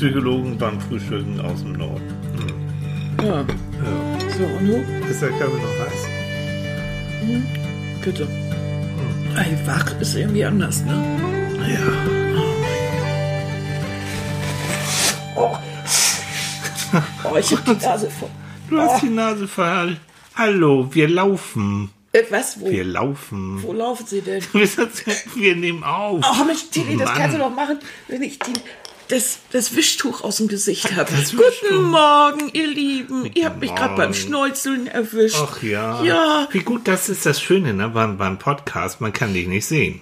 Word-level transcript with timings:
Psychologen 0.00 0.56
beim 0.56 0.80
Frühstücken 0.80 1.38
aus 1.42 1.60
dem 1.60 1.74
Norden. 1.74 2.00
Hm. 3.18 3.26
Ja. 3.26 3.34
Ja. 3.34 3.44
So, 4.38 4.44
und 4.44 4.66
du? 4.66 5.06
Ist 5.10 5.20
der 5.20 5.28
Kaffee 5.28 5.60
noch 5.60 5.78
heiß? 5.78 6.06
Bitte. 8.02 8.26
Ey, 9.36 9.58
wach 9.66 10.00
ist 10.00 10.16
irgendwie 10.16 10.42
anders, 10.42 10.82
ne? 10.86 10.94
Ja. 11.68 11.80
Oh. 15.36 15.58
oh, 17.24 17.36
ich 17.36 17.52
hab 17.52 17.64
die 17.66 17.84
Nase 17.84 18.08
voll. 18.08 18.30
Du 18.70 18.80
hast 18.80 19.02
die 19.02 19.10
Nase 19.10 19.46
voll. 19.46 19.98
Hallo, 20.34 20.88
wir 20.92 21.08
laufen. 21.08 21.90
Äh, 22.12 22.22
was? 22.30 22.58
Wo, 22.60 22.68
Wir 22.68 22.84
laufen. 22.84 23.62
wo 23.62 23.72
laufen 23.72 24.04
sie 24.04 24.20
denn? 24.20 24.42
Wir 25.36 25.54
nehmen 25.54 25.84
auf. 25.84 26.24
Oh, 26.24 26.44
Mensch, 26.44 26.68
Tilly, 26.70 26.96
das 26.96 27.08
Mann. 27.08 27.18
kannst 27.18 27.36
du 27.36 27.38
doch 27.38 27.54
machen, 27.54 27.78
wenn 28.08 28.22
ich 28.22 28.38
die, 28.40 28.52
das, 29.10 29.38
das 29.52 29.74
Wischtuch 29.76 30.22
aus 30.22 30.36
dem 30.38 30.48
Gesicht 30.48 30.94
habe. 30.94 31.12
Guten. 31.12 31.82
Morgen, 31.84 32.50
ihr 32.52 32.66
Lieben. 32.66 33.30
Ihr 33.34 33.46
habt 33.46 33.60
mich 33.60 33.74
gerade 33.74 33.96
beim. 33.96 34.14
Schnäuzeln 34.14 34.86
erwischt. 34.86 35.36
Ach 35.40 35.62
ja. 35.62 36.02
Ja, 36.02 36.48
Wie 36.52 36.60
gut, 36.60 36.86
das 36.88 37.08
ist 37.08 37.26
das 37.26 37.40
Schöne 37.40 37.74
ne? 37.74 37.88
beim, 37.88 38.16
beim 38.18 38.38
Podcast. 38.38 39.00
Man 39.00 39.12
kann 39.12 39.34
dich 39.34 39.46
nicht 39.46 39.66
sehen. 39.66 40.00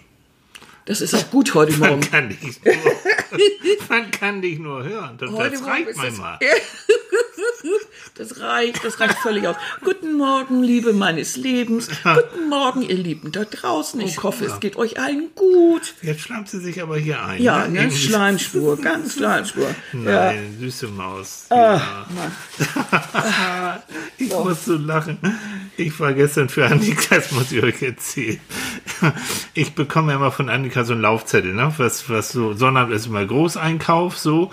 das 0.86 1.00
ist 1.00 1.14
auch 1.14 1.30
gut 1.30 1.54
heute 1.54 1.72
Man 1.72 1.90
Morgen. 1.90 2.10
kann 2.10 2.28
dich 2.28 2.40
nur, 2.42 2.74
man 3.88 4.10
kann 4.10 4.42
dich 4.42 4.58
nur 4.58 4.84
hören. 4.84 5.16
Das, 5.18 5.30
Heute 5.30 5.50
das 5.52 5.64
reicht 5.66 5.96
manchmal. 5.96 6.38
Das 8.14 8.40
reicht, 8.40 8.84
das 8.84 8.98
reicht 9.00 9.18
völlig 9.18 9.46
aus. 9.46 9.56
Guten 9.84 10.14
Morgen, 10.16 10.62
Liebe 10.62 10.92
meines 10.92 11.36
Lebens. 11.36 11.88
Guten 12.02 12.48
Morgen, 12.48 12.82
ihr 12.82 12.96
Lieben 12.96 13.30
da 13.30 13.44
draußen. 13.44 14.00
Ich 14.00 14.22
hoffe, 14.22 14.44
es 14.46 14.58
geht 14.60 14.76
euch 14.76 14.98
allen 15.00 15.28
gut. 15.36 15.94
Jetzt 16.02 16.22
schlammt 16.22 16.48
sie 16.48 16.58
sich 16.58 16.82
aber 16.82 16.96
hier 16.98 17.22
ein. 17.24 17.40
Ja, 17.40 17.64
ne? 17.66 17.68
ne? 17.70 17.78
Irgendwie- 17.82 17.96
Schleimspur, 17.96 18.76
ganz 18.80 19.14
Schleimspur. 19.14 19.68
Ja. 19.92 20.32
Nein, 20.32 20.56
süße 20.58 20.88
Maus. 20.88 21.46
Ah, 21.50 21.80
Ja. 23.36 23.82
ich 24.18 24.30
muss 24.30 24.64
so 24.64 24.74
lachen. 24.76 25.18
Ich 25.76 25.98
war 26.00 26.12
gestern 26.12 26.48
für 26.48 26.66
Annika, 26.66 27.16
das 27.16 27.30
muss 27.30 27.52
ich 27.52 27.62
euch 27.62 27.80
erzählen. 27.82 28.40
Ich 29.54 29.74
bekomme 29.74 30.12
immer 30.14 30.32
von 30.32 30.48
Annika 30.48 30.84
so 30.84 30.92
einen 30.92 31.02
Laufzettel, 31.02 31.54
ne? 31.54 31.72
Was, 31.78 32.08
was 32.10 32.30
so, 32.30 32.52
Sonnabend 32.54 32.94
ist 32.96 33.06
immer 33.06 33.24
Großeinkauf, 33.24 34.18
so. 34.18 34.50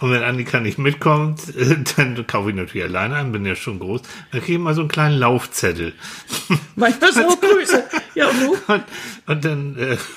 Und 0.00 0.10
wenn 0.10 0.22
Annika 0.22 0.60
nicht 0.60 0.78
mitkommt, 0.78 1.56
äh, 1.56 1.76
dann 1.96 2.26
kaufe 2.26 2.50
ich 2.50 2.56
natürlich 2.56 2.84
alleine 2.84 3.16
ein, 3.16 3.32
bin 3.32 3.46
ja 3.46 3.54
schon 3.54 3.78
groß. 3.78 4.02
Dann 4.30 4.40
kriege 4.40 4.54
ich 4.54 4.58
mal 4.58 4.74
so 4.74 4.82
einen 4.82 4.88
kleinen 4.88 5.18
Laufzettel. 5.18 5.94
Manchmal 6.74 7.12
so 7.12 7.22
Grüße. 7.40 7.84
Ja, 8.14 8.28
und 8.28 8.40
du? 8.40 8.72
Und, 8.72 8.84
und 9.26 9.44
dann, 9.44 9.76
äh, 9.76 9.96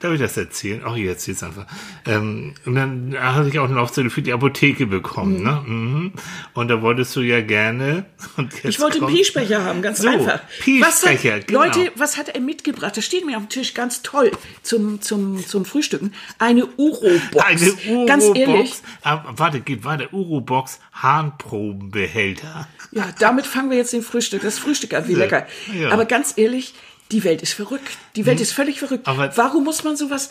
darf 0.00 0.12
ich 0.12 0.20
das 0.20 0.36
erzählen? 0.36 0.82
Ach, 0.84 0.96
ich 0.96 1.06
erzähl's 1.06 1.42
einfach. 1.42 1.66
Ähm, 2.06 2.54
und 2.64 2.74
dann 2.74 3.16
hatte 3.18 3.48
ich 3.48 3.58
auch 3.58 3.64
einen 3.64 3.74
Laufzettel 3.76 4.10
für 4.10 4.22
die 4.22 4.32
Apotheke 4.32 4.86
bekommen, 4.86 5.42
ne? 5.42 5.62
Mhm. 5.66 6.12
Und 6.54 6.68
da 6.68 6.82
wolltest 6.82 7.14
du 7.16 7.20
ja 7.20 7.40
gerne. 7.40 8.04
Jetzt 8.62 8.64
Ich 8.64 8.80
wollte 8.80 8.98
einen 9.04 9.14
Piesbecher 9.14 9.64
haben, 9.64 9.82
ganz 9.82 9.98
So, 9.98 10.08
einfach. 10.08 10.40
Piesbecher, 10.60 11.34
was 11.34 11.38
hat, 11.40 11.46
genau. 11.46 11.64
Leute, 11.64 11.92
was 11.96 12.16
hat 12.16 12.28
er 12.28 12.40
mitgebracht? 12.40 12.96
Das 12.96 13.04
steht 13.04 13.24
mir 13.24 13.36
auf 13.36 13.44
dem 13.44 13.48
Tisch 13.48 13.74
ganz 13.74 14.02
toll 14.02 14.30
zum, 14.62 15.00
zum, 15.00 15.44
zum 15.46 15.64
Frühstücken. 15.64 16.12
Eine 16.38 16.66
Uro-Box. 16.76 17.44
Eine 17.44 18.06
Ganz 18.06 18.24
ehrlich, 18.24 18.46
Uro-Box. 18.48 18.82
Ah, 19.02 19.24
warte, 19.36 19.60
geht 19.60 19.84
weiter. 19.84 20.12
Uro-Box 20.12 20.80
Harnprobenbehälter. 20.92 22.68
ja, 22.92 23.08
damit 23.18 23.46
fangen 23.46 23.70
wir 23.70 23.76
jetzt 23.76 23.92
den 23.92 24.02
Frühstück, 24.02 24.42
das 24.42 24.58
Frühstück 24.58 24.94
an, 24.94 25.06
wie 25.08 25.12
Ja. 25.12 25.18
lecker. 25.18 25.46
Ja. 25.78 25.90
Aber 25.90 26.04
ganz 26.04 26.34
ehrlich, 26.36 26.74
die 27.12 27.24
Welt 27.24 27.42
ist 27.42 27.54
verrückt. 27.54 27.88
Die 28.16 28.26
Welt 28.26 28.40
ist 28.40 28.52
völlig 28.52 28.78
verrückt. 28.78 29.06
Aber- 29.08 29.36
Warum 29.36 29.64
muss 29.64 29.84
man 29.84 29.96
sowas 29.96 30.30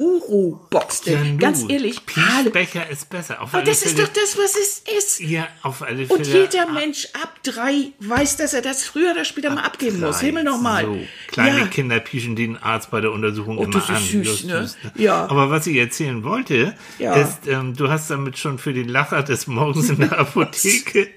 Uro-Box 0.00 1.00
denn? 1.02 1.24
Ja, 1.24 1.36
ganz 1.38 1.64
ehrlich. 1.68 2.06
Piesbecher 2.06 2.88
ist 2.88 3.10
besser. 3.10 3.42
Auf 3.42 3.52
Aber 3.52 3.64
das 3.64 3.82
ist 3.82 3.96
Fälle- 3.96 4.06
doch 4.06 4.12
das, 4.12 4.38
was 4.38 4.54
es 4.56 4.82
ist. 4.96 5.20
Ja, 5.20 5.48
auf 5.62 5.82
alle 5.82 6.06
Fälle. 6.06 6.18
Und 6.20 6.26
jeder 6.26 6.70
Mensch 6.70 7.08
ab 7.20 7.34
drei 7.42 7.92
weiß, 7.98 8.36
dass 8.36 8.54
er 8.54 8.62
das 8.62 8.84
früher 8.84 9.10
oder 9.12 9.24
später 9.24 9.50
mal 9.50 9.62
abgeben 9.62 10.00
muss. 10.00 10.20
Himmel 10.20 10.44
nochmal. 10.44 10.84
So, 10.84 10.98
kleine 11.32 11.58
ja. 11.60 11.66
Kinder 11.66 11.98
pieschen 12.00 12.36
den 12.36 12.56
Arzt 12.56 12.90
bei 12.90 13.00
der 13.00 13.10
Untersuchung 13.12 13.58
Oh, 13.58 13.64
immer 13.64 13.72
das 13.72 13.84
ist 13.84 13.90
an. 13.90 14.02
süß, 14.24 14.44
ne? 14.44 14.70
Ja. 14.96 15.26
Aber 15.28 15.50
was 15.50 15.66
ich 15.66 15.76
erzählen 15.76 16.22
wollte, 16.22 16.74
Ja. 16.98 17.14
ist, 17.16 17.46
ähm, 17.48 17.74
du 17.74 17.88
hast 17.90 18.08
damit 18.10 18.38
schon 18.38 18.58
für 18.58 18.72
den 18.72 18.88
Lacher 18.88 19.22
des 19.24 19.46
Morgens 19.48 19.90
in 19.90 19.98
der 19.98 20.12
Apotheke, 20.18 21.08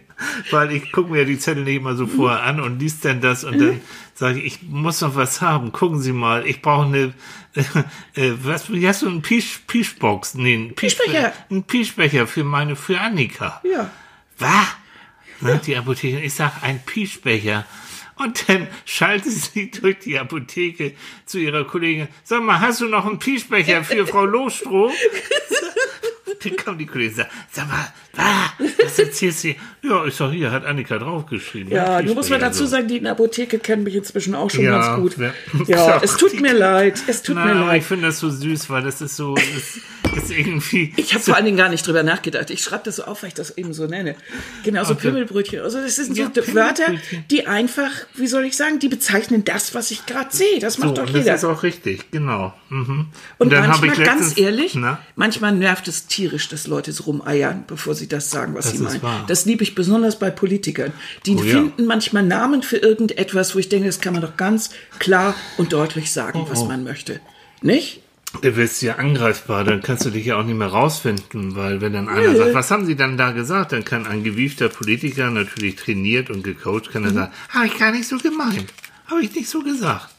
weil 0.52 0.72
ich 0.72 0.92
gucke 0.92 1.12
mir 1.12 1.26
die 1.26 1.38
Zettel 1.40 1.64
nicht 1.64 1.78
immer 1.78 1.96
so 1.96 2.08
vorher 2.08 2.44
an 2.44 2.60
und 2.60 2.80
liest 2.80 3.04
dann 3.06 3.22
das 3.22 3.44
und 3.44 3.60
dann 3.60 3.82
sage 4.14 4.40
ich, 4.40 4.46
ich 4.62 4.64
muss 4.64 5.02
noch 5.02 5.16
was 5.16 5.42
haben. 5.42 5.72
Gucken 5.72 6.00
Sie 6.02 6.14
mal, 6.14 6.46
ich 6.46 6.62
brauche 6.62 6.86
eine, 6.86 7.14
äh, 8.16 8.32
was, 8.44 8.72
wie 8.72 8.88
hast 8.88 9.02
du 9.02 9.08
einen 9.08 9.22
Pisch, 9.22 9.62
Pischbox? 9.68 10.36
Nee, 10.36 10.54
einen 10.56 10.70
Pisch- 10.76 10.96
Pischbecher. 10.98 11.34
Einen 11.50 11.64
Pischbecher 11.64 12.28
für 12.28 12.44
meine, 12.44 12.76
für 12.76 13.00
Annika. 13.00 13.62
Ja. 13.64 13.90
Was? 14.38 14.68
Ne, 15.42 15.60
die 15.66 15.76
Apothekerin, 15.76 16.24
ich 16.24 16.34
sag, 16.34 16.62
ein 16.64 16.80
Pischbecher. 16.86 17.66
Und 18.16 18.48
dann 18.48 18.68
schaltet 18.86 19.32
sie 19.32 19.72
durch 19.72 19.98
die 20.00 20.20
Apotheke 20.20 20.94
zu 21.26 21.40
ihrer 21.40 21.64
Kollegin. 21.66 22.08
Sag 22.24 22.44
mal, 22.44 22.60
hast 22.60 22.82
du 22.82 22.86
noch 22.88 23.08
einen 23.08 23.18
Pischbecher 23.18 23.84
für 23.84 24.06
Frau 24.06 24.26
Lohstroh? 24.26 24.92
Dann 26.44 26.56
kommt 26.58 26.82
die 26.82 26.86
Kollegin 26.86 27.12
und 27.12 27.18
sagt, 27.18 27.32
sag 27.52 27.68
mal, 27.68 27.88
was, 28.16 28.76
was 28.86 29.00
erzählst 29.00 29.44
du? 29.44 29.56
Ja, 29.84 30.06
ich 30.06 30.16
sag, 30.16 30.32
hier 30.32 30.52
hat 30.52 30.66
Annika 30.66 30.98
draufgeschrieben. 30.98 31.72
Ja, 31.72 32.02
du 32.02 32.14
musst 32.14 32.30
mal 32.30 32.40
dazu 32.40 32.66
sagen, 32.66 32.88
die 32.88 32.98
in 32.98 33.04
der 33.04 33.14
Apotheke 33.14 33.60
kennen 33.60 33.84
mich 33.84 33.96
inzwischen 33.96 34.36
auch 34.36 34.50
schon 34.50 34.64
Ja, 34.66 34.96
ganz 34.96 35.02
gut. 35.02 35.18
Ja, 35.18 35.32
Ja, 35.68 36.00
es 36.04 36.18
tut 36.18 36.40
mir 36.42 36.54
leid. 36.54 37.02
Es 37.08 37.22
tut 37.22 37.36
Nein, 37.36 37.46
mir 37.48 37.52
aber 37.54 37.62
ich 37.76 37.82
leid. 37.82 37.84
finde 37.84 38.08
das 38.08 38.20
so 38.20 38.30
süß, 38.30 38.70
weil 38.70 38.84
das 38.84 39.02
ist 39.02 39.16
so, 39.16 39.36
das 39.36 39.80
ist 40.16 40.32
irgendwie. 40.32 40.94
Ich 40.98 41.14
habe 41.14 41.24
vor 41.24 41.36
allen 41.36 41.46
Dingen 41.46 41.58
gar 41.58 41.70
nicht 41.70 41.86
drüber 41.88 42.04
nachgedacht. 42.04 42.50
Ich 42.50 42.62
schreibe 42.64 42.84
das 42.86 42.98
so 42.98 43.04
auf, 43.06 43.24
weil 43.24 43.30
ich 43.30 43.34
das 43.34 43.58
eben 43.58 43.74
so 43.74 43.86
nenne. 43.88 44.16
Genauso 44.64 44.94
Okay. 44.94 45.04
Pimmelbrötchen. 45.08 45.62
Also 45.62 45.80
das 45.82 45.96
sind 45.96 46.18
Ja, 46.18 46.26
so 46.34 46.54
Wörter, 46.54 46.84
Pimmelbrötchen. 46.86 47.26
die 47.32 47.48
einfach, 47.48 47.92
wie 48.16 48.28
soll 48.28 48.46
ich 48.46 48.56
sagen, 48.58 48.80
die 48.80 48.88
bezeichnen 48.90 49.44
das, 49.44 49.74
was 49.76 49.92
ich 49.92 50.06
gerade 50.06 50.36
sehe. 50.36 50.60
Das 50.60 50.78
macht 50.78 50.90
so, 50.90 50.96
doch 50.96 51.08
und 51.10 51.16
jeder. 51.18 51.32
das 51.32 51.44
ist 51.44 51.50
auch 51.50 51.64
richtig, 51.64 52.12
genau. 52.12 52.54
Mhm. 52.70 53.08
Und, 53.38 53.54
habe 53.54 53.68
manchmal, 53.68 53.90
ich 53.92 54.04
ganz 54.04 54.22
letztens- 54.28 54.38
ehrlich, 54.38 54.76
Na? 54.76 55.00
manchmal 55.16 55.52
nervt 55.54 55.88
es 55.88 56.08
tierisch, 56.08 56.48
dass 56.50 56.68
Leute 56.68 56.92
so 56.92 57.04
rumeiern, 57.04 57.64
bevor 57.68 57.96
sie 57.96 58.08
das 58.08 58.30
sagen, 58.30 58.54
was 58.56 58.66
Das 58.66 58.78
sie 58.78 58.84
meinen. 58.84 59.02
wahr. 59.02 59.26
Das 59.28 59.46
liebe 59.46 59.64
ich 59.64 59.76
besonders 59.76 60.18
bei 60.20 60.30
Politikern. 60.30 60.94
Die 61.26 61.36
Oh 61.36 61.44
ja. 61.44 61.54
finden 61.56 61.86
manchmal 61.86 62.24
Namen 62.24 62.64
für 62.64 62.78
irgendetwas, 62.78 63.56
wo 63.56 63.60
ich 63.60 63.70
denke, 63.70 63.88
das 63.88 64.02
kann 64.02 64.14
man 64.14 64.22
doch 64.22 64.38
ganz 64.38 64.72
klar 65.00 65.36
und 65.58 65.74
deutlich 65.74 66.12
sagen, 66.12 66.42
Oh, 66.46 66.50
was 66.50 66.64
man 66.66 66.84
möchte. 66.84 67.20
Nicht? 67.62 68.02
Du 68.42 68.56
wirst 68.56 68.82
ja 68.82 68.96
angreifbar, 68.96 69.64
dann 69.66 69.82
kannst 69.82 70.06
du 70.06 70.10
dich 70.10 70.26
ja 70.26 70.38
auch 70.40 70.44
nicht 70.46 70.56
mehr 70.58 70.68
rausfinden, 70.70 71.56
weil 71.56 71.82
wenn 71.82 71.94
dann 71.94 72.08
einer 72.08 72.36
sagt, 72.36 72.54
was 72.54 72.72
haben 72.72 72.86
sie 72.86 72.96
dann 72.96 73.18
da 73.18 73.32
gesagt, 73.32 73.72
dann 73.74 73.84
kann 73.84 74.08
ein 74.08 74.24
gewiefter 74.24 74.70
Politiker, 74.70 75.30
natürlich 75.30 75.76
trainiert 75.76 76.30
und 76.30 76.44
gecoacht, 76.44 76.92
kann 76.92 77.02
Mhm. 77.02 77.08
er 77.10 77.14
sagen, 77.14 77.32
habe 77.50 77.66
ich 77.68 77.78
gar 77.78 77.92
nicht 77.92 78.08
so 78.08 78.18
gemeint, 78.18 78.74
habe 79.08 79.22
ich 79.22 79.36
nicht 79.36 79.50
so 79.50 79.62
gesagt. 79.62 80.10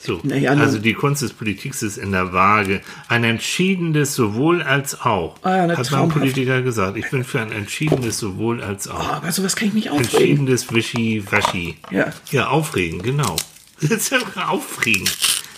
So, 0.00 0.20
Naja, 0.22 0.52
also 0.52 0.78
die 0.78 0.94
Kunst 0.94 1.22
des 1.22 1.32
Politiks 1.32 1.82
ist 1.82 1.98
in 1.98 2.12
der 2.12 2.32
Waage. 2.32 2.82
Ein 3.08 3.24
entschiedenes 3.24 4.14
sowohl 4.14 4.62
als 4.62 5.00
auch. 5.00 5.36
Ah 5.42 5.56
ja, 5.56 5.62
hat 5.62 5.68
mal 5.68 5.76
ein 5.78 5.84
traumhaft. 5.84 6.18
Politiker 6.20 6.62
gesagt. 6.62 6.96
Ich 6.96 7.10
bin 7.10 7.24
für 7.24 7.40
ein 7.40 7.50
entschiedenes 7.52 8.18
sowohl 8.18 8.62
als 8.62 8.88
Oh, 8.88 8.92
auch. 8.92 9.08
aber 9.14 9.32
sowas 9.32 9.56
kann 9.56 9.68
ich 9.68 9.74
mich 9.74 9.90
aufregen. 9.90 10.08
Entschiedenes 10.48 10.72
Wischi-Waschi. 10.72 11.76
Ja. 11.90 12.12
Ja, 12.30 12.48
aufregen, 12.48 13.02
genau. 13.02 13.34
Das 13.80 13.90
ist 13.90 14.10
ja 14.12 14.18
aufregen. 14.48 15.08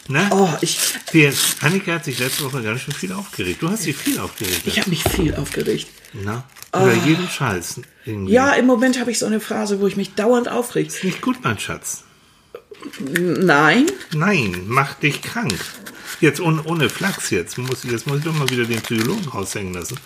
Ne? 0.09 0.29
Oh, 0.33 0.49
ich, 0.61 0.79
Annika 1.61 1.93
hat 1.93 2.05
sich 2.05 2.19
letzte 2.19 2.45
Woche 2.45 2.63
ganz 2.63 2.83
schön 2.83 2.93
viel 2.95 3.13
aufgeregt. 3.13 3.63
Du 3.63 3.71
hast 3.71 3.87
dich 3.87 3.97
viel 3.97 4.19
aufgeregt. 4.19 4.63
ich 4.67 4.79
habe 4.79 4.91
mich 4.91 5.03
viel 5.03 5.35
aufgeregt. 5.35 5.87
Na? 6.13 6.45
Über 6.75 6.93
jeden 6.93 7.29
Scheiß. 7.29 7.81
Irgendwie. 8.05 8.33
Ja, 8.33 8.53
im 8.53 8.67
Moment 8.67 9.01
habe 9.01 9.11
ich 9.11 9.19
so 9.19 9.27
eine 9.27 9.41
Phase, 9.41 9.81
wo 9.81 9.87
ich 9.87 9.97
mich 9.97 10.15
dauernd 10.15 10.49
aufrege. 10.49 10.93
Nicht 11.03 11.21
gut, 11.23 11.37
mein 11.43 11.59
Schatz. 11.59 12.03
Nein, 13.17 13.87
Nein, 14.15 14.65
mach 14.67 14.95
dich 14.95 15.23
krank. 15.23 15.55
Jetzt 16.21 16.41
ohne, 16.41 16.63
ohne 16.65 16.91
Flachs 16.91 17.31
jetzt. 17.31 17.57
Muss, 17.59 17.85
ich- 17.85 17.91
jetzt 17.91 18.07
muss 18.07 18.19
ich 18.19 18.25
doch 18.25 18.35
mal 18.35 18.49
wieder 18.51 18.65
den 18.65 18.83
Psychologen 18.83 19.27
raushängen 19.29 19.73
lassen. 19.73 19.99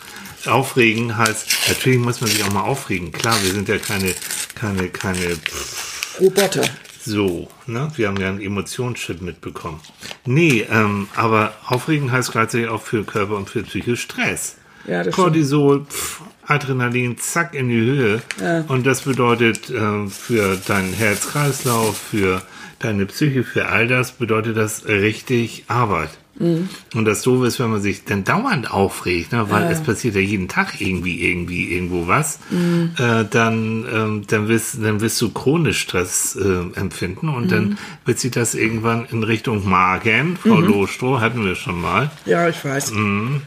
Aufregen 0.46 1.16
heißt, 1.16 1.46
natürlich 1.68 1.98
muss 1.98 2.20
man 2.20 2.30
sich 2.30 2.44
auch 2.44 2.52
mal 2.52 2.62
aufregen. 2.62 3.10
Klar, 3.10 3.36
wir 3.42 3.50
sind 3.50 3.68
ja 3.68 3.78
keine, 3.78 4.14
keine, 4.54 4.88
keine, 4.90 5.36
Roboter. 6.20 6.62
So, 7.08 7.48
ne? 7.66 7.90
Wir 7.96 8.08
haben 8.08 8.18
ja 8.18 8.28
einen 8.28 8.40
Emotionschip 8.40 9.20
mitbekommen. 9.20 9.80
Nee, 10.24 10.66
ähm, 10.70 11.08
aber 11.16 11.54
aufregen 11.66 12.12
heißt 12.12 12.32
gleichzeitig 12.32 12.68
auch 12.68 12.82
für 12.82 13.04
Körper 13.04 13.36
und 13.36 13.50
für 13.50 13.62
Psyche 13.62 13.96
Stress. 13.96 14.56
Ja, 14.86 15.04
Cortisol, 15.04 15.84
pff, 15.84 16.22
Adrenalin, 16.46 17.18
zack 17.18 17.54
in 17.54 17.68
die 17.68 17.80
Höhe. 17.80 18.22
Ja. 18.40 18.64
Und 18.68 18.86
das 18.86 19.02
bedeutet 19.02 19.70
ähm, 19.70 20.10
für 20.10 20.56
deinen 20.56 20.92
Herz-Kreislauf, 20.92 21.98
für 21.98 22.42
deine 22.78 23.06
Psyche, 23.06 23.44
für 23.44 23.66
all 23.66 23.86
das 23.88 24.12
bedeutet 24.12 24.56
das 24.56 24.86
richtig 24.86 25.64
Arbeit. 25.68 26.10
Und 26.40 27.04
das 27.04 27.22
Doofe 27.22 27.46
ist, 27.46 27.58
wenn 27.58 27.70
man 27.70 27.82
sich 27.82 28.04
dann 28.04 28.22
dauernd 28.22 28.70
aufregt, 28.70 29.32
ne, 29.32 29.50
weil 29.50 29.64
es 29.72 29.80
passiert 29.80 30.14
ja 30.14 30.20
jeden 30.20 30.46
Tag 30.46 30.80
irgendwie, 30.80 31.28
irgendwie, 31.28 31.72
irgendwo 31.74 32.06
was, 32.06 32.38
äh, 32.98 33.24
dann, 33.28 33.84
ähm, 33.92 34.22
dann, 34.28 34.46
wirst, 34.46 34.82
dann 34.82 35.00
wirst 35.00 35.20
du 35.20 35.30
chronisch 35.30 35.80
Stress 35.80 36.36
äh, 36.36 36.78
empfinden 36.78 37.28
und 37.28 37.50
dann 37.50 37.78
wird 38.04 38.20
sich 38.20 38.30
das 38.30 38.54
irgendwann 38.54 39.06
in 39.10 39.24
Richtung 39.24 39.68
Magen, 39.68 40.36
Frau 40.36 40.60
Lohstroh, 40.60 41.20
hatten 41.20 41.44
wir 41.44 41.56
schon 41.56 41.80
mal. 41.80 42.10
Ja, 42.24 42.48
ich 42.48 42.64
weiß. 42.64 42.92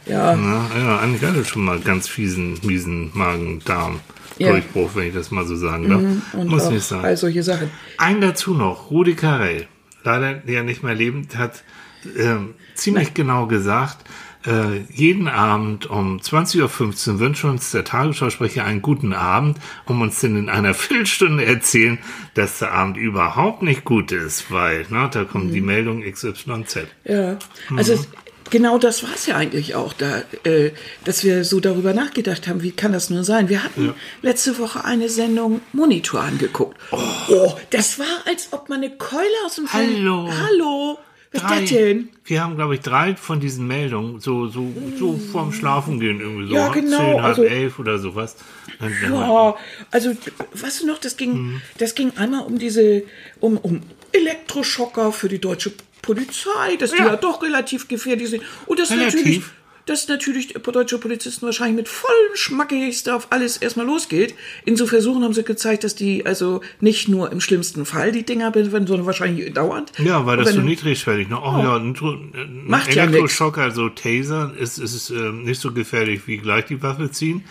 Ja. 0.08 0.34
Ja, 0.36 0.70
ja, 0.78 0.98
Annika 0.98 1.28
hatte 1.28 1.46
schon 1.46 1.64
mal 1.64 1.80
ganz 1.80 2.10
fiesen, 2.10 2.60
miesen 2.64 3.12
Magen-Darm-Durchbruch, 3.14 4.92
wenn 4.96 5.08
ich 5.08 5.14
das 5.14 5.32
mal 5.32 5.46
so 5.46 5.56
sagen 5.56 5.90
darf. 5.90 6.02
Und 6.34 6.50
Muss 6.50 6.70
nicht 6.70 6.84
sein. 6.84 7.06
all 7.06 7.16
solche 7.16 7.44
Sachen. 7.44 7.70
Ein 7.98 8.20
dazu 8.20 8.54
noch, 8.54 8.92
Rudi 8.92 9.16
Carell, 9.16 9.68
leider 10.04 10.42
ja 10.46 10.64
nicht 10.64 10.84
mehr 10.84 10.96
lebend, 10.96 11.38
hat 11.38 11.64
ähm, 12.18 12.56
ziemlich 12.76 13.14
genau 13.14 13.48
gesagt, 13.48 13.98
äh, 14.46 14.80
jeden 14.92 15.28
Abend 15.28 15.86
um 15.88 16.18
20.15 16.20 17.10
Uhr 17.14 17.20
wünscht 17.20 17.44
uns 17.44 17.70
der 17.72 17.84
Tagesschausprecher 17.84 18.64
einen 18.66 18.82
guten 18.82 19.14
Abend, 19.14 19.58
um 19.86 20.02
uns 20.02 20.20
dann 20.20 20.36
in 20.36 20.50
einer 20.50 20.74
Viertelstunde 20.74 21.46
erzählen, 21.46 22.00
dass 22.34 22.58
der 22.60 22.72
Abend 22.72 22.98
überhaupt 22.98 23.62
nicht 23.62 23.86
gut 23.86 24.12
ist, 24.12 24.50
weil 24.52 24.86
ne, 24.90 25.10
da 25.14 25.26
kommt 25.26 25.46
Mhm. 25.50 25.54
die 25.54 25.62
Meldung 25.62 26.02
XYZ. 26.02 26.88
Ja, 27.04 27.38
also 27.78 27.94
es- 27.94 28.08
genau 28.50 28.80
das 28.80 29.04
war 29.04 29.12
es 29.14 29.28
ja 29.28 29.36
eigentlich 29.38 29.76
auch, 29.76 29.94
da, 29.94 30.24
äh, 30.44 30.72
dass 31.06 31.24
wir 31.24 31.46
so 31.46 31.60
darüber 31.60 31.94
nachgedacht 31.94 32.48
haben, 32.48 32.64
wie 32.64 32.72
kann 32.72 32.94
das 32.94 33.12
nur 33.12 33.24
sein? 33.24 33.48
Wir 33.48 33.64
hatten 33.64 33.94
letzte 34.24 34.58
Woche 34.58 34.84
eine 34.84 35.08
Sendung 35.10 35.62
Monitor 35.72 36.20
angeguckt. 36.22 36.78
Oh. 36.92 37.54
das 37.70 38.00
war, 38.00 38.08
als 38.26 38.48
ob 38.54 38.70
man 38.70 38.80
eine 38.80 38.90
Keule 38.98 39.28
aus 39.46 39.56
dem 39.56 39.72
Hallo. 39.72 40.32
Hallo! 40.32 40.98
Was 41.34 41.42
ist 41.44 41.50
Drei- 41.50 41.62
das 41.62 41.70
denn? 41.70 42.10
Wir 42.26 42.44
haben, 42.44 42.56
glaube 42.58 42.76
ich, 42.76 42.82
drei 42.82 43.16
von 43.16 43.40
diesen 43.40 43.66
Meldungen, 43.66 44.20
so, 44.20 44.48
so, 44.48 44.68
so 45.00 45.18
vorm 45.18 45.54
Schlafen 45.54 46.00
gehen, 46.00 46.20
irgendwie 46.20 46.48
so. 46.48 46.54
Ja, 46.56 46.68
genau, 46.70 46.98
Zehn, 46.98 47.08
halb 47.08 47.24
also- 47.24 47.44
elf 47.44 47.80
oder 47.80 48.00
sowas. 48.00 48.36
Ja, 49.10 49.56
also 49.92 50.12
weißt 50.54 50.82
du 50.82 50.88
noch, 50.88 50.98
das 51.00 51.16
ging, 51.16 51.34
Mhm. 51.34 51.62
das 51.78 51.96
ging 51.96 52.12
einmal 52.18 52.42
um 52.46 52.58
diese, 52.60 53.04
um, 53.40 53.58
um 53.58 53.82
Elektroschocker 54.12 55.12
für 55.12 55.30
die 55.30 55.40
deutsche 55.40 55.72
Polizei, 56.02 56.76
dass 56.80 56.92
die 56.92 56.98
Ja. 56.98 57.08
ja 57.08 57.16
doch 57.16 57.42
relativ 57.44 57.88
gefährlich 57.88 58.30
sind. 58.30 58.44
Und 58.66 58.80
das 58.80 58.90
Relativ. 58.92 59.16
natürlich, 59.16 59.42
dass 59.86 60.08
natürlich 60.08 60.54
deutsche 60.54 60.98
Polizisten 60.98 61.46
wahrscheinlich 61.46 61.76
mit 61.76 61.90
vollem 61.90 62.36
Schmackes 62.36 63.04
da 63.04 63.16
auf 63.16 63.28
alles 63.32 63.58
erstmal 63.58 63.86
losgeht. 63.86 64.36
In 64.66 64.76
so 64.76 64.86
Versuchen 64.88 65.24
haben 65.24 65.34
sie 65.34 65.44
gezeigt, 65.44 65.84
dass 65.84 65.96
die 65.96 66.26
also 66.26 66.62
nicht 66.80 67.08
nur 67.08 67.32
im 67.32 67.42
schlimmsten 67.42 67.86
Fall 67.86 68.12
die 68.12 68.24
Dinger 68.24 68.54
werden, 68.56 68.88
sondern 68.88 69.06
wahrscheinlich 69.06 69.54
dauernd. 69.54 69.92
Ja, 70.00 70.26
weil 70.26 70.38
das 70.38 70.54
so 70.54 70.62
niedrigschwellig. 70.62 71.30
Ne? 71.30 71.38
Oh, 71.40 71.58
ja, 71.58 71.76
ein, 71.78 71.96
Macht 72.66 72.94
ja 72.94 73.04
Elektroschocker, 73.04 73.72
so 73.72 73.90
Taser, 73.90 74.54
ist, 74.58 74.78
ist, 74.78 74.94
ist 74.94 75.10
äh, 75.10 75.32
nicht 75.32 75.62
so 75.62 75.72
gefährlich 75.72 76.28
wie 76.28 76.38
gleich 76.38 76.66
die 76.66 76.82
Waffe 76.82 77.12
ziehen. 77.12 77.44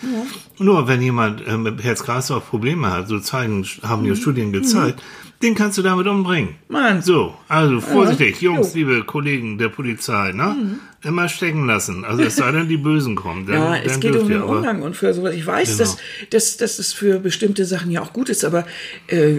Nur 0.59 0.89
wenn 0.89 1.03
jemand 1.03 1.47
äh, 1.47 1.57
mit 1.57 1.83
Herz-Kreislauf-Probleme 1.83 2.91
hat, 2.91 3.09
so 3.09 3.19
zeigen, 3.21 3.67
haben 3.83 4.03
Mhm. 4.03 4.09
ja 4.09 4.15
Studien 4.17 4.53
gezeigt, 4.53 5.03
den 5.43 5.55
kannst 5.55 5.79
du 5.79 5.83
damit 5.83 6.07
umbringen. 6.07 6.57
Mann. 6.69 7.03
So, 7.03 7.35
also 7.49 7.81
vorsichtig, 7.81 8.41
Jungs, 8.43 8.75
Jo. 8.75 8.85
Mhm. 8.85 8.89
liebe 8.91 9.05
Kollegen 9.05 9.59
der 9.59 9.69
Polizei, 9.71 10.33
ne? 10.33 10.79
Immer 11.03 11.31
stecken 11.31 11.67
lassen. 11.67 12.05
Also 12.05 12.23
es 12.25 12.37
sei 12.37 12.53
denn, 12.53 12.69
die 12.69 12.77
Bösen 12.77 13.17
kommen. 13.17 13.47
Dann, 13.47 13.55
Ja, 13.57 13.77
es 13.77 13.99
geht 14.01 14.15
um 14.17 14.29
den 14.29 14.43
Umgang 14.43 14.83
und 14.83 14.95
für 14.95 15.15
sowas. 15.15 15.35
Ich 15.35 15.47
weiß, 15.47 15.79
Genau. 15.79 15.79
dass, 15.79 15.97
dass, 16.29 16.57
dass 16.59 16.79
es 16.79 16.93
für 16.93 17.19
bestimmte 17.21 17.65
Sachen 17.65 17.91
ja 17.91 18.03
auch 18.03 18.13
gut 18.13 18.29
ist, 18.29 18.45
aber 18.45 18.67
äh, 19.07 19.39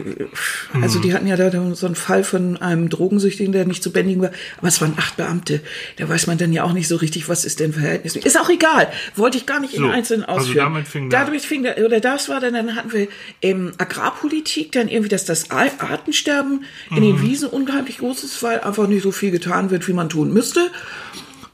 also 0.81 0.97
Mhm. 0.97 1.01
die 1.03 1.13
hatten 1.13 1.27
ja 1.27 1.35
da 1.37 1.51
so 1.75 1.85
einen 1.85 1.93
Fall 1.93 2.23
von 2.23 2.57
einem 2.57 2.89
Drogensüchtigen, 2.89 3.53
der 3.53 3.65
nicht 3.67 3.83
zu 3.83 3.91
bändigen 3.91 4.23
war, 4.23 4.31
aber 4.57 4.69
es 4.69 4.81
waren 4.81 4.95
acht 4.97 5.17
Beamte. 5.17 5.61
Da 5.97 6.09
weiß 6.09 6.25
man 6.25 6.39
dann 6.39 6.51
ja 6.51 6.63
auch 6.63 6.73
nicht 6.73 6.87
so 6.87 6.95
richtig, 6.95 7.29
was 7.29 7.45
ist 7.45 7.59
denn 7.59 7.73
Verhältnis. 7.73 8.15
Ist 8.15 8.39
auch 8.39 8.49
egal. 8.49 8.87
Wollte 9.15 9.37
ich 9.37 9.45
gar 9.45 9.59
nicht 9.59 9.75
So, 9.75 9.85
in 9.85 9.91
Einzelnen 9.91 10.23
also 10.25 10.41
ausführen. 10.41 10.73
damit 10.73 10.87
fing 10.87 11.11
Dadurch 11.11 11.43
fing 11.43 11.61
der, 11.61 11.77
oder 11.85 11.99
das 11.99 12.27
war 12.27 12.39
dann, 12.39 12.55
dann 12.55 12.75
hatten 12.75 12.91
wir 12.91 13.07
ähm, 13.43 13.73
Agrarpolitik, 13.77 14.71
dann 14.71 14.87
irgendwie, 14.87 15.09
dass 15.09 15.25
das 15.25 15.51
Ar- 15.51 15.69
Artensterben 15.91 16.63
in 16.89 16.95
Mhm. 16.97 17.01
den 17.01 17.21
Wiesen 17.21 17.49
unheimlich 17.49 17.97
groß 17.99 18.23
ist, 18.23 18.41
weil 18.43 18.59
einfach 18.61 18.87
nicht 18.87 19.03
so 19.03 19.11
viel 19.11 19.31
getan 19.31 19.69
wird, 19.71 19.87
wie 19.87 19.93
man 19.93 20.09
tun 20.09 20.33
müsste. 20.33 20.71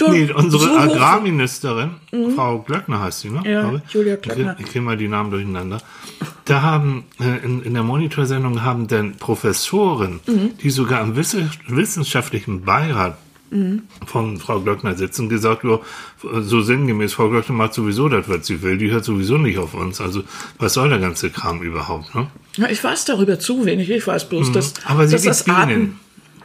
Nee, 0.10 0.32
unsere 0.32 0.64
so 0.64 0.78
Agrarministerin, 0.78 1.96
Frau 2.36 2.60
Glöckner 2.60 3.02
heißt 3.02 3.22
sie, 3.22 3.30
ne? 3.32 3.42
Ja. 3.52 3.82
Julia 3.90 4.16
Glöckner. 4.18 4.56
Ich, 4.60 4.66
ich 4.68 4.72
kriege 4.72 4.86
mal 4.86 4.96
die 4.96 5.08
Namen 5.08 5.32
durcheinander. 5.32 5.80
Da 6.46 6.62
haben, 6.62 7.06
äh, 7.20 7.44
in, 7.44 7.64
in 7.64 7.74
der 7.74 7.82
Monitorsendung 7.82 8.62
haben 8.62 8.88
dann 8.88 9.16
Professoren, 9.18 10.20
Mhm. 10.28 10.52
die 10.62 10.70
sogar 10.70 11.02
im 11.02 11.16
Wisse- 11.16 11.50
wissenschaftlichen 11.68 12.62
Beirat 12.64 13.18
Mhm. 13.50 13.84
von 14.06 14.38
Frau 14.40 14.60
Glöckner 14.60 14.96
sitzen, 14.96 15.30
gesagt, 15.30 15.64
ja, 15.64 15.80
so 16.42 16.62
sinngemäß, 16.62 17.14
Frau 17.14 17.30
Glöckner 17.30 17.56
macht 17.56 17.74
sowieso 17.74 18.10
das, 18.10 18.28
was 18.28 18.46
sie 18.48 18.62
will, 18.62 18.78
die 18.78 18.92
hört 18.92 19.06
sowieso 19.06 19.38
nicht 19.38 19.58
auf 19.58 19.74
uns. 19.74 20.02
Also, 20.02 20.24
was 20.60 20.74
soll 20.74 20.90
der 20.90 21.00
ganze 21.00 21.30
Kram 21.30 21.62
überhaupt, 21.62 22.14
ne? 22.16 22.28
Ja, 22.58 22.70
ich 22.70 22.84
weiß 22.84 23.06
darüber 23.06 23.40
zu 23.40 23.66
wenig. 23.66 23.90
Ich 23.90 24.06
weiß 24.06 24.28
bloß, 24.30 24.52
dass, 24.52 24.74
Mhm. 24.74 24.80
Aber 24.86 25.08
sie 25.08 25.14
dass 25.16 25.24
das 25.24 25.44
Bienen. 25.44 25.58
Arten, 25.58 26.00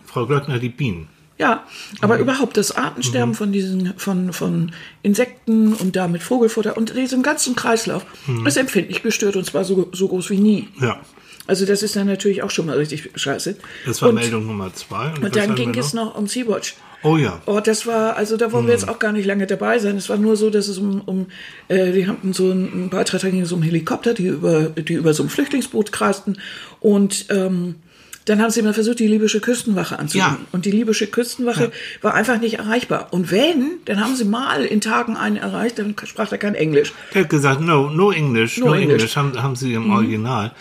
Frau 0.06 0.26
Glöckner 0.26 0.56
liebt 0.58 0.76
Bienen. 0.76 1.08
ja, 1.38 1.64
aber 2.02 2.16
Mhm. 2.16 2.22
überhaupt 2.22 2.56
das 2.56 2.70
Artensterben 2.76 3.34
von 3.34 3.50
diesen, 3.50 3.94
von, 3.96 4.32
von 4.32 4.70
Insekten 5.02 5.72
und 5.72 5.96
damit 5.96 6.22
Vogelfutter 6.22 6.76
und 6.76 6.94
diesem 6.96 7.22
ganzen 7.24 7.56
Kreislauf 7.56 8.04
Mhm. 8.28 8.46
ist 8.46 8.56
empfindlich 8.56 9.02
gestört 9.02 9.34
und 9.36 9.44
zwar 9.44 9.64
so, 9.64 9.88
so 9.92 10.06
groß 10.08 10.30
wie 10.30 10.38
nie. 10.38 10.68
Ja. 10.80 11.00
Also 11.48 11.66
das 11.66 11.82
ist 11.82 11.96
dann 11.96 12.06
natürlich 12.06 12.44
auch 12.44 12.50
schon 12.50 12.66
mal 12.66 12.76
richtig 12.76 13.10
scheiße. 13.16 13.56
Das 13.84 14.00
war 14.00 14.10
und, 14.10 14.14
Meldung 14.14 14.46
Nummer 14.46 14.72
zwei. 14.74 15.10
was 15.16 15.18
und 15.24 15.34
dann 15.34 15.56
ging 15.56 15.74
es 15.76 15.92
noch 15.92 16.14
um 16.14 16.28
Sea-Watch. 16.28 16.76
Oh 17.02 17.16
ja. 17.16 17.42
Oh, 17.46 17.60
das 17.60 17.86
war, 17.86 18.16
also 18.16 18.36
da 18.36 18.52
wollen 18.52 18.66
wir 18.66 18.74
jetzt 18.74 18.88
auch 18.88 18.98
gar 18.98 19.12
nicht 19.12 19.26
lange 19.26 19.46
dabei 19.46 19.78
sein. 19.78 19.96
Es 19.96 20.08
war 20.08 20.18
nur 20.18 20.36
so, 20.36 20.50
dass 20.50 20.68
es 20.68 20.78
um, 20.78 21.00
um 21.00 21.26
äh, 21.68 21.90
die 21.90 22.06
hatten 22.06 22.32
so 22.32 22.50
einen, 22.50 22.90
Beitrag, 22.90 23.22
da 23.22 23.30
ging 23.30 23.40
es 23.40 23.50
um 23.50 23.62
Helikopter, 23.62 24.14
die 24.14 24.26
über, 24.26 24.70
die 24.70 24.94
über 24.94 25.12
so 25.12 25.24
ein 25.24 25.28
Flüchtlingsboot 25.28 25.90
kreisten. 25.90 26.38
Und 26.80 27.26
ähm, 27.30 27.76
dann 28.24 28.40
haben 28.40 28.50
sie 28.50 28.62
mal 28.62 28.74
versucht, 28.74 29.00
die 29.00 29.06
libysche 29.08 29.40
Küstenwache 29.40 29.98
anzurufen. 29.98 30.38
Ja. 30.40 30.46
Und 30.52 30.64
die 30.64 30.70
libysche 30.70 31.06
Küstenwache 31.06 31.72
war 32.00 32.14
einfach 32.14 32.40
nicht 32.40 32.58
erreichbar. 32.58 33.08
Und 33.10 33.30
wenn, 33.30 33.78
dann 33.84 34.00
haben 34.00 34.14
sie 34.16 34.24
mal 34.24 34.64
in 34.64 34.80
Tagen 34.80 35.16
einen 35.16 35.36
erreicht, 35.36 35.78
dann 35.78 35.94
sprach 36.04 36.30
er 36.32 36.38
kein 36.38 36.54
Englisch. 36.54 36.92
Der 37.14 37.22
hat 37.22 37.30
gesagt, 37.30 37.60
no, 37.60 37.90
no 37.90 38.12
English, 38.12 38.58
no, 38.58 38.66
No 38.66 38.74
English, 38.74 38.92
English. 39.02 39.16
haben, 39.16 39.42
haben 39.42 39.56
sie 39.56 39.74
im 39.74 39.90
Original. 39.90 40.52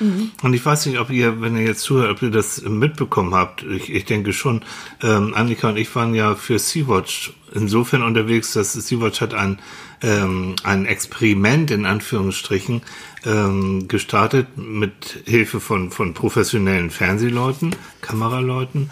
Und 0.41 0.53
ich 0.53 0.65
weiß 0.65 0.85
nicht, 0.87 0.99
ob 0.99 1.09
ihr, 1.09 1.41
wenn 1.41 1.55
ihr 1.55 1.63
jetzt 1.63 1.81
zuhört, 1.81 2.09
ob 2.09 2.21
ihr 2.21 2.31
das 2.31 2.61
mitbekommen 2.63 3.35
habt. 3.35 3.63
Ich, 3.63 3.93
ich 3.93 4.05
denke 4.05 4.33
schon, 4.33 4.61
ähm, 5.03 5.33
Annika 5.35 5.69
und 5.69 5.77
ich 5.77 5.93
waren 5.95 6.13
ja 6.15 6.35
für 6.35 6.57
Sea-Watch 6.59 7.33
insofern 7.53 8.01
unterwegs, 8.01 8.53
dass 8.53 8.73
Sea-Watch 8.73 9.21
hat 9.21 9.33
ein, 9.33 9.59
ähm, 10.01 10.55
ein 10.63 10.85
Experiment 10.85 11.71
in 11.71 11.85
Anführungsstrichen 11.85 12.81
ähm, 13.25 13.87
gestartet 13.87 14.47
mit 14.57 15.23
Hilfe 15.25 15.59
von, 15.59 15.91
von 15.91 16.13
professionellen 16.13 16.89
Fernsehleuten, 16.89 17.75
Kameraleuten, 18.01 18.89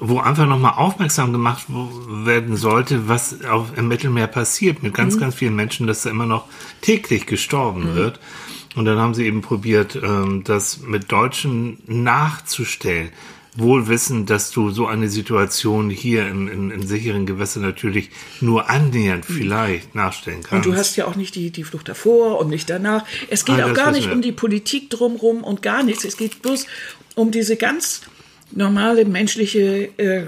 wo 0.00 0.18
einfach 0.18 0.46
nochmal 0.46 0.74
aufmerksam 0.76 1.32
gemacht 1.32 1.66
werden 1.68 2.56
sollte, 2.56 3.08
was 3.08 3.44
auf, 3.44 3.76
im 3.76 3.88
Mittelmeer 3.88 4.26
passiert 4.26 4.82
mit 4.82 4.94
ganz, 4.94 5.18
ganz 5.18 5.34
vielen 5.34 5.56
Menschen, 5.56 5.86
dass 5.86 6.02
da 6.02 6.10
immer 6.10 6.26
noch 6.26 6.46
täglich 6.80 7.26
gestorben 7.26 7.94
wird. 7.94 8.20
Und 8.74 8.86
dann 8.86 8.98
haben 8.98 9.14
sie 9.14 9.24
eben 9.26 9.40
probiert, 9.40 9.96
ähm, 9.96 10.42
das 10.44 10.80
mit 10.80 11.12
Deutschen 11.12 11.78
nachzustellen. 11.86 13.10
Wohl 13.56 13.86
wissend, 13.88 14.30
dass 14.30 14.50
du 14.50 14.70
so 14.70 14.86
eine 14.86 15.08
Situation 15.08 15.88
hier 15.88 16.26
im, 16.28 16.48
in, 16.48 16.70
in 16.72 16.86
sicheren 16.86 17.24
Gewässern 17.24 17.62
natürlich 17.62 18.10
nur 18.40 18.68
annähernd 18.68 19.24
vielleicht 19.24 19.94
nachstellen 19.94 20.40
kannst. 20.42 20.66
Und 20.66 20.74
du 20.74 20.78
hast 20.78 20.96
ja 20.96 21.06
auch 21.06 21.14
nicht 21.14 21.34
die, 21.36 21.50
die 21.50 21.62
Flucht 21.62 21.88
davor 21.88 22.40
und 22.40 22.48
nicht 22.48 22.68
danach. 22.68 23.04
Es 23.30 23.44
geht 23.44 23.60
Ah, 23.60 23.66
auch 23.70 23.74
gar 23.74 23.86
wissen 23.86 23.94
nicht 23.96 24.08
wir. 24.08 24.14
um 24.14 24.22
die 24.22 24.32
Politik 24.32 24.90
drumrum 24.90 25.44
und 25.44 25.62
gar 25.62 25.82
nichts. 25.84 26.04
Es 26.04 26.16
geht 26.16 26.42
bloß 26.42 26.66
um 27.14 27.30
diese 27.30 27.56
ganz 27.56 28.00
normale 28.50 29.04
menschliche 29.04 29.88
äh, 29.98 30.26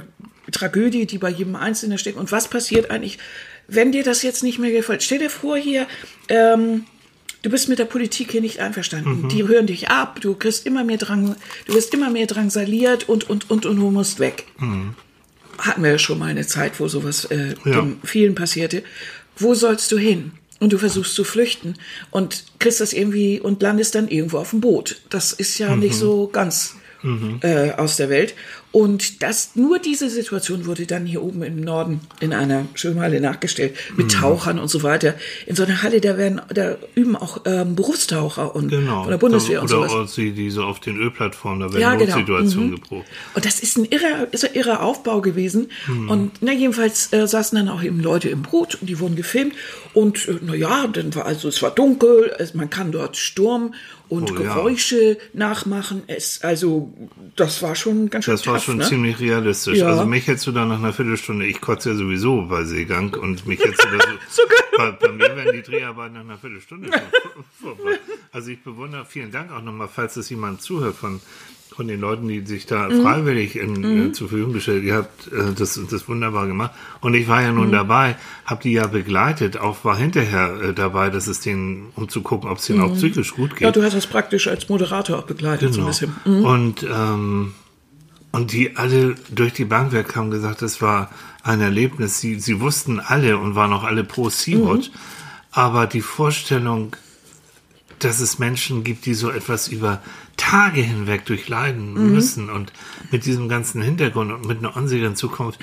Tragödie, 0.53 1.07
die 1.07 1.19
bei 1.19 1.31
jedem 1.31 1.57
Einzelnen 1.57 1.99
steckt. 1.99 2.17
Und 2.19 2.31
was 2.31 2.49
passiert 2.49 2.91
eigentlich, 2.93 3.19
wenn 3.67 3.91
dir 3.91 4.05
das 4.05 4.23
jetzt 4.23 4.45
nicht 4.45 4.61
mehr 4.61 4.71
gefällt? 4.71 5.03
Stell 5.03 5.19
dir 5.19 5.31
vor 5.31 5.57
hier, 5.57 5.89
ähm, 6.29 6.85
du 7.47 7.51
bist 7.51 7.69
mit 7.69 7.79
der 7.79 7.85
Politik 7.85 8.33
hier 8.33 8.41
nicht 8.41 8.59
einverstanden. 8.61 9.23
Mhm. 9.23 9.29
Die 9.29 9.47
hören 9.47 9.67
dich 9.67 9.89
ab, 9.89 10.21
du 10.21 10.35
kriegst 10.35 10.67
immer 10.67 10.83
mehr 10.85 10.97
Drang, 10.99 11.37
du 11.67 11.75
wirst 11.75 11.95
immer 11.95 12.11
mehr 12.11 12.27
drangsaliert 12.27 13.09
und, 13.09 13.31
und, 13.31 13.49
und, 13.51 13.67
und 13.67 13.77
du 13.77 13.91
musst 13.91 14.19
weg 14.19 14.47
hatten 15.59 15.83
wir 15.83 15.93
ja 15.93 15.99
schon 15.99 16.19
mal 16.19 16.27
eine 16.27 16.47
Zeit, 16.47 16.81
wo 16.81 16.89
sowas 16.89 17.25
äh, 17.27 17.55
Ja. 17.65 17.87
vielen 18.05 18.35
passierte. 18.35 18.83
Wo 19.39 19.55
sollst 19.55 19.91
du 19.93 19.99
hin? 19.99 20.33
Und 20.59 20.73
du 20.73 20.79
versuchst 20.79 21.15
zu 21.15 21.23
flüchten 21.25 21.75
und 22.11 22.45
kriegst 22.59 22.81
das 22.81 22.93
irgendwie 22.95 23.41
und 23.41 23.61
landest 23.63 23.95
dann 23.95 24.09
irgendwo 24.09 24.39
auf 24.39 24.51
dem 24.51 24.61
Boot. 24.61 25.03
Das 25.11 25.33
ist 25.33 25.59
ja 25.59 25.77
nicht 25.77 25.95
so 25.95 26.29
ganz 26.29 26.75
äh, 27.43 27.73
aus 27.73 27.97
der 27.97 28.09
Welt. 28.09 28.35
Und 28.77 29.23
das, 29.23 29.53
nur 29.55 29.79
diese 29.79 30.11
Situation 30.11 30.67
wurde 30.67 30.85
dann 30.85 31.07
hier 31.07 31.23
oben 31.23 31.43
im 31.43 31.63
Norden 31.63 32.03
in 32.21 32.35
einer 32.35 32.67
Schwimmhalle 32.75 33.23
nachgestellt, 33.23 33.75
mit 33.97 34.09
Mhm. 34.09 34.11
Tauchern 34.11 34.59
und 34.59 34.69
so 34.69 34.83
weiter. 34.83 35.15
In 35.47 35.57
so 35.57 35.63
einer 35.65 35.83
Halle, 35.83 36.03
da 36.03 36.19
werden, 36.19 36.43
da 36.53 36.77
üben 36.95 37.17
auch 37.17 37.41
ähm, 37.47 37.75
Berufstaucher 37.75 38.55
und 38.55 38.69
Genau. 38.69 39.05
von 39.05 39.11
der 39.13 39.17
Bundeswehr 39.17 39.63
und 39.63 39.73
Oder 39.73 39.89
sowas. 39.89 40.15
sie, 40.15 40.33
die 40.33 40.51
so 40.51 40.63
auf 40.65 40.79
den 40.81 40.99
Ölplattformen, 40.99 41.61
da 41.61 41.73
werden 41.73 41.81
Ja, 41.81 41.95
genau. 41.95 42.17
Notsituationen 42.19 42.71
Mhm. 42.73 42.75
geprobt. 42.75 43.07
Und 43.33 43.47
das 43.47 43.61
ist 43.61 43.79
ein 43.79 43.87
irrer, 43.87 44.29
ist 44.33 44.45
ein 44.45 44.53
irrer 44.55 44.83
Aufbau 44.83 45.23
gewesen. 45.23 45.69
Hm. 45.87 46.11
Und 46.11 46.33
na, 46.43 46.53
jedenfalls 46.53 47.11
äh, 47.15 47.27
saßen 47.27 47.57
dann 47.57 47.71
auch 47.71 47.83
eben 47.83 48.01
Leute 48.01 48.29
im 48.29 48.43
Boot 48.43 48.75
und 48.75 48.89
die 48.91 48.99
wurden 49.01 49.17
gefilmt. 49.17 49.55
Und 49.95 50.29
äh, 50.29 50.35
na 50.43 50.55
ja, 50.55 50.87
dann 50.87 51.15
war 51.15 51.25
also 51.25 51.49
es 51.49 51.63
war 51.63 51.71
dunkel, 51.71 52.31
es, 52.39 52.53
man 52.53 52.69
kann 52.69 52.93
dort 52.93 53.17
Sturm 53.17 53.73
und 54.09 54.31
Oh, 54.31 54.35
ja. 54.35 54.55
Geräusche 54.55 55.19
nachmachen. 55.33 56.03
Es, 56.07 56.43
also 56.43 56.93
das 57.35 57.63
war 57.63 57.75
schon 57.75 58.09
ganz 58.11 58.25
schön 58.25 58.35
Das 58.35 58.47
war 58.47 58.55
tough, 58.55 58.65
schon 58.65 58.77
ne? 58.79 58.85
ziemlich 58.85 59.19
realistisch. 59.21 59.79
Ja. 59.79 59.89
Also 59.89 60.07
mich 60.07 60.27
hättest 60.27 60.47
du 60.47 60.53
da 60.53 60.65
nach 60.65 60.79
einer 60.79 60.93
Viertelstunde, 60.93 61.47
ich 61.47 61.61
kotze 61.61 61.91
ja 61.91 61.97
sowieso 61.97 62.43
bei 62.43 62.65
Seegang 62.65 63.15
und 63.15 63.47
mich 63.47 63.61
hättest 63.61 63.85
du 63.85 63.97
da 63.97 64.05
so, 64.31 64.43
bei, 64.77 64.91
bei 64.93 65.13
mir 65.13 65.37
wären 65.37 65.53
die 65.55 65.63
Dreharbeiten 65.63 66.15
nach 66.15 66.21
einer 66.21 66.39
Viertelstunde 66.39 66.91
vorbei. 67.61 67.99
Also 68.33 68.51
ich 68.51 68.63
bewundere, 68.63 69.05
vielen 69.05 69.31
Dank 69.33 69.51
auch 69.53 69.63
nochmal, 69.63 69.89
falls 69.93 70.17
es 70.17 70.31
jemand 70.31 70.63
zuhört 70.63 70.97
von, 70.97 71.21
von 71.77 71.89
den 71.89 72.01
Leuten, 72.01 72.27
die 72.27 72.41
sich 72.47 72.65
da 72.65 72.89
Mhm. 72.89 73.03
freiwillig 73.03 73.55
in, 73.57 74.09
äh, 74.09 74.13
zur 74.13 74.29
Verfügung 74.31 74.55
gestellt. 74.55 74.83
Ihr 74.83 74.95
habt 74.95 75.27
äh, 75.31 75.53
das, 75.55 75.79
das 75.91 76.09
wunderbar 76.09 76.47
gemacht. 76.47 76.71
Und 77.03 77.13
ich 77.15 77.29
war 77.29 77.43
ja 77.43 77.51
Mhm. 77.53 77.59
nun 77.59 77.73
dabei, 77.73 78.17
habe 78.47 78.63
die 78.63 78.73
ja 78.73 78.87
begleitet, 78.87 79.59
auch 79.59 79.85
war 79.85 79.97
hinterher 79.97 80.55
äh, 80.63 80.73
dabei, 80.73 81.11
dass 81.11 81.27
es 81.27 81.41
denen, 81.41 81.89
um 81.95 82.09
zu 82.09 82.23
gucken, 82.23 82.49
ob 82.49 82.59
es 82.59 82.67
denen 82.67 82.81
auch 82.81 82.95
psychisch 82.95 83.35
gut 83.35 83.51
geht. 83.51 83.61
Mhm. 83.61 83.65
Ja, 83.67 83.71
du 83.73 83.83
hast 83.83 83.95
das 83.95 84.07
praktisch 84.07 84.49
als 84.49 84.69
Moderator 84.71 85.19
auch 85.19 85.25
begleitet, 85.27 85.75
so 85.75 85.81
ein 85.83 85.87
Genau. 85.87 85.89
bisschen. 85.89 86.17
Mhm. 86.25 86.45
Und, 86.45 86.83
ähm, 86.91 87.53
und 88.33 88.53
die 88.53 88.77
alle 88.77 89.15
durch 89.31 89.53
die 89.53 89.65
Bank 89.67 89.93
weg 89.93 90.17
haben 90.17 90.31
gesagt, 90.31 90.63
das 90.63 90.81
war 90.81 91.11
ein 91.43 91.61
Erlebnis. 91.61 92.21
Sie, 92.21 92.41
sie 92.41 92.59
wussten 92.61 93.01
alle 93.01 93.37
und 93.39 93.55
waren 93.55 93.73
auch 93.75 93.85
alle 93.85 94.03
pro 94.03 94.31
Sea-Watch. 94.31 94.91
Aber 95.53 95.87
die 95.87 96.01
Vorstellung, 96.03 96.97
dass 97.99 98.21
es 98.21 98.39
Menschen 98.39 98.85
gibt, 98.85 99.07
die 99.07 99.15
so 99.15 99.31
etwas 99.31 99.69
über 99.69 100.03
Tage 100.37 100.81
hinweg 100.81 101.25
durchleiden 101.25 101.95
müssen 102.13 102.51
und 102.51 102.73
mit 103.11 103.25
diesem 103.25 103.49
ganzen 103.49 103.81
Hintergrund 103.83 104.33
und 104.33 104.47
mit 104.47 104.59
einer 104.59 104.77
unsicheren 104.77 105.17
Zukunft. 105.17 105.61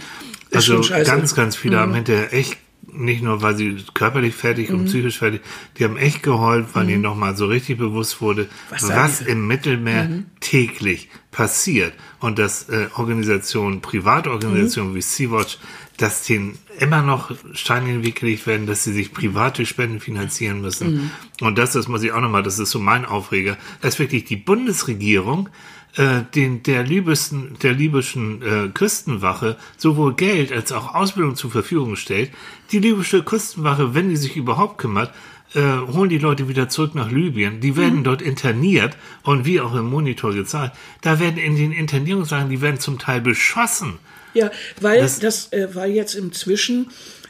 Also 0.52 0.82
ganz, 0.82 1.36
ganz 1.36 1.56
viele 1.56 1.80
haben 1.80 1.94
hinterher 1.94 2.34
echt 2.34 2.58
nicht 2.92 3.24
nur, 3.24 3.42
weil 3.42 3.56
sie 3.56 3.78
körperlich 3.94 4.36
fertig 4.36 4.72
und 4.72 4.86
psychisch 4.86 5.18
fertig, 5.18 5.42
die 5.78 5.84
haben 5.84 5.98
echt 5.98 6.22
geheult, 6.22 6.68
weil 6.74 6.90
ihnen 6.90 7.02
nochmal 7.02 7.36
so 7.36 7.46
richtig 7.46 7.78
bewusst 7.78 8.22
wurde, 8.22 8.50
Was 8.70 8.88
was, 8.90 9.22
im 9.22 9.48
Mittelmeer 9.48 10.10
täglich 10.42 11.10
passiert. 11.32 11.94
Und 12.20 12.40
dass 12.40 12.70
äh, 12.70 12.88
Organisationen, 12.96 13.82
Privatorganisationen 13.82 14.96
wie 14.96 15.02
Sea-Watch, 15.02 15.58
dass 15.98 16.24
denen 16.24 16.58
immer 16.80 17.02
noch 17.02 17.32
Steine 17.54 17.90
in 17.90 17.96
den 17.98 18.04
Weg 18.04 18.20
gelegt 18.20 18.48
werden, 18.48 18.66
dass 18.66 18.84
sie 18.84 18.94
sich 18.94 19.14
private 19.14 19.66
Spenden 19.66 20.00
finanzieren 20.00 20.62
müssen. 20.62 21.12
Und 21.42 21.58
das, 21.58 21.74
das 21.74 21.88
muss 21.88 22.04
ich 22.04 22.12
auch 22.12 22.22
nochmal, 22.22 22.44
das 22.44 22.60
ist 22.60 22.72
so 22.72 22.80
mein 22.80 23.06
Aufreger, 23.06 23.58
dass 23.82 24.00
wirklich 24.00 24.26
die 24.26 24.36
Bundesregierung 24.36 25.50
äh, 25.96 26.22
den, 26.34 26.64
der 26.64 26.84
liebsten, 26.84 27.56
der 27.62 27.74
libyschen 27.74 28.42
äh, 28.42 28.70
Küstenwache 28.70 29.58
sowohl 29.78 30.16
Geld 30.16 30.52
als 30.52 30.72
auch 30.72 30.96
Ausbildung 30.96 31.36
zur 31.36 31.52
Verfügung 31.52 31.96
stellt. 31.96 32.32
Die 32.72 32.80
libysche 32.80 33.24
Küstenwache, 33.24 33.94
wenn 33.94 34.10
die 34.10 34.18
sich 34.18 34.36
überhaupt 34.36 34.80
kümmert, 34.80 35.14
äh, 35.54 35.62
holen 35.62 36.10
die 36.10 36.18
Leute 36.18 36.48
wieder 36.48 36.68
zurück 36.70 36.96
nach 36.96 37.12
Libyen. 37.12 37.60
Die 37.60 37.78
werden 37.78 38.04
dort 38.04 38.24
interniert 38.24 38.98
und 39.22 39.46
wie 39.46 39.62
auch 39.62 39.76
im 39.76 39.86
Monitor 39.86 40.34
gezeigt, 40.34 40.76
da 41.02 41.20
werden 41.20 41.38
in 41.38 41.56
den 41.56 41.72
Internierungslagen, 41.72 42.50
die 42.50 42.62
werden 42.62 42.80
zum 42.80 42.98
Teil 42.98 43.22
beschossen. 43.22 44.00
Ja, 44.34 44.52
weil 44.82 45.02
Das- 45.02 45.20
das, 45.20 45.52
äh, 45.54 45.68
weil 45.74 45.92
jetzt 45.92 46.16
inzwischen 46.16 46.90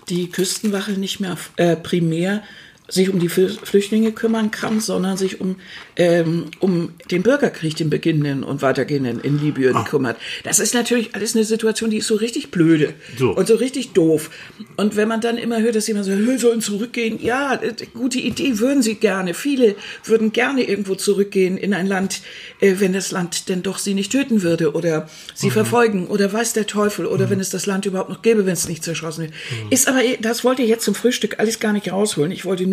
die 0.10 0.30
Küstenwache 0.30 0.92
nicht 0.94 1.20
mehr 1.20 1.38
äh, 1.58 1.76
primär 1.76 2.44
sich 2.90 3.10
um 3.10 3.18
die 3.20 3.30
Fl- 3.30 3.58
Flüchtlinge 3.64 4.12
kümmern 4.12 4.52
kann, 4.52 4.80
sondern 4.82 5.16
sich 5.16 5.40
um, 5.40 5.56
ähm, 5.96 6.46
um 6.60 6.90
den 7.12 7.24
Bürgerkrieg, 7.24 7.76
den 7.78 7.90
beginnenden 7.90 8.44
und 8.44 8.62
weitergehenden 8.62 9.22
in 9.22 9.40
Libyen 9.40 9.76
Ah. 9.76 9.84
kümmert. 9.84 10.18
Das 10.44 10.60
ist 10.60 10.74
natürlich 10.74 11.16
alles 11.16 11.34
eine 11.34 11.46
Situation, 11.46 11.90
die 11.90 11.98
ist 11.98 12.08
so 12.08 12.16
richtig 12.16 12.52
blöde 12.52 12.94
So. 13.18 13.32
und 13.36 13.48
so 13.48 13.56
richtig 13.56 13.94
doof. 13.94 14.30
Und 14.76 14.96
wenn 14.98 15.08
man 15.08 15.22
dann 15.22 15.38
immer 15.38 15.62
hört, 15.62 15.76
dass 15.76 15.88
jemand 15.88 16.06
sagt, 16.06 16.20
wir 16.28 16.38
sollen 16.40 16.60
zurückgehen, 16.62 17.20
ja, 17.24 17.54
äh, 17.56 17.74
gute 17.94 18.20
Idee, 18.20 18.60
würden 18.60 18.84
sie 18.84 18.96
gerne. 18.96 19.34
Viele 19.34 19.76
würden 20.04 20.34
gerne 20.34 20.64
irgendwo 20.68 20.96
zurückgehen 20.96 21.58
in 21.58 21.74
ein 21.74 21.88
Land, 21.88 22.22
äh, 22.60 22.76
wenn 22.80 22.92
das 22.92 23.12
Land 23.12 23.48
denn 23.48 23.64
doch 23.64 23.78
sie 23.78 23.94
nicht 23.94 24.12
töten 24.12 24.42
würde 24.44 24.74
oder 24.74 25.10
sie 25.34 25.52
verfolgen 25.52 26.08
oder 26.08 26.32
weiß 26.34 26.52
der 26.54 26.68
Teufel 26.68 27.06
oder 27.06 27.30
wenn 27.30 27.40
es 27.40 27.50
das 27.50 27.66
Land 27.66 27.86
überhaupt 27.86 28.10
noch 28.10 28.22
gäbe, 28.22 28.46
wenn 28.46 28.54
es 28.54 28.68
nicht 28.68 28.84
zerschossen 28.84 29.24
wird. 29.24 29.34
Ist 29.70 29.88
aber, 29.88 30.02
das 30.20 30.44
wollte 30.44 30.62
ich 30.64 30.70
jetzt 30.70 30.84
zum 30.84 30.96
Frühstück 30.96 31.40
alles 31.40 31.60
gar 31.60 31.72
nicht 31.72 31.90
rausholen. 31.92 32.32
Ich 32.32 32.44
wollte 32.44 32.68
nur, 32.68 32.73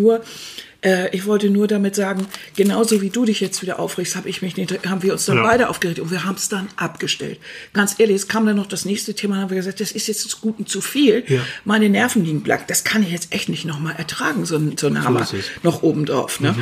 äh, 0.83 1.15
ich 1.15 1.27
wollte 1.27 1.51
nur 1.51 1.67
damit 1.69 1.95
sagen, 1.95 2.27
genauso 2.57 3.03
wie 3.03 3.11
du 3.11 3.27
dich 3.27 3.41
jetzt 3.41 3.61
wieder 3.61 3.79
aufregst, 3.79 4.17
habe 4.17 4.31
ich 4.31 4.41
mich 4.41 4.57
nicht, 4.57 4.87
haben 4.89 5.03
wir 5.03 5.13
uns 5.13 5.27
dann 5.27 5.37
Ja. 5.37 5.43
beide 5.43 5.69
aufgeregt 5.69 5.99
und 6.01 6.11
wir 6.11 6.25
haben 6.25 6.37
es 6.37 6.49
dann 6.49 6.69
abgestellt. 6.77 7.39
Ganz 7.75 7.97
ehrlich, 7.99 8.17
es 8.17 8.29
kam 8.29 8.47
dann 8.47 8.57
noch 8.57 8.67
das 8.67 8.87
nächste 8.87 9.13
Thema, 9.15 9.35
dann 9.35 9.43
haben 9.43 9.51
wir 9.51 9.59
gesagt, 9.59 9.81
das 9.81 9.93
ist 9.93 10.09
jetzt 10.09 10.25
des 10.25 10.41
Guten 10.41 10.67
zu 10.67 10.81
viel. 10.81 11.23
Ja. 11.29 11.41
Meine 11.67 11.91
Nerven 11.91 12.25
liegen 12.25 12.41
blank. 12.43 12.67
Das 12.69 12.83
kann 12.85 13.03
ich 13.03 13.11
jetzt 13.11 13.35
echt 13.35 13.51
nicht 13.51 13.67
nochmal 13.67 13.95
ertragen, 13.99 14.47
so, 14.47 14.57
ein- 14.57 14.79
so 14.79 14.87
ein 14.87 15.05
Hammer 15.05 15.21
es. 15.21 15.35
noch 15.63 15.83
obendrauf. 15.83 16.41
Ne? 16.41 16.55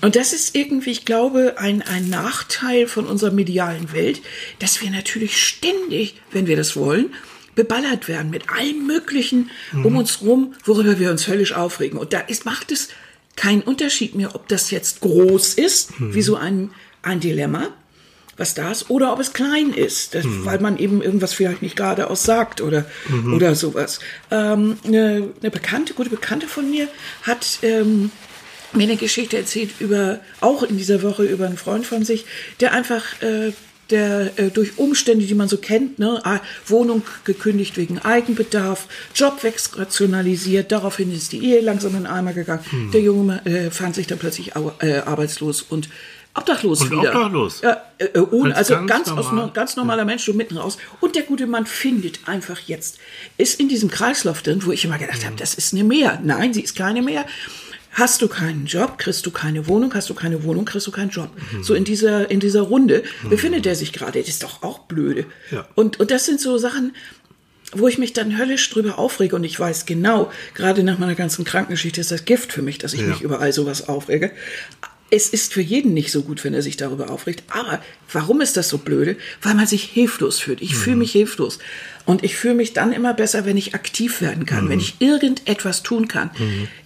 Und 0.00 0.16
das 0.16 0.32
ist 0.32 0.56
irgendwie, 0.56 0.90
ich 0.92 1.04
glaube, 1.04 1.56
ein, 1.58 1.82
ein 1.82 2.08
Nachteil 2.08 2.86
von 2.86 3.04
unserer 3.06 3.30
medialen 3.30 3.92
Welt, 3.92 4.22
dass 4.58 4.80
wir 4.80 4.90
natürlich 4.90 5.36
ständig, 5.46 6.14
wenn 6.32 6.46
wir 6.46 6.56
das 6.56 6.76
wollen, 6.76 7.10
beballert 7.56 8.06
werden 8.06 8.30
mit 8.30 8.50
allem 8.50 8.86
Möglichen 8.86 9.50
um 9.82 9.96
uns 9.96 10.20
rum, 10.20 10.54
worüber 10.64 11.00
wir 11.00 11.10
uns 11.10 11.26
höllisch 11.26 11.54
aufregen. 11.54 11.98
Und 11.98 12.12
da 12.12 12.20
ist, 12.20 12.44
macht 12.44 12.70
es 12.70 12.90
keinen 13.34 13.62
Unterschied 13.62 14.14
mehr, 14.14 14.34
ob 14.36 14.46
das 14.46 14.70
jetzt 14.70 15.00
groß 15.00 15.54
ist, 15.54 15.90
wie 15.98 16.22
so 16.22 16.36
ein, 16.36 16.70
ein 17.02 17.18
Dilemma, 17.18 17.68
was 18.36 18.54
da 18.54 18.70
ist, 18.70 18.90
oder 18.90 19.12
ob 19.12 19.18
es 19.20 19.32
klein 19.32 19.72
ist, 19.72 20.14
das, 20.14 20.24
weil 20.26 20.60
man 20.60 20.78
eben 20.78 21.02
irgendwas 21.02 21.32
vielleicht 21.32 21.62
nicht 21.62 21.76
geradeaus 21.76 22.22
sagt 22.22 22.60
oder, 22.60 22.84
oder 23.34 23.54
sowas. 23.54 23.98
Ähm, 24.30 24.78
eine, 24.84 25.30
eine 25.40 25.50
Bekannte, 25.50 25.94
gute 25.94 26.10
Bekannte 26.10 26.46
von 26.46 26.70
mir 26.70 26.88
hat 27.22 27.58
ähm, 27.62 28.10
mir 28.74 28.84
eine 28.84 28.96
Geschichte 28.96 29.38
erzählt 29.38 29.70
über, 29.78 30.20
auch 30.40 30.62
in 30.62 30.76
dieser 30.76 31.02
Woche 31.02 31.24
über 31.24 31.46
einen 31.46 31.56
Freund 31.56 31.86
von 31.86 32.04
sich, 32.04 32.26
der 32.60 32.72
einfach, 32.72 33.22
äh, 33.22 33.52
der 33.90 34.38
äh, 34.38 34.50
durch 34.50 34.78
Umstände, 34.78 35.26
die 35.26 35.34
man 35.34 35.48
so 35.48 35.58
kennt, 35.58 35.98
ne, 35.98 36.20
Wohnung 36.66 37.02
gekündigt 37.24 37.76
wegen 37.76 37.98
Eigenbedarf, 37.98 38.86
Job 39.14 39.42
wegrationalisiert, 39.42 40.72
daraufhin 40.72 41.12
ist 41.12 41.32
die 41.32 41.44
Ehe 41.44 41.60
langsam 41.60 41.92
in 41.92 42.04
den 42.04 42.06
Eimer 42.06 42.32
gegangen. 42.32 42.64
Der 42.92 43.00
Junge 43.00 43.44
äh, 43.46 43.70
fand 43.70 43.94
sich 43.94 44.06
dann 44.06 44.18
plötzlich 44.18 44.56
au 44.56 44.72
äh, 44.80 44.98
arbeitslos 44.98 45.62
und 45.62 45.88
obdachlos 46.34 46.82
Und 46.82 46.90
wieder. 46.90 47.08
obdachlos. 47.14 47.60
Ja, 47.62 47.82
äh, 47.98 48.04
äh, 48.06 48.18
ohne, 48.20 48.54
Als 48.54 48.70
also 48.70 48.86
ganz 48.86 49.06
ganz, 49.06 49.18
aus, 49.18 49.26
normal. 49.26 49.50
ganz 49.54 49.76
normaler 49.76 50.04
Mensch, 50.04 50.24
so 50.24 50.32
mitten 50.34 50.56
raus. 50.58 50.76
Und 51.00 51.16
der 51.16 51.22
gute 51.22 51.46
Mann 51.46 51.66
findet 51.66 52.20
einfach 52.28 52.58
jetzt, 52.66 52.98
ist 53.38 53.58
in 53.58 53.68
diesem 53.68 53.90
Kreislauf 53.90 54.42
drin, 54.42 54.62
wo 54.64 54.72
ich 54.72 54.84
immer 54.84 54.98
gedacht 54.98 55.24
habe, 55.24 55.36
das 55.36 55.54
ist 55.54 55.72
eine 55.72 55.84
Mehr. 55.84 56.20
Nein, 56.22 56.52
sie 56.52 56.60
ist 56.62 56.76
keine 56.76 57.02
Mehr. 57.02 57.24
Hast 57.98 58.20
du 58.20 58.28
keinen 58.28 58.66
Job, 58.66 58.98
kriegst 58.98 59.24
du 59.24 59.30
keine 59.30 59.66
Wohnung, 59.68 59.92
hast 59.94 60.10
du 60.10 60.14
keine 60.14 60.44
Wohnung, 60.44 60.66
kriegst 60.66 60.86
du 60.86 60.90
keinen 60.90 61.08
Job. 61.10 61.30
So 61.62 61.72
in 61.74 61.84
dieser, 61.84 62.30
in 62.30 62.40
dieser 62.40 62.60
Runde 62.60 63.02
befindet 63.30 63.64
er 63.66 63.74
sich 63.74 63.92
gerade. 63.94 64.18
Das 64.20 64.28
ist 64.28 64.42
doch 64.42 64.62
auch 64.62 64.80
blöde. 64.80 65.24
Ja. 65.50 65.66
Und, 65.74 65.98
und 65.98 66.10
das 66.10 66.26
sind 66.26 66.38
so 66.38 66.58
Sachen, 66.58 66.94
wo 67.72 67.88
ich 67.88 67.96
mich 67.96 68.12
dann 68.12 68.36
höllisch 68.38 68.68
drüber 68.70 68.98
aufrege 68.98 69.34
und 69.34 69.44
ich 69.44 69.58
weiß 69.58 69.86
genau, 69.86 70.30
gerade 70.54 70.82
nach 70.82 70.98
meiner 70.98 71.14
ganzen 71.14 71.44
Krankengeschichte 71.46 72.00
ist 72.00 72.10
das 72.12 72.26
Gift 72.26 72.52
für 72.52 72.62
mich, 72.62 72.76
dass 72.78 72.92
ich 72.92 73.00
Ja. 73.00 73.06
mich 73.08 73.22
über 73.22 73.40
all 73.40 73.52
sowas 73.54 73.88
aufrege. 73.88 74.30
Es 75.10 75.28
ist 75.28 75.52
für 75.52 75.60
jeden 75.60 75.94
nicht 75.94 76.10
so 76.10 76.22
gut, 76.22 76.42
wenn 76.44 76.54
er 76.54 76.62
sich 76.62 76.76
darüber 76.76 77.10
aufregt. 77.10 77.44
Aber 77.48 77.82
warum 78.12 78.40
ist 78.40 78.56
das 78.56 78.68
so 78.68 78.78
blöde? 78.78 79.16
Weil 79.42 79.54
man 79.54 79.66
sich 79.66 79.84
hilflos 79.84 80.40
fühlt. 80.40 80.60
Ich 80.62 80.74
fühle 80.74 80.96
mich 80.96 81.12
hilflos. 81.12 81.58
Und 82.06 82.24
ich 82.24 82.36
fühle 82.36 82.54
mich 82.54 82.72
dann 82.72 82.92
immer 82.92 83.14
besser, 83.14 83.44
wenn 83.46 83.56
ich 83.56 83.74
aktiv 83.74 84.20
werden 84.20 84.46
kann, 84.46 84.68
wenn 84.68 84.80
ich 84.80 84.96
irgendetwas 85.00 85.82
tun 85.82 86.08
kann. 86.08 86.30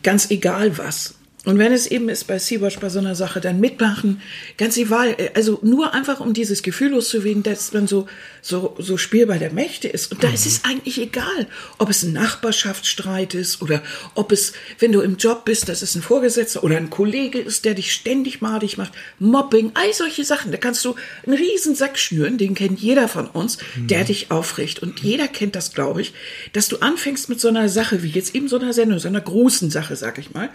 Ganz 0.03 0.31
egal 0.31 0.77
was. 0.79 1.15
Und 1.47 1.59
wenn 1.59 1.73
es 1.73 1.87
eben 1.87 2.11
ist 2.11 2.25
bei 2.25 2.39
Sea-Watch 2.39 2.81
bei 2.81 2.91
so 2.91 2.99
einer 2.99 3.15
Sache, 3.15 3.41
dann 3.41 3.61
mitmachen, 3.61 4.21
ganz 4.59 4.77
egal, 4.77 5.17
also 5.35 5.59
nur 5.63 5.95
einfach 5.95 6.21
um 6.21 6.35
dieses 6.35 6.63
Gefühl 6.63 6.91
loszuwerden, 6.91 7.43
dass 7.43 7.73
man 7.73 7.87
so, 7.87 8.07
so, 8.43 8.77
so 8.79 8.99
spielbar 8.99 9.39
der 9.39 9.51
Mächte 9.51 9.89
ist. 9.89 10.13
Und 10.13 10.23
da 10.23 10.29
ist 10.29 10.45
es 10.45 10.65
eigentlich 10.67 11.01
egal, 11.01 11.47
ob 11.79 11.89
es 11.89 12.03
ein 12.03 12.13
Nachbarschaftsstreit 12.13 13.33
ist 13.33 13.63
oder 13.63 13.83
ob 14.15 14.33
es, 14.33 14.53
wenn 14.81 14.93
du 14.93 15.01
im 15.01 15.17
Job 15.17 15.47
bist, 15.47 15.71
dass 15.71 15.81
es 15.81 15.95
ein 15.95 16.03
Vorgesetzter 16.03 16.63
oder 16.63 16.77
ein 16.77 16.91
Kollege 16.91 17.39
ist, 17.39 17.65
der 17.65 17.73
dich 17.73 17.95
ständig 17.95 18.43
madig 18.43 18.77
macht, 18.77 18.93
Mobbing, 19.19 19.71
all 19.73 19.95
solche 19.95 20.25
Sachen. 20.27 20.53
Da 20.53 20.59
kannst 20.59 20.85
du 20.85 20.95
einen 21.25 21.39
riesen 21.39 21.75
Sack 21.75 21.99
schnüren, 21.99 22.37
den 22.37 22.55
kennt 22.55 22.81
jeder 22.81 23.09
von 23.09 23.27
uns, 23.27 23.57
der 23.77 24.05
dich 24.05 24.31
aufricht. 24.31 24.83
Und 24.83 25.01
jeder 25.01 25.27
kennt 25.27 25.57
das, 25.57 25.73
glaube 25.73 26.03
ich, 26.03 26.13
dass 26.53 26.69
du 26.69 26.81
anfängst 26.81 27.31
mit 27.31 27.41
so 27.41 27.49
einer 27.49 27.71
Sache 27.71 28.03
wie 28.03 28.11
jetzt 28.11 28.35
eben 28.35 28.49
so 28.49 28.59
einer 28.59 28.75
Sendung, 28.75 28.99
so 28.99 29.09
einer 29.09 29.23
großen 29.23 29.71
Sache, 29.71 29.97
sag 29.97 30.19
ich 30.19 30.35
mal, 30.35 30.51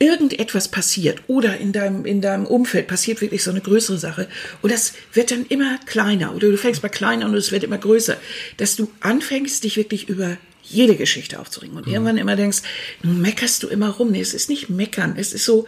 irgendetwas 0.00 0.68
passiert 0.68 1.22
oder 1.26 1.56
in 1.58 1.72
deinem, 1.72 2.04
in 2.04 2.20
deinem 2.20 2.46
Umfeld 2.46 2.86
passiert 2.86 3.20
wirklich 3.20 3.42
so 3.42 3.50
eine 3.50 3.60
größere 3.60 3.98
Sache 3.98 4.28
und 4.62 4.72
das 4.72 4.92
wird 5.12 5.30
dann 5.30 5.44
immer 5.48 5.78
kleiner 5.86 6.34
oder 6.34 6.48
du 6.50 6.56
fängst 6.56 6.82
mal 6.82 6.88
klein 6.88 7.22
an 7.22 7.30
und 7.30 7.36
es 7.36 7.50
wird 7.52 7.64
immer 7.64 7.78
größer, 7.78 8.16
dass 8.58 8.76
du 8.76 8.90
anfängst, 9.00 9.64
dich 9.64 9.76
wirklich 9.76 10.08
über 10.08 10.36
jede 10.62 10.96
Geschichte 10.96 11.40
aufzuregen 11.40 11.76
und 11.76 11.86
irgendwann 11.86 12.18
immer 12.18 12.36
denkst, 12.36 12.58
nun 13.02 13.20
meckerst 13.22 13.62
du 13.62 13.68
immer 13.68 13.88
rum. 13.88 14.10
Nee, 14.10 14.20
es 14.20 14.34
ist 14.34 14.50
nicht 14.50 14.68
meckern, 14.68 15.14
es 15.16 15.32
ist 15.32 15.46
so, 15.46 15.66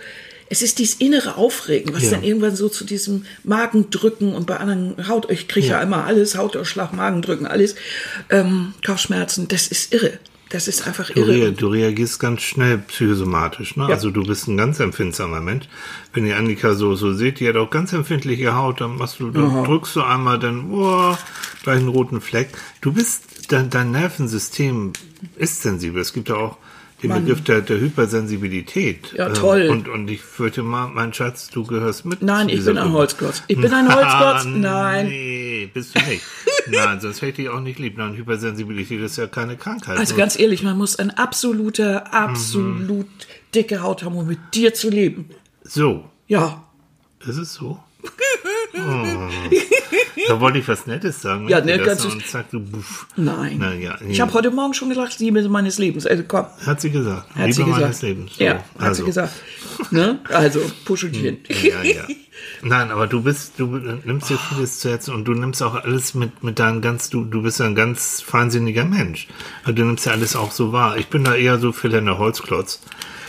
es 0.51 0.61
ist 0.63 0.79
dieses 0.79 0.97
innere 0.97 1.37
Aufregen, 1.37 1.95
was 1.95 2.05
Ja. 2.05 2.11
dann 2.11 2.23
irgendwann 2.25 2.55
so 2.55 2.69
zu 2.69 2.85
diesem 2.85 3.25
Magendrücken 3.45 4.35
und 4.35 4.47
bei 4.47 4.59
anderen 4.59 5.09
Haut, 5.09 5.31
ich 5.31 5.49
kriege 5.49 5.69
ja. 5.69 5.79
Ja. 5.79 5.83
immer 5.83 6.05
alles, 6.05 6.37
Hautausschlag, 6.37 6.93
Magendrücken, 6.93 7.47
alles, 7.47 7.77
ähm, 8.29 8.75
Kopfschmerzen, 8.85 9.49
das 9.49 9.69
ist 9.69 9.95
irre. 9.95 10.19
Das 10.50 10.66
ist 10.69 10.87
einfach 10.87 11.09
Du, 11.11 11.21
irre. 11.23 11.52
du 11.52 11.69
reagierst 11.69 12.19
ganz 12.21 12.42
schnell 12.42 12.78
psychosomatisch, 12.78 13.76
ne? 13.76 13.85
Ja. 13.85 13.95
Also 13.95 14.11
du 14.11 14.25
bist 14.25 14.49
ein 14.49 14.57
ganz 14.57 14.80
empfindsamer 14.80 15.40
Mensch. 15.40 15.66
Wenn 16.12 16.26
ihr 16.26 16.37
Annika 16.37 16.75
so, 16.75 16.95
so 16.97 17.12
seht, 17.14 17.40
die 17.40 17.49
hat 17.49 17.57
auch 17.57 17.71
ganz 17.71 17.92
empfindliche 17.92 18.54
Haut, 18.54 18.80
dann 18.80 18.97
machst 18.97 19.21
du, 19.21 19.30
dann 19.30 19.64
drückst 19.64 19.95
du 19.97 20.02
einmal, 20.02 20.38
dann, 20.38 20.69
boah, 20.71 21.16
gleich 21.62 21.78
einen 21.78 21.88
roten 21.88 22.21
Fleck. 22.21 22.49
Du 22.80 22.92
bist, 22.92 23.52
dein, 23.52 23.71
dein 23.71 23.92
Nervensystem 23.92 24.92
ist 25.37 25.62
sensibel. 25.62 26.00
Es 26.02 26.12
gibt 26.12 26.28
ja 26.28 26.35
auch 26.35 26.59
den 27.02 27.09
Mann. 27.11 27.25
Begriff 27.25 27.42
der, 27.45 27.61
der 27.62 27.80
Hypersensibilität. 27.80 29.12
Ja, 29.16 29.28
Ähm, 29.28 29.35
toll. 29.35 29.69
Und, 29.71 29.88
und 29.88 30.09
ich 30.09 30.21
fürchte 30.21 30.62
mal, 30.62 30.88
mein 30.88 31.12
Schatz, 31.12 31.49
du 31.50 31.64
gehörst 31.64 32.04
mit. 32.04 32.23
Nein, 32.23 32.49
ich 32.49 32.64
bin 32.64 32.78
ein. 32.78 32.92
Holzklotz. 32.92 33.42
Ich 33.49 33.57
bin 33.61 33.73
ein 33.73 33.88
Holzklotz. 33.95 34.45
Ah, 34.45 34.45
Nein. 34.47 35.07
Nee, 35.09 35.71
bist 35.73 35.95
du 35.95 36.00
nicht. 36.09 36.23
Nein, 36.69 37.00
sonst 37.00 37.23
hätte 37.23 37.42
ich 37.42 37.49
auch 37.49 37.61
nicht 37.61 37.78
lieb. 37.78 37.97
Nein, 37.99 38.14
Hypersensibilität 38.14 39.00
ist 39.00 39.16
ja 39.16 39.26
keine 39.26 39.57
Krankheit. 39.57 39.99
Also 39.99 40.14
ganz 40.14 40.38
ehrlich, 40.38 40.62
man 40.62 40.76
muss 40.76 40.97
ein 40.97 41.11
absoluter, 41.11 42.12
absolut 42.14 43.07
dicke 43.54 43.83
Haut 43.83 44.02
haben, 44.04 44.16
um 44.16 44.26
mit 44.26 44.38
dir 44.54 44.75
zu 44.75 44.90
leben. 44.90 45.30
so, 45.62 46.04
Ja. 46.28 46.64
Ist 47.26 47.37
es 47.37 47.52
so? 47.54 47.78
Oh. 48.75 49.29
Da 50.29 50.41
wollte 50.41 50.59
ich 50.59 50.69
was 50.69 50.87
Nettes 50.87 51.23
sagen. 51.23 51.49
Ja, 51.49 51.61
ne, 51.61 51.79
ganz- 51.79 52.05
Und 52.05 52.25
sagt 52.25 52.53
du, 52.53 52.61
buff. 52.61 53.07
Nein. 53.17 53.57
Na 53.59 53.75
ja, 53.75 53.97
Ich 54.09 54.21
habe 54.21 54.33
heute 54.33 54.50
Morgen 54.50 54.75
schon 54.75 54.89
gesagt, 54.89 55.19
Liebe 55.19 55.47
meines 55.49 55.79
Lebens. 55.79 56.07
Also 56.07 56.23
komm, 56.27 56.47
Hat 56.65 56.81
sie 56.81 56.91
gesagt. 56.91 57.29
hat 57.31 57.37
Liebe 57.37 57.53
sie 57.53 57.65
gesagt. 57.65 57.81
meines 57.81 58.03
Lebens. 58.03 58.37
So, 58.37 58.45
ja, 58.45 58.55
hat 58.55 58.65
also. 58.79 59.03
sie 59.03 59.07
gesagt. 59.07 59.33
Ne? 59.91 60.19
Also, 60.29 60.61
Puschelchen. 60.85 61.39
Ja, 61.62 61.83
ja. 61.83 62.05
Nein, 62.62 62.91
aber 62.91 63.07
du 63.07 63.23
bist, 63.23 63.55
du 63.59 63.67
nimmst 63.67 64.31
dir 64.31 64.39
vieles 64.39 64.79
zu 64.81 64.91
Herzen 64.91 65.15
und 65.15 65.25
du 65.25 65.33
nimmst 65.35 65.62
auch 65.62 65.75
alles 65.75 66.15
mit, 66.15 66.43
mit 66.43 66.59
deinem 66.59 66.81
ganz, 66.81 67.11
du, 67.11 67.25
du 67.25 67.43
bist 67.43 67.61
ein 67.61 67.75
ganz 67.75 68.21
feinsinniger 68.23 68.85
Mensch. 68.85 69.29
Also 69.62 69.73
Du 69.73 69.85
nimmst 69.85 70.07
ja 70.07 70.12
alles 70.12 70.37
auch 70.37 70.50
so 70.53 70.73
wahr. 70.73 70.97
Ich 70.97 71.09
bin 71.09 71.25
da 71.25 71.35
eher 71.35 71.59
so 71.59 71.73
Philander 71.73 72.19
Holzklotz. 72.19 72.81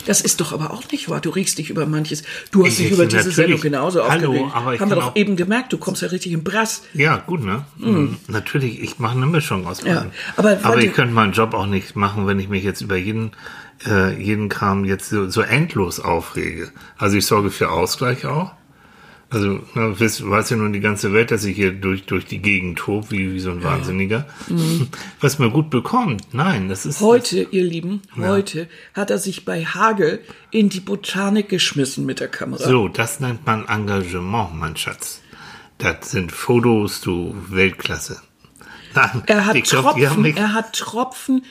Das 0.06 0.20
ist 0.20 0.40
doch 0.40 0.52
aber 0.52 0.70
auch 0.72 0.82
nicht 0.90 1.08
wahr. 1.08 1.20
Du 1.20 1.30
regst 1.30 1.58
dich 1.58 1.70
über 1.70 1.86
manches. 1.86 2.22
Du 2.50 2.64
hast 2.64 2.72
Ich- 2.72 2.76
dich 2.78 2.86
ich- 2.86 2.92
über 2.92 3.04
diese 3.06 3.16
natürlich. 3.18 3.36
Sendung 3.36 3.60
genauso 3.60 4.02
Hallo, 4.08 4.30
aufgeregt. 4.30 4.50
aber 4.56 4.74
ich 4.74 4.80
Haben 4.80 4.90
wir 4.90 4.96
doch 4.96 5.16
eben 5.16 5.36
gemerkt, 5.36 5.72
du 5.72 5.78
kommst 5.78 6.02
ja 6.02 6.08
richtig 6.08 6.32
im 6.32 6.42
Brass. 6.44 6.82
Ja, 6.94 7.16
gut, 7.18 7.44
ne? 7.44 7.64
Mhm. 7.78 8.16
Natürlich, 8.28 8.80
ich 8.82 8.98
mache 8.98 9.16
eine 9.16 9.26
Mischung 9.26 9.66
aus 9.66 9.82
Ja, 9.84 9.94
beiden. 9.96 10.10
aber 10.36 10.50
aber, 10.62 10.64
weil 10.76 10.84
ich 10.84 10.92
könnte 10.92 11.14
meinen 11.14 11.32
Job 11.32 11.54
auch 11.54 11.66
nicht 11.66 11.94
machen, 11.96 12.26
wenn 12.26 12.38
ich 12.38 12.48
mich 12.48 12.64
jetzt 12.64 12.80
über 12.80 12.96
jeden, 12.96 13.32
äh, 13.86 14.20
jeden 14.20 14.48
Kram 14.48 14.84
jetzt 14.84 15.08
so, 15.10 15.28
so 15.28 15.40
endlos 15.40 16.00
aufrege. 16.00 16.70
Also 16.98 17.16
ich 17.16 17.26
sorge 17.26 17.50
für 17.50 17.70
Ausgleich 17.70 18.26
auch. 18.26 18.52
Also, 19.32 19.60
ne, 19.74 19.98
weiß, 19.98 20.28
weiß 20.28 20.50
ja 20.50 20.56
nun 20.58 20.74
die 20.74 20.80
ganze 20.80 21.14
Welt, 21.14 21.30
dass 21.30 21.44
ich 21.44 21.56
hier 21.56 21.72
durch, 21.72 22.04
durch 22.04 22.26
die 22.26 22.40
Gegend 22.40 22.78
tob, 22.78 23.10
wie, 23.10 23.32
wie 23.32 23.40
so 23.40 23.50
ein 23.50 23.64
Wahnsinniger. 23.64 24.26
Was 25.20 25.38
mir 25.38 25.48
gut 25.50 25.70
bekommt. 25.70 26.34
Nein, 26.34 26.68
das 26.68 26.84
ist. 26.84 27.00
Heute, 27.00 27.42
ihr 27.50 27.64
Lieben, 27.64 28.02
heute 28.16 28.68
hat 28.92 29.10
er 29.10 29.16
sich 29.18 29.46
bei 29.46 29.64
Hagel 29.64 30.20
in 30.50 30.68
die 30.68 30.80
Botanik 30.80 31.48
geschmissen 31.48 32.04
mit 32.04 32.20
der 32.20 32.28
Kamera. 32.28 32.62
So, 32.62 32.88
das 32.88 33.20
nennt 33.20 33.46
man 33.46 33.66
Engagement, 33.66 34.54
mein 34.54 34.76
Schatz. 34.76 35.22
Das 35.78 36.10
sind 36.10 36.30
Fotos, 36.30 37.00
du 37.00 37.34
Weltklasse. 37.48 38.20
Nein, 38.94 39.22
Er 39.26 39.46
hat 39.46 39.54
glaub, 39.64 39.96
Tropfen, 39.96 40.24
er 40.26 40.52
hat 40.52 40.74
Tropfen 40.74 41.44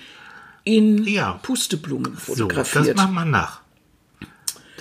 in 0.63 1.03
Ja. 1.05 1.39
Pusteblumen 1.41 2.13
So, 2.13 2.19
das 2.19 2.25
fotografiert. 2.69 2.97
macht 2.97 3.11
man 3.11 3.31
nach. 3.31 3.60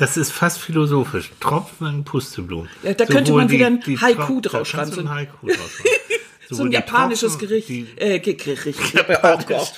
Das 0.00 0.16
ist 0.16 0.32
fast 0.32 0.58
philosophisch. 0.58 1.30
Tropfen 1.40 2.04
Pusteblumen. 2.04 2.68
Ja, 2.82 2.94
da 2.94 3.04
könnte 3.04 3.32
man 3.32 3.50
wieder 3.50 3.66
ein 3.66 3.82
Haiku 3.84 4.40
Trop- 4.40 4.42
da 4.42 4.48
draus 4.50 4.72
kannst 4.72 4.92
du 4.92 4.96
schreiben. 5.02 5.08
ein 5.08 5.14
Haiku 5.14 5.46
draus 5.46 5.70
schreiben. 5.72 5.88
so 6.48 6.54
Sowohl 6.56 6.68
ein 6.68 6.72
japanisches 6.72 7.32
Tropfen, 7.32 7.48
Gericht. 7.48 7.68
Die, 7.68 7.86
äh, 7.96 8.18
Ge- 8.18 8.34
Gericht. 8.34 8.80
Oh 9.22 9.38
Gott. 9.46 9.72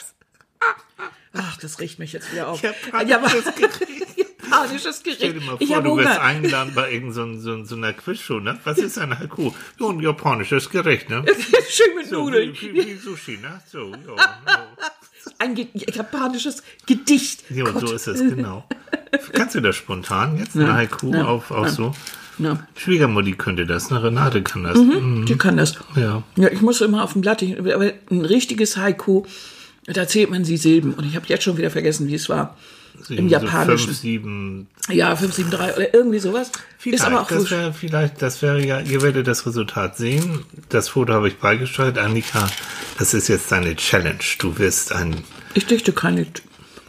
Ach, 1.35 1.57
das 1.57 1.81
riecht 1.81 1.99
mich 1.99 2.13
jetzt 2.13 2.31
wieder 2.33 2.49
auf. 2.49 2.63
Japanisches 2.63 3.11
Ja, 3.11 3.19
aber- 3.19 3.29
Japanisches 4.49 5.03
Gericht. 5.03 5.19
stell 5.19 5.33
dir 5.33 5.41
mal 5.41 5.57
ich 5.59 5.69
vor, 5.69 5.83
du 5.83 5.97
wirst 5.97 6.19
eingeladen 6.21 6.73
bei 6.75 6.93
irgendeiner 6.93 7.35
so, 7.41 7.57
so, 7.59 7.65
so 7.65 7.75
einer 7.75 7.93
Quizshow, 7.93 8.39
ne? 8.39 8.61
Was 8.65 8.79
ist 8.79 8.99
ein 8.99 9.19
Haiku? 9.19 9.51
So 9.79 9.89
ein 9.91 9.99
japanisches 10.01 10.71
Gericht, 10.71 11.11
ne? 11.11 11.25
Schön 11.69 11.97
mit 11.97 12.07
So, 12.09 12.25
Nudeln. 12.25 12.55
wie, 12.61 12.75
wie, 12.75 12.87
wie 12.87 12.95
Sushi, 12.95 13.39
ne? 13.39 13.61
So, 13.67 13.91
ja. 13.91 14.43
Ja. 15.27 15.33
Ein 15.39 15.57
japanisches 15.75 16.63
Gedicht. 16.87 17.45
Ja, 17.51 17.65
Gott. 17.65 17.87
so 17.87 17.95
ist 17.95 18.07
es, 18.07 18.21
genau. 18.21 18.65
Kannst 19.33 19.55
du 19.55 19.61
das 19.61 19.77
spontan 19.77 20.39
jetzt? 20.39 20.57
Ein 20.57 20.73
Haiku 20.73 21.13
ja, 21.13 21.25
auf, 21.25 21.51
auf 21.51 21.69
so? 21.69 21.95
Na, 22.39 22.67
Schwiegermutti 22.77 23.33
könnte 23.33 23.67
das, 23.67 23.91
ne? 23.91 24.03
Renate 24.03 24.43
kann 24.43 24.65
das. 24.65 24.79
Mhm. 24.79 25.27
die 25.27 25.37
kann 25.37 25.57
das. 25.57 25.77
Ja. 25.97 26.23
Ja, 26.37 26.49
ich 26.49 26.63
muss 26.63 26.81
immer 26.81 27.05
auf 27.05 27.13
dem 27.13 27.21
Blatt, 27.21 27.43
aber 27.43 27.93
ein 28.11 28.25
richtiges 28.25 28.77
Haiku, 28.77 29.25
da 29.87 30.09
zählt 30.09 30.31
man 30.31 30.43
die 30.43 30.57
Silben. 30.57 30.95
Und 30.95 31.05
ich 31.05 31.15
habe 31.15 31.27
jetzt 31.29 31.45
schon 31.45 31.59
wieder 31.59 31.71
vergessen, 31.71 32.09
wie 32.09 32.15
es 32.15 32.29
war. 32.29 32.57
Im 33.11 33.29
Japanischen. 33.29 33.87
Fünf, 33.87 33.99
sieben, 33.99 34.69
Ja, 34.89 35.15
573 35.17 35.77
oder 35.77 35.95
irgendwie 35.95 36.19
sowas. 36.19 36.53
Vielleicht, 36.79 37.03
ist 37.03 37.07
aber 37.07 37.23
auch 37.23 37.29
das 37.29 37.51
wäre 37.51 37.73
vielleicht, 37.73 38.23
das 38.23 38.43
wäre 38.43 38.65
ja, 38.65 38.81
ihr 38.81 39.03
werdet 39.03 39.27
das 39.27 39.47
Resultat 39.47 39.97
sehen. 39.97 40.45
Das 40.69 40.91
Foto 40.91 41.13
habe 41.13 41.29
ich 41.29 41.39
beigesteuert. 41.39 41.99
Annika, 41.99 42.49
das 42.99 43.15
ist 43.15 43.29
jetzt 43.29 43.53
deine 43.53 43.77
Challenge. 43.77 44.19
Du 44.39 44.59
wirst 44.59 44.93
ein, 44.93 45.17
Ich 45.55 45.67
dichte 45.67 45.93
keine 45.93 46.27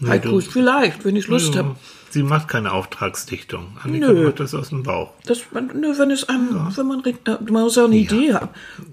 Haikus. 0.05 0.47
Vielleicht, 0.47 1.05
wenn 1.05 1.15
ich 1.15 1.27
Lust 1.27 1.55
habe. 1.55 1.75
Sie 2.13 2.23
macht 2.23 2.47
keine 2.47 2.71
Auftragsdichtung. 2.71 3.75
Annika 3.83 4.11
Nö. 4.13 4.25
macht 4.27 4.39
das 4.39 4.53
aus 4.53 4.69
dem 4.69 4.83
Bauch. 4.83 5.11
Das, 5.25 5.39
nö, 5.53 5.97
wenn 5.97 6.11
es 6.11 6.29
einem, 6.29 6.49
wenn 6.75 6.85
man, 6.87 7.03
man 7.49 7.63
muss 7.63 7.77
auch 7.77 7.85
eine 7.85 7.95
Idee 7.97 8.33
haben. 8.33 8.49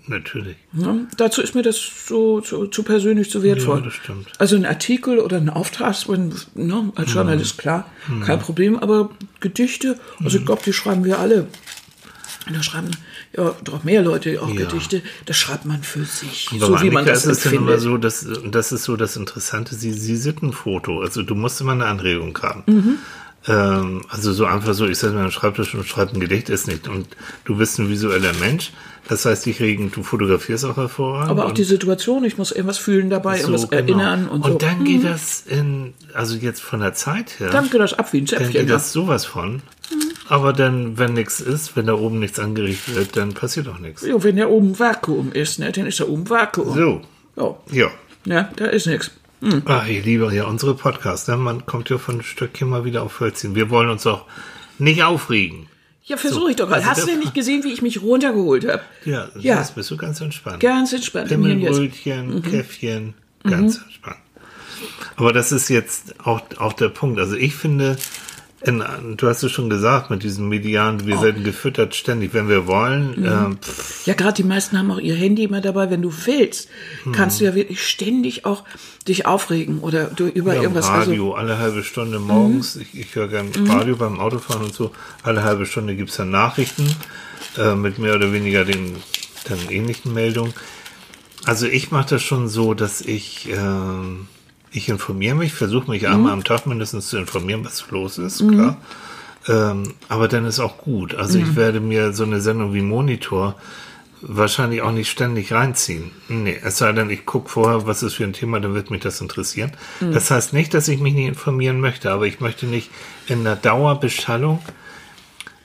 Natürlich. 0.07 0.57
Ne? 0.73 1.07
Dazu 1.17 1.43
ist 1.43 1.55
mir 1.55 1.63
das 1.63 1.77
so, 2.07 2.41
so 2.41 2.67
zu 2.67 2.83
persönlich 2.83 3.31
zu 3.31 3.43
wertvoll. 3.43 3.79
Ja, 3.81 3.85
das 3.85 3.95
stimmt. 3.95 4.29
Also 4.39 4.57
ein 4.57 4.65
Artikel 4.67 5.19
oder 5.19 5.37
ein 5.37 5.51
Auftrag, 5.51 5.95
wenn, 6.09 6.33
ne, 6.55 6.93
als 6.97 7.13
Journalist 7.13 7.59
klar, 7.59 7.87
Mhm. 8.09 8.23
kein 8.23 8.39
Problem, 8.41 8.79
aber 8.79 9.11
Gedichte, 9.41 9.99
also 10.25 10.39
ich 10.39 10.47
glaube, 10.47 10.63
die 10.65 10.73
schreiben 10.73 11.05
wir 11.05 11.19
alle. 11.19 11.47
Da 12.53 12.63
schreiben 12.63 12.91
ja 13.37 13.55
doch 13.63 13.85
mehr 13.85 14.03
Leute 14.03 14.41
auch 14.43 14.49
Ja. 14.49 14.67
Gedichte. 14.67 15.03
Das 15.27 15.37
schreibt 15.37 15.67
man 15.67 15.83
für 15.83 16.05
sich, 16.05 16.49
Aber 16.53 16.79
so 16.79 16.83
wie 16.83 16.91
man 16.91 17.05
das 17.05 17.27
ist 17.27 17.39
es 17.39 17.43
dann 17.45 17.53
immer 17.55 17.73
empfindet. 17.75 17.81
so, 17.83 17.97
dass, 17.99 18.27
das 18.51 18.73
ist 18.73 18.85
so 18.85 18.97
das 18.97 19.17
Interessante, 19.17 19.75
sie, 19.75 19.93
sie 19.93 20.17
sieht 20.17 20.43
ein 20.43 20.53
Foto. 20.53 21.01
Also 21.01 21.23
du 21.23 21.35
musst 21.35 21.61
immer 21.61 21.73
eine 21.73 21.87
Anregung 21.87 22.37
haben. 22.43 22.63
Mhm. 22.67 22.99
Ähm, 23.47 24.03
also 24.09 24.33
so 24.33 24.47
einfach 24.47 24.75
so, 24.75 24.87
ich 24.87 24.99
setze 24.99 25.15
mir 25.15 25.21
einen 25.21 25.31
Schreibtisch 25.31 25.75
und 25.75 25.87
schreibe 25.87 26.15
ein 26.15 26.21
Gedicht, 26.21 26.49
ist 26.49 26.67
nicht. 26.67 26.89
Und 26.89 27.07
du 27.45 27.57
bist 27.57 27.79
ein 27.79 27.89
visueller 27.89 28.33
Mensch. 28.41 28.73
Das 29.09 29.25
heißt, 29.25 29.47
ich 29.47 29.61
regen, 29.61 29.91
du 29.91 30.03
fotografierst 30.03 30.65
auch 30.65 30.77
hervorragend. 30.77 31.31
aber 31.31 31.45
auch 31.45 31.49
und 31.51 31.59
die 31.59 31.65
Situation, 31.65 32.23
ich 32.25 32.37
muss 32.39 32.53
irgendwas 32.53 32.79
fühlen 32.79 33.11
dabei, 33.11 33.41
irgendwas 33.41 33.69
genau. 33.69 33.83
erinnern 33.83 34.29
und, 34.29 34.45
so. 34.45 34.53
Mhm. 34.55 34.59
dann 34.59 34.85
geht 34.85 35.05
das 35.05 35.43
in, 35.47 35.95
also 36.15 36.37
jetzt 36.37 36.63
von 36.63 36.81
der 36.81 36.95
Zeit 36.95 37.41
her, 37.41 37.51
Dann 37.51 37.69
geht 37.71 37.81
das 37.81 37.95
ab 37.95 38.13
wie 38.13 38.19
ein 38.19 38.27
dann 38.27 38.39
Zäpfchen. 38.39 38.53
geht 38.53 38.69
ja. 38.69 38.75
das 38.75 38.93
sowas 38.93 39.25
von. 39.25 39.63
Aber 40.31 40.53
dann, 40.53 40.97
wenn 40.97 41.15
nichts 41.15 41.41
ist, 41.41 41.75
wenn 41.77 41.87
da 41.87 41.95
oben 41.95 42.21
nichts 42.21 42.39
angerichtet 42.39 42.95
wird, 42.95 43.17
dann 43.17 43.35
passiert 43.35 43.67
auch 43.67 43.79
nichts. 43.79 44.03
Ja, 44.07 44.23
wenn 44.23 44.37
ja 44.39 44.47
oben 44.47 44.79
Vakuum 44.79 45.33
ist, 45.33 45.59
ne, 45.59 45.73
dann 45.73 45.87
ist 45.87 45.99
ja 45.99 46.07
oben 46.07 46.31
Vakuum. 46.31 46.73
So, 46.75 47.03
Ja, 47.37 47.57
ja. 47.73 47.91
ja, 48.27 48.49
da 48.55 48.67
ist 48.67 48.87
nichts. 48.87 49.11
Ach, 49.65 49.89
ich 49.89 50.05
liebe 50.05 50.33
ja 50.33 50.45
unsere 50.45 50.75
Podcasts. 50.75 51.27
Ne? 51.27 51.37
Man 51.37 51.67
kommt 51.67 51.89
ja 51.91 51.99
von 51.99 52.23
Stöckchen 52.23 52.69
mal 52.69 52.85
wieder 52.85 53.03
auf 53.03 53.19
Hölzchen. 53.19 53.55
Wir 53.57 53.71
wollen 53.71 53.89
uns 53.91 54.07
auch 54.07 54.27
nicht 54.79 55.03
aufregen. 55.03 55.67
Ja, 56.05 56.17
versuche 56.17 56.51
ich 56.51 56.57
doch. 56.57 56.71
also 56.71 56.87
Hast 56.87 57.03
du 57.03 57.07
denn 57.07 57.19
nicht 57.21 57.35
gesehen, 57.35 57.65
wie 57.65 57.73
ich 57.73 57.83
mich 57.83 58.01
runtergeholt 58.03 58.69
habe? 58.69 58.83
Ja, 59.05 59.29
Ja. 59.39 59.59
jetzt 59.59 59.75
bist 59.75 59.91
du 59.91 59.97
ganz 59.97 60.21
entspannt. 60.21 60.61
Ganz 60.61 60.93
entspannt. 60.93 61.29
Pimmelbrötchen, 61.29 62.37
Mhm. 62.37 62.43
Käffchen, 62.43 63.15
ganz 63.43 63.79
entspannt. 63.79 64.17
Aber 65.17 65.33
das 65.33 65.51
ist 65.53 65.69
jetzt 65.69 66.15
auch, 66.25 66.41
auch 66.59 66.73
der 66.73 66.89
Punkt. 66.89 67.19
Also 67.19 67.35
ich 67.37 67.55
finde, 67.55 67.97
in, 68.63 68.83
du 69.17 69.27
hast 69.29 69.43
es 69.43 69.53
schon 69.53 69.71
gesagt, 69.71 70.11
mit 70.11 70.23
diesem 70.23 70.49
Median, 70.49 71.07
wir 71.07 71.23
werden 71.23 71.45
gefüttert 71.45 71.95
ständig, 71.95 72.35
wenn 72.35 72.49
wir 72.49 72.67
wollen. 72.67 73.21
Mhm. 73.21 73.59
Pff, 73.59 74.07
Ja, 74.07 74.15
gerade 74.15 74.35
die 74.35 74.45
meisten 74.45 74.79
haben 74.79 74.91
auch 74.91 74.99
ihr 74.99 75.15
Handy 75.15 75.45
immer 75.45 75.61
dabei. 75.61 75.91
Wenn 75.91 76.03
du 76.03 76.13
willst, 76.27 76.69
Mhm. 77.05 77.13
kannst 77.13 77.41
du 77.41 77.45
ja 77.45 77.55
wirklich 77.55 77.87
ständig 77.87 78.45
auch 78.45 78.65
dich 79.09 79.25
aufregen 79.27 79.79
oder 79.81 80.05
du 80.05 80.27
über 80.27 80.55
ja, 80.55 80.63
irgendwas. 80.63 80.89
Also, 80.89 81.11
Radio, 81.11 81.33
alle 81.35 81.59
halbe 81.59 81.83
Stunde 81.83 82.19
morgens. 82.19 82.77
Mhm. 82.77 82.83
Ich, 82.83 83.01
ich 83.01 83.15
höre 83.15 83.29
gerne 83.29 83.51
Radio 83.67 83.97
beim 83.97 84.21
Autofahren 84.21 84.63
und 84.65 84.75
so. 84.75 84.93
Alle 85.23 85.43
halbe 85.43 85.65
Stunde 85.65 85.97
gibt's 85.97 86.17
dann 86.17 86.31
Nachrichten 86.31 86.95
äh, 87.57 87.75
mit 87.75 87.99
mehr 87.99 88.15
oder 88.15 88.33
weniger 88.33 88.65
den 88.65 88.97
dann 89.49 89.59
ähnlichen 89.71 90.13
Meldungen. 90.13 90.53
Also 91.47 91.67
ich 91.67 91.91
mache 91.91 92.11
das 92.11 92.23
schon 92.23 92.49
so, 92.49 92.75
dass 92.75 93.01
ich 93.01 93.49
ähm, 93.51 94.29
Ich 94.73 94.89
informiere 94.89 95.35
mich, 95.35 95.53
versuche 95.53 95.91
mich 95.91 96.09
einmal 96.09 96.33
am 96.33 96.45
Tag 96.45 96.67
mindestens 96.67 97.09
zu 97.09 97.19
informieren, 97.19 97.65
was 97.65 97.91
los 97.91 98.19
ist, 98.19 98.47
klar. 98.47 98.77
Ähm, 99.49 99.95
aber 100.09 100.29
dann 100.29 100.45
ist 100.45 100.61
auch 100.61 100.79
gut. 100.79 101.15
Also 101.15 101.39
ich 101.39 101.57
werde 101.57 101.81
mir 101.81 102.13
so 102.13 102.25
eine 102.25 102.41
Sendung 102.41 102.75
wie 102.75 102.83
Monitor 102.83 103.57
wahrscheinlich 104.23 104.83
auch 104.83 104.93
nicht 104.93 105.11
ständig 105.11 105.53
reinziehen. 105.53 106.11
Nee, 106.29 106.59
es 106.63 106.77
sei 106.77 106.93
denn, 106.93 107.11
ich 107.11 107.25
gucke 107.25 107.49
vorher, 107.49 107.87
was 107.87 108.03
ist 108.03 108.15
für 108.15 108.25
ein 108.25 108.33
Thema, 108.33 108.61
dann 108.61 108.75
wird 108.75 108.91
mich 108.91 109.01
das 109.01 109.21
interessieren. 109.21 109.73
Das 110.13 110.31
heißt 110.31 110.53
nicht, 110.53 110.75
dass 110.75 110.89
ich 110.89 111.01
mich 111.01 111.15
nicht 111.15 111.29
informieren 111.29 111.81
möchte, 111.81 112.11
aber 112.11 112.27
ich 112.27 112.41
möchte 112.41 112.67
nicht 112.67 112.91
in 113.29 113.41
einer 113.41 113.57
Dauerbeschallung 113.57 114.61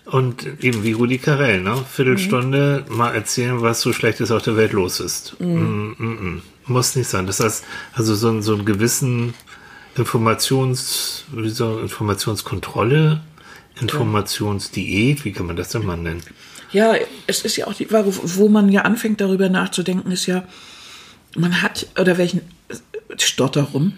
und 0.05 0.63
eben 0.63 0.83
wie 0.83 0.93
Rudi 0.93 1.17
Carell, 1.17 1.61
ne? 1.61 1.83
Viertelstunde 1.91 2.85
mal 2.89 3.13
erzählen, 3.13 3.61
was 3.61 3.81
so 3.81 3.91
Schlechtes 3.91 4.31
auf 4.31 4.43
der 4.43 4.55
Welt 4.55 4.71
los 4.71 4.99
ist. 4.99 5.35
Mm, 5.39 5.45
mm, 5.45 5.93
mm. 5.97 6.41
Muss 6.67 6.95
nicht 6.95 7.07
sein. 7.09 7.27
Das 7.27 7.39
heißt, 7.39 7.63
also 7.93 8.15
so, 8.15 8.29
ein- 8.29 8.41
so 8.41 8.53
einen 8.55 8.65
gewissen 8.65 9.33
Informations, 9.95 11.25
wie 11.31 11.49
so 11.49 11.79
Informationskontrolle, 11.79 13.21
Informationsdiät, 13.79 15.25
wie 15.25 15.31
kann 15.31 15.45
man 15.45 15.55
das 15.55 15.69
denn 15.69 15.85
mal 15.85 15.97
nennen? 15.97 16.21
Ja, 16.71 16.95
es 17.27 17.41
ist 17.45 17.55
ja 17.57 17.67
auch 17.67 17.73
die 17.73 17.85
Frage, 17.85 18.11
wo 18.11 18.49
man 18.49 18.69
ja 18.69 18.81
anfängt 18.81 19.21
darüber 19.21 19.49
nachzudenken, 19.49 20.11
ist 20.11 20.25
ja, 20.25 20.47
man 21.35 21.61
hat, 21.61 21.87
oder 21.99 22.17
welchen 22.17 22.41
Stotter 23.17 23.61
rum, 23.63 23.93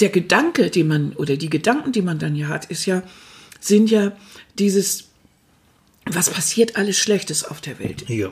der 0.00 0.08
Gedanke, 0.08 0.70
den 0.70 0.88
man, 0.88 1.12
oder 1.14 1.36
die 1.36 1.50
Gedanken, 1.50 1.92
die 1.92 2.02
man 2.02 2.18
dann 2.18 2.36
ja 2.36 2.48
hat, 2.48 2.66
ist 2.66 2.86
ja, 2.86 3.02
sind 3.60 3.90
ja 3.90 4.12
dieses, 4.58 5.08
was 6.06 6.30
passiert 6.30 6.76
alles 6.76 6.98
Schlechtes 6.98 7.44
auf 7.44 7.60
der 7.60 7.78
Welt? 7.78 8.08
Ja, 8.08 8.28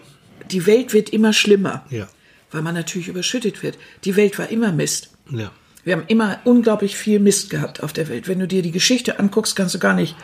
Die 0.51 0.67
Welt 0.67 0.93
wird 0.93 1.11
immer 1.11 1.33
schlimmer, 1.33 1.85
ja, 1.91 2.09
weil 2.51 2.63
man 2.63 2.75
natürlich 2.75 3.09
überschüttet 3.09 3.63
wird. 3.63 3.79
Die 4.05 4.17
Welt 4.17 4.39
war 4.39 4.49
immer 4.49 4.73
Mist. 4.73 5.11
ja. 5.31 5.51
Wir 5.85 5.95
haben 5.95 6.05
immer 6.09 6.39
unglaublich 6.45 6.97
viel 6.97 7.21
Mist 7.21 7.49
gehabt 7.51 7.83
auf 7.83 7.93
der 7.93 8.09
Welt. 8.09 8.29
Wenn 8.29 8.39
du 8.39 8.47
dir 8.47 8.63
die 8.63 8.71
Geschichte 8.71 9.19
anguckst, 9.19 9.57
kannst 9.57 9.75
du 9.75 9.79
gar 9.79 9.95
nicht 9.95 10.15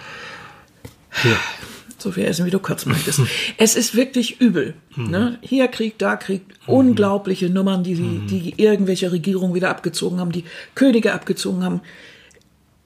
ja. 1.24 1.36
so 1.96 2.12
viel 2.12 2.24
essen, 2.24 2.44
wie 2.44 2.50
du 2.50 2.58
kotzen 2.58 2.92
möchtest. 2.92 3.20
es 3.56 3.74
ist 3.74 3.94
wirklich 3.94 4.40
übel. 4.40 4.74
Ne? 4.96 5.38
Hier 5.40 5.68
Krieg, 5.68 5.98
da 5.98 6.16
Krieg. 6.16 6.42
Unglaubliche 6.66 7.48
Nummern, 7.48 7.84
die, 7.84 7.94
die, 7.94 8.26
die 8.26 8.62
irgendwelche 8.62 9.12
Regierungen 9.12 9.54
wieder 9.54 9.70
abgezogen 9.70 10.20
haben, 10.20 10.32
die 10.32 10.44
Könige 10.74 11.14
abgezogen 11.14 11.64
haben. 11.64 11.80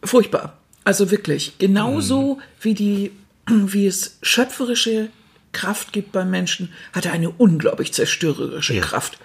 Furchtbar. 0.05 0.57
Also 0.85 1.11
wirklich. 1.11 1.59
Genauso 1.59 2.38
wie 2.61 2.74
die, 2.74 3.11
wie 3.48 3.87
es 3.87 4.18
schöpferische 4.22 5.09
Kraft 5.53 5.93
gibt 5.93 6.13
beim 6.13 6.31
Menschen, 6.31 6.73
hat 6.93 7.07
er 7.07 7.13
eine 7.13 7.31
unglaublich 7.31 7.93
zerstörerische 7.93 8.75
Ja. 8.75 8.83
Kraft. 8.83 9.19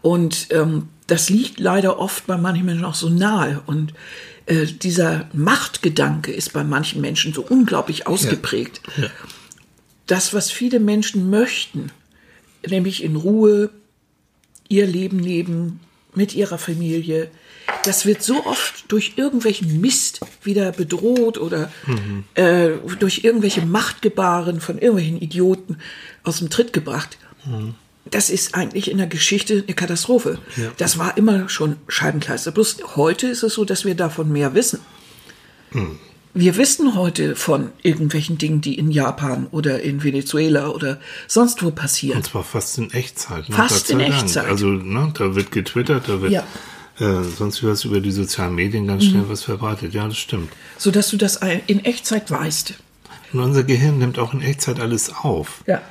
Und 0.00 0.48
ähm, 0.50 0.88
das 1.06 1.28
liegt 1.28 1.58
leider 1.58 1.98
oft 1.98 2.26
bei 2.26 2.36
manchen 2.36 2.66
Menschen 2.66 2.84
auch 2.84 2.94
so 2.94 3.08
nahe. 3.08 3.62
Und 3.66 3.92
äh, 4.46 4.66
dieser 4.66 5.28
Machtgedanke 5.32 6.32
ist 6.32 6.52
bei 6.52 6.64
manchen 6.64 7.00
Menschen 7.00 7.32
so 7.34 7.42
unglaublich 7.42 8.06
ausgeprägt. 8.06 8.80
Ja. 8.96 9.10
Das, 10.06 10.32
was 10.32 10.50
viele 10.50 10.80
Menschen 10.80 11.30
möchten, 11.30 11.92
nämlich 12.66 13.02
in 13.02 13.16
Ruhe 13.16 13.70
ihr 14.68 14.86
Leben 14.86 15.18
leben 15.18 15.80
mit 16.14 16.34
ihrer 16.34 16.58
Familie, 16.58 17.30
das 17.84 18.06
wird 18.06 18.22
so 18.22 18.44
oft 18.46 18.84
durch 18.88 19.14
irgendwelchen 19.16 19.80
Mist 19.80 20.20
wieder 20.42 20.72
bedroht 20.72 21.38
oder 21.38 21.70
äh, 22.34 22.70
durch 22.98 23.24
irgendwelche 23.24 23.64
Machtgebaren 23.64 24.60
von 24.60 24.78
irgendwelchen 24.78 25.20
Idioten 25.20 25.78
aus 26.24 26.38
dem 26.38 26.50
Tritt 26.50 26.72
gebracht. 26.72 27.18
Das 28.10 28.30
ist 28.30 28.54
eigentlich 28.54 28.90
in 28.90 28.98
der 28.98 29.06
Geschichte 29.06 29.64
eine 29.66 29.74
Katastrophe. 29.74 30.38
Ja. 30.56 30.70
Das 30.76 30.98
war 30.98 31.16
immer 31.16 31.48
schon 31.48 31.76
Scheibenkleister. 31.88 32.52
Bloß 32.52 32.78
heute 32.96 33.28
ist 33.28 33.42
es 33.42 33.54
so, 33.54 33.64
dass 33.64 33.84
wir 33.84 33.94
davon 33.94 34.30
mehr 34.32 34.54
wissen. 34.54 34.80
Wir 36.34 36.56
wissen 36.56 36.94
heute 36.94 37.36
von 37.36 37.72
irgendwelchen 37.82 38.38
Dingen, 38.38 38.60
die 38.60 38.78
in 38.78 38.90
Japan 38.90 39.46
oder 39.50 39.82
in 39.82 40.04
Venezuela 40.04 40.68
oder 40.68 41.00
sonst 41.26 41.62
wo 41.62 41.70
passieren. 41.70 42.18
Und 42.18 42.24
zwar 42.24 42.44
fast 42.44 42.78
in 42.78 42.90
Echtzeit. 42.92 43.48
Ne? 43.48 43.54
Fast 43.56 43.90
in. 43.90 44.00
Echtzeit. 44.00 44.46
Also, 44.46 44.68
ne, 44.68 45.12
da 45.16 45.34
wird 45.34 45.50
getwittert, 45.50 46.08
da 46.08 46.20
wird 46.20 46.32
Ja. 46.32 46.46
Äh, 47.00 47.22
sonst 47.36 47.62
was 47.64 47.84
über 47.84 48.00
die 48.00 48.10
sozialen 48.10 48.54
Medien 48.54 48.86
ganz 48.86 49.04
schnell 49.04 49.24
was 49.28 49.42
verbreitet. 49.44 49.94
Ja, 49.94 50.06
das 50.06 50.18
stimmt. 50.18 50.50
sodass 50.76 51.08
du 51.10 51.16
das 51.16 51.40
in 51.66 51.84
Echtzeit 51.84 52.30
weißt. 52.30 52.74
Und 53.32 53.40
unser 53.40 53.62
Gehirn 53.64 53.98
nimmt 53.98 54.18
auch 54.18 54.32
in 54.32 54.40
Echtzeit 54.40 54.80
alles 54.80 55.14
auf. 55.14 55.62
Ja. 55.66 55.82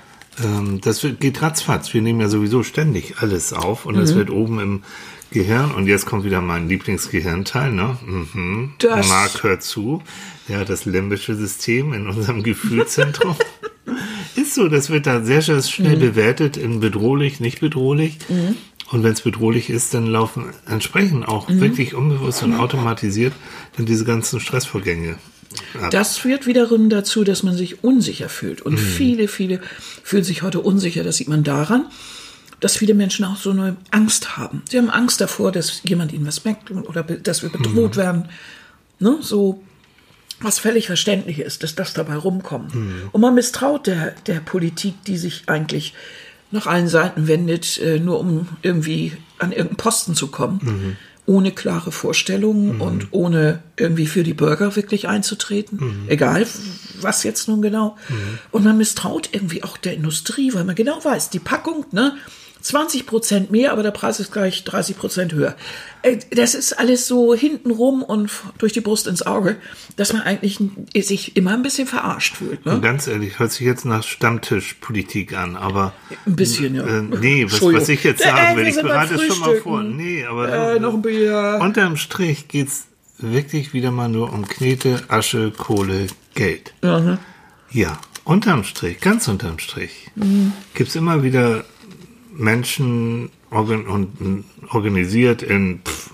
Ähm, 0.43 0.81
das 0.81 1.03
wird, 1.03 1.19
geht 1.19 1.41
ratzfatz. 1.41 1.93
Wir 1.93 2.01
nehmen 2.01 2.19
ja 2.21 2.29
sowieso 2.29 2.63
ständig 2.63 3.15
alles 3.19 3.53
auf 3.53 3.85
und 3.85 3.95
Mhm. 3.95 3.99
das 3.99 4.15
wird 4.15 4.29
oben 4.31 4.59
im 4.59 4.83
Gehirn. 5.31 5.71
Und 5.71 5.87
jetzt 5.87 6.05
kommt 6.05 6.23
wieder 6.23 6.41
mein 6.41 6.67
Lieblingsgehirnteil, 6.69 7.71
ne? 7.71 7.97
Mhm. 8.05 8.73
Das- 8.79 9.07
Marc 9.07 9.43
hört 9.43 9.61
zu. 9.63 10.01
Ja, 10.47 10.63
das 10.65 10.85
limbische 10.85 11.35
System 11.35 11.93
in 11.93 12.07
unserem 12.07 12.41
Gefühlszentrum. 12.43 13.35
Ist 14.35 14.53
so, 14.55 14.67
das 14.67 14.89
wird 14.89 15.07
da 15.07 15.23
sehr 15.23 15.41
sehr 15.41 15.61
schnell 15.63 15.95
Mhm. 15.97 16.01
bewertet 16.01 16.57
in 16.57 16.79
bedrohlich, 16.79 17.39
nicht 17.39 17.59
bedrohlich. 17.59 18.17
Und 18.91 19.03
wenn 19.03 19.11
es 19.13 19.21
bedrohlich 19.21 19.69
ist, 19.69 19.93
dann 19.93 20.07
laufen 20.07 20.53
entsprechend 20.65 21.27
auch 21.27 21.49
Mhm. 21.49 21.59
wirklich 21.59 21.93
unbewusst 21.93 22.43
und 22.43 22.53
automatisiert 22.55 23.33
dann 23.75 23.85
diese 23.85 24.05
ganzen 24.05 24.39
Stressvorgänge 24.39 25.17
ab. 25.81 25.91
Das 25.91 26.17
führt 26.17 26.45
wiederum 26.47 26.89
dazu, 26.89 27.23
dass 27.23 27.43
man 27.43 27.55
sich 27.55 27.83
unsicher 27.83 28.29
fühlt. 28.29 28.61
Und 28.61 28.77
viele, 28.77 29.27
viele 29.27 29.59
fühlen 30.03 30.23
sich 30.23 30.41
heute 30.41 30.61
unsicher. 30.61 31.03
Das 31.03 31.17
sieht 31.17 31.27
man 31.27 31.43
daran, 31.43 31.87
dass 32.59 32.77
viele 32.77 32.93
Menschen 32.93 33.25
auch 33.25 33.37
so 33.37 33.51
eine 33.51 33.75
Angst 33.91 34.37
haben. 34.37 34.63
Sie 34.69 34.77
haben 34.77 34.89
Angst 34.89 35.19
davor, 35.21 35.51
dass 35.51 35.81
jemand 35.83 36.13
ihnen 36.13 36.25
was 36.25 36.43
merkt 36.45 36.71
oder 36.71 37.03
dass 37.03 37.43
wir 37.43 37.49
bedroht 37.49 37.97
werden. 37.97 38.29
Ne? 38.99 39.17
So, 39.21 39.61
was 40.39 40.59
völlig 40.59 40.87
verständlich 40.87 41.39
ist, 41.39 41.61
dass 41.63 41.75
das 41.75 41.93
dabei 41.93 42.15
rumkommt. 42.15 42.73
Und 43.11 43.21
man 43.21 43.33
misstraut 43.35 43.87
der, 43.87 44.11
der 44.27 44.39
Politik, 44.39 44.95
die 45.05 45.17
sich 45.17 45.43
eigentlich 45.47 45.93
nach 46.51 46.67
allen 46.67 46.87
Seiten 46.87 47.27
wendet, 47.27 47.79
äh, 47.79 47.99
nur 47.99 48.19
um 48.19 48.47
irgendwie 48.61 49.13
an 49.39 49.51
irgendeinen 49.51 49.77
Posten 49.77 50.15
zu 50.15 50.27
kommen. 50.27 50.97
Ohne 51.25 51.51
klare 51.51 51.91
Vorstellungen 51.91 52.79
und 52.79 53.07
ohne 53.11 53.61
irgendwie 53.75 54.07
für 54.07 54.23
die 54.23 54.33
Bürger 54.33 54.77
wirklich 54.77 55.09
einzutreten. 55.09 56.05
Egal, 56.07 56.47
was 57.01 57.23
jetzt 57.23 57.49
nun 57.49 57.61
genau. 57.61 57.97
Und 58.51 58.63
man 58.63 58.77
misstraut 58.77 59.29
irgendwie 59.33 59.61
auch 59.61 59.75
der 59.75 59.93
Industrie, 59.93 60.53
weil 60.53 60.63
man 60.63 60.75
genau 60.75 61.03
weiß, 61.03 61.29
die 61.29 61.39
Packung, 61.39 61.85
ne? 61.91 62.15
20 62.61 63.05
Prozent 63.05 63.51
mehr, 63.51 63.71
aber 63.71 63.83
der 63.83 63.91
Preis 63.91 64.19
ist 64.19 64.31
gleich 64.31 64.63
30 64.63 64.97
Prozent 64.97 65.33
höher. 65.33 65.55
Äh, 66.01 66.17
Das 66.31 66.55
ist 66.55 66.73
alles 66.79 67.07
so 67.07 67.33
hintenrum 67.35 68.03
und 68.03 68.29
durch 68.57 68.73
die 68.73 68.81
Brust 68.81 69.07
ins 69.07 69.21
Auge, 69.25 69.57
dass 69.95 70.13
man 70.13 70.21
eigentlich 70.23 70.59
sich 70.95 71.35
immer 71.37 71.53
ein 71.53 71.61
bisschen 71.63 71.87
verarscht 71.87 72.35
fühlt. 72.37 72.65
Ne? 72.65 72.79
Ganz 72.81 73.07
ehrlich, 73.07 73.39
hört 73.39 73.51
sich 73.51 73.65
jetzt 73.65 73.85
nach 73.85 74.03
Stammtischpolitik 74.03 75.37
an, 75.37 75.55
aber 75.55 75.93
Ein 76.25 76.35
bisschen, 76.35 76.75
ja. 76.75 76.83
äh, 76.85 77.01
nee, 77.01 77.45
was, 77.45 77.61
was 77.61 77.89
ich 77.89 78.03
jetzt 78.03 78.21
Äh, 78.21 78.29
sagen 78.29 78.57
will, 78.57 78.63
wir 78.65 78.69
ich 78.75 78.81
bereite 78.81 79.15
es 79.15 79.23
schon 79.23 79.39
mal 79.39 79.55
vor. 79.57 79.83
Nee, 79.83 80.25
aber 80.25 80.75
Äh, 80.75 80.79
noch 80.79 80.93
ein 80.93 81.01
Bier. 81.01 81.59
unterm 81.61 81.97
Strich 81.97 82.47
geht's 82.47 82.87
wirklich 83.19 83.73
wieder 83.73 83.91
mal 83.91 84.09
nur 84.09 84.31
um 84.33 84.47
Knete, 84.47 85.01
Asche, 85.07 85.51
Kohle, 85.51 86.07
Geld. 86.35 86.73
Ja, 86.83 86.99
ne? 86.99 87.17
Ja, 87.71 87.99
unterm 88.23 88.63
Strich, 88.63 88.99
ganz 89.01 89.27
unterm 89.27 89.59
Strich, 89.59 90.07
Mhm. 90.15 90.53
gibt's 90.73 90.95
immer 90.95 91.23
wieder 91.23 91.65
Menschen 92.37 93.29
organ 93.49 93.85
und, 93.85 94.45
organisiert 94.69 95.43
in 95.43 95.81
pff, 95.83 96.11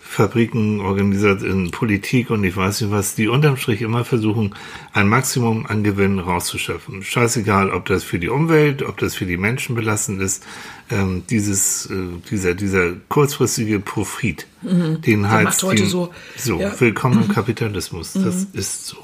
Fabriken, 0.00 0.80
organisiert 0.80 1.42
in 1.42 1.70
Politik 1.70 2.30
und 2.30 2.42
ich 2.42 2.56
weiß 2.56 2.80
nicht 2.80 2.90
was, 2.90 3.14
die 3.14 3.28
unterm 3.28 3.58
Strich 3.58 3.82
immer 3.82 4.02
versuchen, 4.02 4.54
ein 4.94 5.08
Maximum 5.08 5.66
an 5.66 5.84
Gewinn 5.84 6.18
rauszuschöpfen. 6.18 7.02
Scheißegal, 7.02 7.68
ob 7.68 7.84
das 7.84 8.02
für 8.02 8.18
die 8.18 8.30
Umwelt, 8.30 8.82
ob 8.82 8.96
das 8.96 9.14
für 9.14 9.26
die 9.26 9.36
Menschen 9.36 9.74
belastend 9.74 10.22
ist, 10.22 10.42
ähm, 10.90 11.24
dieses, 11.28 11.90
äh, 11.90 11.94
dieser, 12.30 12.54
dieser 12.54 12.94
kurzfristige 13.10 13.78
Profit, 13.78 14.46
den 14.62 15.28
halt, 15.28 15.44
macht 15.44 15.62
heute 15.62 15.84
so, 15.84 16.10
so 16.34 16.60
ja. 16.60 16.70
Mhm. 16.70 16.80
willkommen 16.80 17.22
im 17.24 17.28
Kapitalismus, 17.28 18.14
das 18.14 18.46
ist 18.54 18.86
so. 18.86 18.96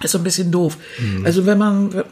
ist 0.00 0.12
so 0.12 0.18
ein 0.18 0.24
bisschen 0.24 0.52
doof. 0.52 0.78
Also 1.24 1.44
wenn 1.44 1.58
man 1.58 2.04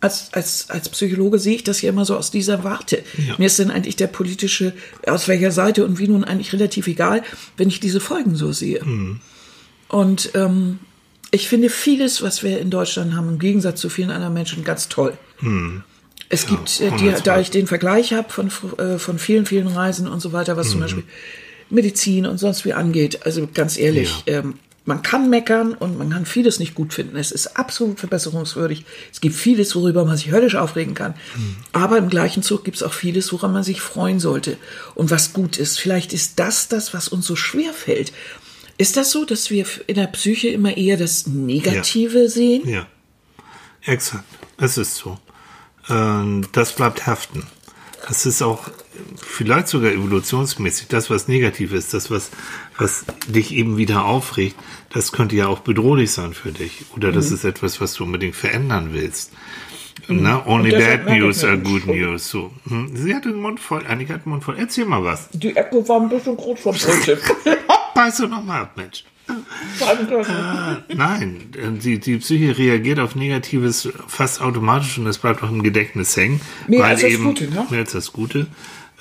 als, 0.00 0.32
als, 0.32 0.70
als 0.70 0.88
Psychologe 0.88 1.38
sehe 1.38 1.56
ich 1.56 1.64
das 1.64 1.82
ja 1.82 1.90
immer 1.90 2.04
so 2.04 2.16
aus 2.16 2.30
dieser 2.30 2.64
Warte. 2.64 3.02
Ja. 3.18 3.34
Mir 3.38 3.46
ist 3.46 3.58
denn 3.58 3.70
eigentlich 3.70 3.96
der 3.96 4.06
politische, 4.06 4.72
aus 5.06 5.28
welcher 5.28 5.50
Seite 5.50 5.84
und 5.84 5.98
wie 5.98 6.08
nun 6.08 6.24
eigentlich 6.24 6.52
relativ 6.52 6.86
egal, 6.86 7.22
wenn 7.56 7.68
ich 7.68 7.80
diese 7.80 8.00
Folgen 8.00 8.34
so 8.34 8.52
sehe. 8.52 8.80
Und 9.88 10.30
ähm, 10.34 10.78
ich 11.30 11.48
finde 11.48 11.68
vieles, 11.68 12.22
was 12.22 12.42
wir 12.42 12.58
in 12.60 12.70
Deutschland 12.70 13.14
haben, 13.14 13.28
im 13.28 13.38
Gegensatz 13.38 13.80
zu 13.80 13.88
vielen 13.88 14.10
anderen 14.10 14.34
Menschen, 14.34 14.64
ganz 14.64 14.88
toll. 14.88 15.16
Es 16.28 16.46
gibt, 16.46 16.80
äh, 16.80 16.90
die, 16.90 17.08
100 17.08 17.26
da 17.26 17.40
ich 17.40 17.50
den 17.50 17.66
Vergleich 17.66 18.12
habe 18.12 18.30
von, 18.30 18.50
äh, 18.78 18.98
von 18.98 19.18
vielen, 19.18 19.46
vielen 19.46 19.66
Reisen 19.66 20.08
und 20.08 20.20
so 20.20 20.32
weiter, 20.32 20.56
was 20.56 20.70
zum 20.70 20.80
Beispiel 20.80 21.04
Medizin 21.68 22.26
und 22.26 22.38
sonst 22.38 22.64
wie 22.64 22.72
angeht, 22.72 23.26
also 23.26 23.48
ganz 23.52 23.76
ehrlich, 23.76 24.22
ähm, 24.26 24.54
man 24.84 25.02
kann 25.02 25.28
meckern 25.30 25.74
und 25.74 25.98
man 25.98 26.10
kann 26.10 26.26
vieles 26.26 26.58
nicht 26.58 26.74
gut 26.74 26.94
finden. 26.94 27.16
Es 27.16 27.30
ist 27.32 27.58
absolut 27.58 28.00
verbesserungswürdig. 28.00 28.84
Es 29.12 29.20
gibt 29.20 29.34
vieles, 29.34 29.76
worüber 29.76 30.04
man 30.04 30.16
sich 30.16 30.30
höllisch 30.30 30.54
aufregen 30.56 30.94
kann. 30.94 31.14
Aber 31.72 31.98
im 31.98 32.08
gleichen 32.08 32.42
Zug 32.42 32.64
gibt 32.64 32.78
es 32.78 32.82
auch 32.82 32.92
vieles, 32.94 33.32
woran 33.32 33.52
man 33.52 33.62
sich 33.62 33.80
freuen 33.80 34.20
sollte 34.20 34.56
und 34.94 35.10
was 35.10 35.32
gut 35.32 35.58
ist. 35.58 35.78
Vielleicht 35.78 36.12
ist 36.12 36.38
das 36.38 36.68
das, 36.68 36.94
was 36.94 37.08
uns 37.08 37.26
so 37.26 37.36
schwer 37.36 37.72
fällt. 37.72 38.12
Ist 38.78 38.96
das 38.96 39.10
so, 39.10 39.26
dass 39.26 39.50
wir 39.50 39.66
in 39.86 39.96
der 39.96 40.06
Psyche 40.06 40.48
immer 40.48 40.74
eher 40.76 40.96
das 40.96 41.26
Negative 41.26 42.22
Ja. 42.22 42.28
sehen? 42.28 42.66
Ja, 42.68 42.86
exakt. 43.82 44.24
Es 44.56 44.78
ist 44.78 44.96
so. 44.96 45.18
Ähm, 45.90 46.46
das 46.52 46.72
bleibt 46.72 47.06
haften. 47.06 47.46
Das 48.08 48.24
ist 48.24 48.40
auch 48.42 48.70
vielleicht 49.16 49.68
sogar 49.68 49.92
evolutionsmäßig 49.92 50.88
das, 50.88 51.10
was 51.10 51.28
negativ 51.28 51.72
ist, 51.72 51.94
das, 51.94 52.10
was, 52.10 52.30
was 52.78 53.04
dich 53.28 53.54
eben 53.54 53.76
wieder 53.76 54.04
aufregt, 54.04 54.56
das 54.92 55.12
könnte 55.12 55.36
ja 55.36 55.46
auch 55.46 55.60
bedrohlich 55.60 56.10
sein 56.10 56.34
für 56.34 56.52
dich. 56.52 56.84
Oder 56.96 57.12
das 57.12 57.30
ist 57.30 57.44
etwas, 57.44 57.80
was 57.80 57.94
du 57.94 58.04
unbedingt 58.04 58.36
verändern 58.36 58.90
willst. 58.92 59.32
Na, 60.08 60.44
only 60.46 60.70
deshalb 60.70 61.06
bad 61.06 61.16
news 61.16 61.44
are 61.44 61.58
good 61.58 61.86
news. 61.86 62.28
So. 62.28 62.50
Hm, 62.68 62.90
Sie 62.94 63.14
hat 63.14 63.24
den 63.24 63.40
Mund 63.40 63.60
voll, 63.60 63.86
Annika 63.86 64.14
hat 64.14 64.24
den 64.24 64.30
Mund 64.30 64.44
voll. 64.44 64.56
Erzähl 64.58 64.84
mal 64.84 65.04
was. 65.04 65.28
Die 65.32 65.54
Ecke 65.54 65.86
war 65.88 66.00
ein 66.00 66.08
bisschen 66.08 66.36
groß 66.36 66.60
vom 66.60 66.74
Brötchen. 66.74 67.18
Beiß 67.94 68.18
doch 68.18 68.28
noch 68.28 68.44
mal 68.44 68.62
ab, 68.62 68.72
Mensch. 68.76 69.04
Nein, 70.88 71.52
äh, 71.56 71.78
die, 71.78 71.98
die 71.98 72.16
Psyche 72.16 72.58
reagiert 72.58 72.98
auf 72.98 73.14
Negatives 73.14 73.88
fast 74.08 74.40
automatisch 74.40 74.98
und 74.98 75.04
das 75.04 75.18
bleibt 75.18 75.42
auch 75.42 75.50
im 75.50 75.62
Gedächtnis 75.62 76.16
hängen. 76.16 76.40
Mehr 76.66 76.84
als 76.84 77.02
das 77.02 77.18
Gute, 77.18 77.44
ne? 77.48 77.66
Mehr 77.70 77.80
als 77.80 77.92
das 77.92 78.12
Gute. 78.12 78.46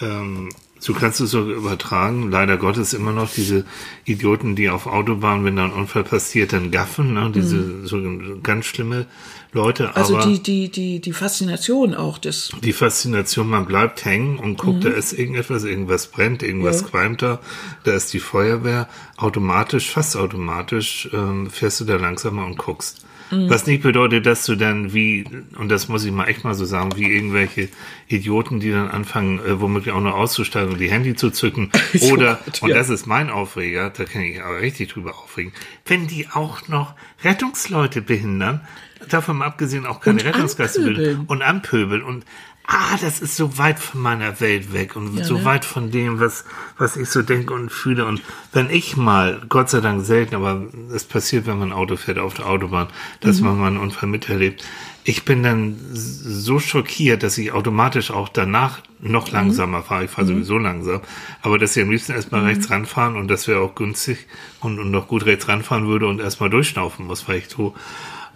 Ähm, 0.01 0.49
so 0.81 0.93
kannst 0.93 1.19
du 1.19 1.25
es 1.25 1.31
sogar 1.31 1.55
übertragen. 1.55 2.31
Leider 2.31 2.55
Gottes 2.55 2.93
immer 2.93 3.11
noch 3.11 3.29
diese 3.29 3.65
Idioten, 4.05 4.55
die 4.55 4.69
auf 4.69 4.87
Autobahnen, 4.87 5.43
wenn 5.43 5.57
da 5.57 5.65
ein 5.65 5.73
Unfall 5.73 6.05
passiert, 6.05 6.53
dann 6.53 6.71
gaffen. 6.71 7.13
Ne? 7.15 7.31
Diese 7.35 7.85
so 7.85 8.01
ganz 8.41 8.65
schlimme 8.65 9.05
Leute. 9.51 9.83
Mhm. 9.87 9.89
Also 9.95 10.17
aber 10.17 10.25
die, 10.25 10.41
die, 10.41 10.69
die, 10.69 11.01
die 11.01 11.11
Faszination 11.11 11.95
auch 11.95 12.17
des. 12.17 12.51
die 12.63 12.71
Faszination, 12.71 13.49
man 13.49 13.65
bleibt 13.65 14.05
hängen 14.05 14.39
und 14.39 14.57
guckt, 14.57 14.85
da 14.85 14.89
ist 14.89 15.11
irgendetwas, 15.11 15.65
irgendwas 15.65 16.07
brennt, 16.07 16.43
irgendwas 16.43 16.77
Mhm. 16.81 16.85
Ja. 16.85 16.89
qualmt 16.91 17.21
da, 17.23 17.39
da 17.83 17.91
ist 17.91 18.13
die 18.13 18.19
Feuerwehr, 18.19 18.87
automatisch, 19.17 19.91
fast 19.91 20.15
automatisch, 20.15 21.09
ähm, 21.11 21.49
fährst 21.49 21.81
du 21.81 21.85
da 21.85 21.97
langsamer 21.97 22.45
und 22.45 22.57
guckst. 22.57 23.05
Mhm. 23.31 23.49
Was 23.49 23.67
nicht 23.67 23.83
bedeutet, 23.83 24.25
dass 24.25 24.45
du 24.45 24.55
dann 24.55 24.93
wie, 24.93 25.25
und 25.57 25.69
das 25.69 25.87
muss 25.87 26.03
ich 26.03 26.11
mal 26.11 26.25
echt 26.25 26.43
mal 26.43 26.55
so 26.55 26.65
sagen, 26.65 26.91
wie 26.95 27.11
irgendwelche 27.11 27.69
Idioten, 28.07 28.59
die 28.59 28.71
dann 28.71 28.89
anfangen, 28.89 29.39
äh, 29.39 29.59
womöglich 29.59 29.93
auch 29.93 30.01
noch 30.01 30.15
auszusteigen 30.15 30.73
und 30.73 30.79
die 30.79 30.89
Handy 30.89 31.15
zu 31.15 31.29
zücken. 31.29 31.71
So 31.93 32.13
Oder, 32.13 32.35
gut, 32.45 32.61
und 32.61 32.69
ja. 32.69 32.75
das 32.75 32.89
ist 32.89 33.07
mein 33.07 33.29
Aufreger, 33.29 33.89
da 33.89 34.05
kann 34.05 34.21
ich 34.21 34.41
aber 34.41 34.61
richtig 34.61 34.89
drüber 34.89 35.17
aufregen, 35.17 35.51
wenn 35.85 36.07
die 36.07 36.27
auch 36.29 36.67
noch 36.67 36.93
Rettungsleute 37.23 38.01
behindern, 38.01 38.61
davon 39.07 39.41
abgesehen 39.41 39.85
auch 39.85 40.01
keine 40.01 40.23
Rettungsgasse 40.23 41.17
und 41.27 41.41
anpöbeln 41.41 42.03
und 42.03 42.25
ah, 42.71 42.97
das 43.01 43.19
ist 43.19 43.35
so 43.35 43.57
weit 43.57 43.79
von 43.79 43.99
meiner 44.01 44.39
Welt 44.39 44.71
weg 44.73 44.95
und 44.95 45.17
Ja, 45.17 45.23
so 45.23 45.39
ne? 45.39 45.45
weit 45.45 45.65
von 45.65 45.89
dem, 45.89 46.19
was, 46.19 46.45
was 46.77 46.97
ich 46.97 47.09
so 47.09 47.23
denke 47.23 47.53
und 47.53 47.71
fühle. 47.71 48.05
Und 48.05 48.21
wenn 48.53 48.69
ich 48.69 48.95
mal, 48.95 49.41
Gott 49.49 49.69
sei 49.71 49.81
Dank 49.81 50.05
selten, 50.05 50.35
aber 50.35 50.61
es 50.93 51.03
passiert, 51.03 51.47
wenn 51.47 51.57
man 51.57 51.73
Auto 51.73 51.95
fährt 51.97 52.19
auf 52.19 52.35
der 52.35 52.45
Autobahn, 52.45 52.87
dass 53.21 53.39
Mhm. 53.41 53.45
man 53.47 53.57
mal 53.59 53.67
einen 53.67 53.77
Unfall 53.77 54.07
miterlebt. 54.09 54.63
Ich 55.03 55.25
bin 55.25 55.41
dann 55.41 55.77
so 55.93 56.59
schockiert, 56.59 57.23
dass 57.23 57.37
ich 57.39 57.51
automatisch 57.53 58.11
auch 58.11 58.29
danach 58.29 58.81
Mhm. 58.99 59.11
noch 59.13 59.31
langsamer 59.31 59.81
fahre. 59.81 60.05
Ich 60.05 60.11
fahre 60.11 60.27
sowieso 60.27 60.59
langsam. 60.59 61.01
Aber 61.41 61.57
dass 61.57 61.75
ich 61.75 61.81
am 61.81 61.89
liebsten 61.89 62.11
erstmal 62.11 62.41
Mhm. 62.41 62.47
rechts 62.47 62.69
ranfahren 62.69 63.15
und 63.15 63.27
das 63.29 63.47
wäre 63.47 63.61
auch 63.61 63.73
günstig 63.73 64.27
und, 64.59 64.77
und 64.77 64.91
noch 64.91 65.07
gut 65.07 65.25
rechts 65.25 65.47
ranfahren 65.47 65.87
würde 65.87 66.05
und 66.05 66.19
erstmal 66.21 66.51
durchschnaufen 66.51 67.07
muss, 67.07 67.27
weil 67.27 67.39
ich 67.39 67.49
so, 67.49 67.73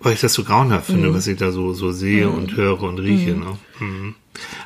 weil 0.04 0.14
ich 0.14 0.22
das 0.22 0.34
so 0.34 0.44
grauenhaft 0.44 0.88
finde, 0.88 1.10
Mhm. 1.10 1.16
was 1.16 1.28
ich 1.28 1.38
da 1.38 1.52
so, 1.52 1.74
so 1.74 1.92
sehe 1.92 2.30
und 2.30 2.56
höre 2.56 2.82
und 2.84 3.00
rieche. 3.00 3.32
Ne? 3.32 3.58
Mhm. 3.80 4.16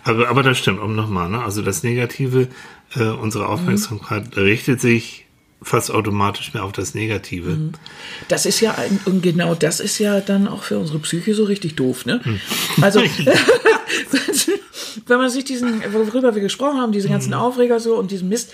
Aber, 0.04 0.30
aber 0.30 0.43
das 0.43 0.58
stimmt, 0.58 0.80
um 0.80 0.95
nochmal, 0.95 1.30
ne? 1.30 1.41
Also 1.43 1.62
das 1.62 1.84
Negative, 1.84 2.47
äh, 2.95 3.04
unsere 3.04 3.47
Aufmerksamkeit 3.47 4.36
richtet 4.36 4.82
sich 4.82 5.26
fast 5.62 5.91
automatisch 5.91 6.54
mehr 6.54 6.63
auf 6.63 6.71
das 6.71 6.93
Negative. 6.93 7.50
Mhm. 7.52 7.71
Das 8.28 8.45
ist 8.45 8.60
ja, 8.62 8.76
ein, 8.76 9.00
und 9.06 9.21
genau 9.23 9.56
das 9.56 9.80
ist 9.80 9.97
ja 10.00 10.21
dann 10.21 10.47
auch 10.47 10.63
für 10.63 10.78
unsere 10.80 11.00
Psyche 11.00 11.34
so 11.34 11.43
richtig 11.45 11.76
doof, 11.76 12.06
ne? 12.06 12.21
Hm. 12.23 12.39
Also, 12.82 13.02
wenn 15.08 15.17
man 15.17 15.30
sich 15.30 15.45
diesen, 15.45 15.82
worüber 15.93 16.36
wir 16.36 16.41
gesprochen 16.41 16.80
haben, 16.80 16.91
diese 16.91 17.10
ganzen 17.10 17.34
Aufreger 17.34 17.80
so 17.80 17.95
und 17.95 18.12
diesen 18.12 18.30
Mist, 18.30 18.54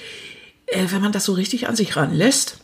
äh, 0.67 0.85
wenn 0.89 1.01
man 1.01 1.11
das 1.11 1.25
so 1.25 1.33
richtig 1.33 1.67
an 1.67 1.75
sich 1.75 1.95
ranlässt, 1.95 2.59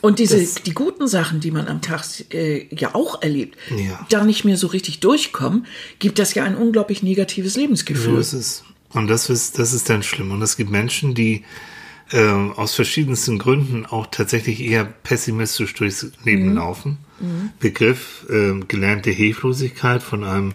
und 0.00 0.18
diese, 0.18 0.38
Das- 0.40 0.54
die 0.62 0.74
guten 0.74 1.08
Sachen, 1.08 1.40
die 1.40 1.50
man 1.50 1.66
am 1.68 1.80
Tag 1.82 2.04
äh, 2.32 2.66
ja 2.74 2.94
auch 2.94 3.22
erlebt, 3.22 3.56
Ja. 3.76 4.06
da 4.10 4.24
nicht 4.24 4.44
mehr 4.44 4.56
so 4.56 4.66
richtig 4.68 5.00
durchkommen, 5.00 5.66
gibt 5.98 6.18
das 6.18 6.34
ja 6.34 6.44
ein 6.44 6.56
unglaublich 6.56 7.02
negatives 7.02 7.54
So 7.54 7.60
Lebensgefühl. 7.60 8.18
ist 8.18 8.32
es. 8.32 8.64
Und 8.90 9.08
das 9.08 9.28
ist, 9.28 9.58
das 9.58 9.72
ist 9.72 9.88
dann 9.90 10.02
schlimm. 10.02 10.30
Und 10.30 10.40
es 10.42 10.56
gibt 10.56 10.70
Menschen, 10.70 11.14
die 11.14 11.44
ähm, 12.10 12.52
aus 12.52 12.74
verschiedensten 12.74 13.38
Gründen 13.38 13.84
auch 13.84 14.06
tatsächlich 14.10 14.60
eher 14.62 14.84
pessimistisch 14.86 15.74
durchs 15.74 16.06
Leben 16.24 16.54
laufen. 16.54 16.96
Begriff 17.58 18.24
ähm, 18.30 18.66
gelernte 18.68 19.10
Hilflosigkeit 19.10 20.02
von 20.02 20.22
einem 20.24 20.54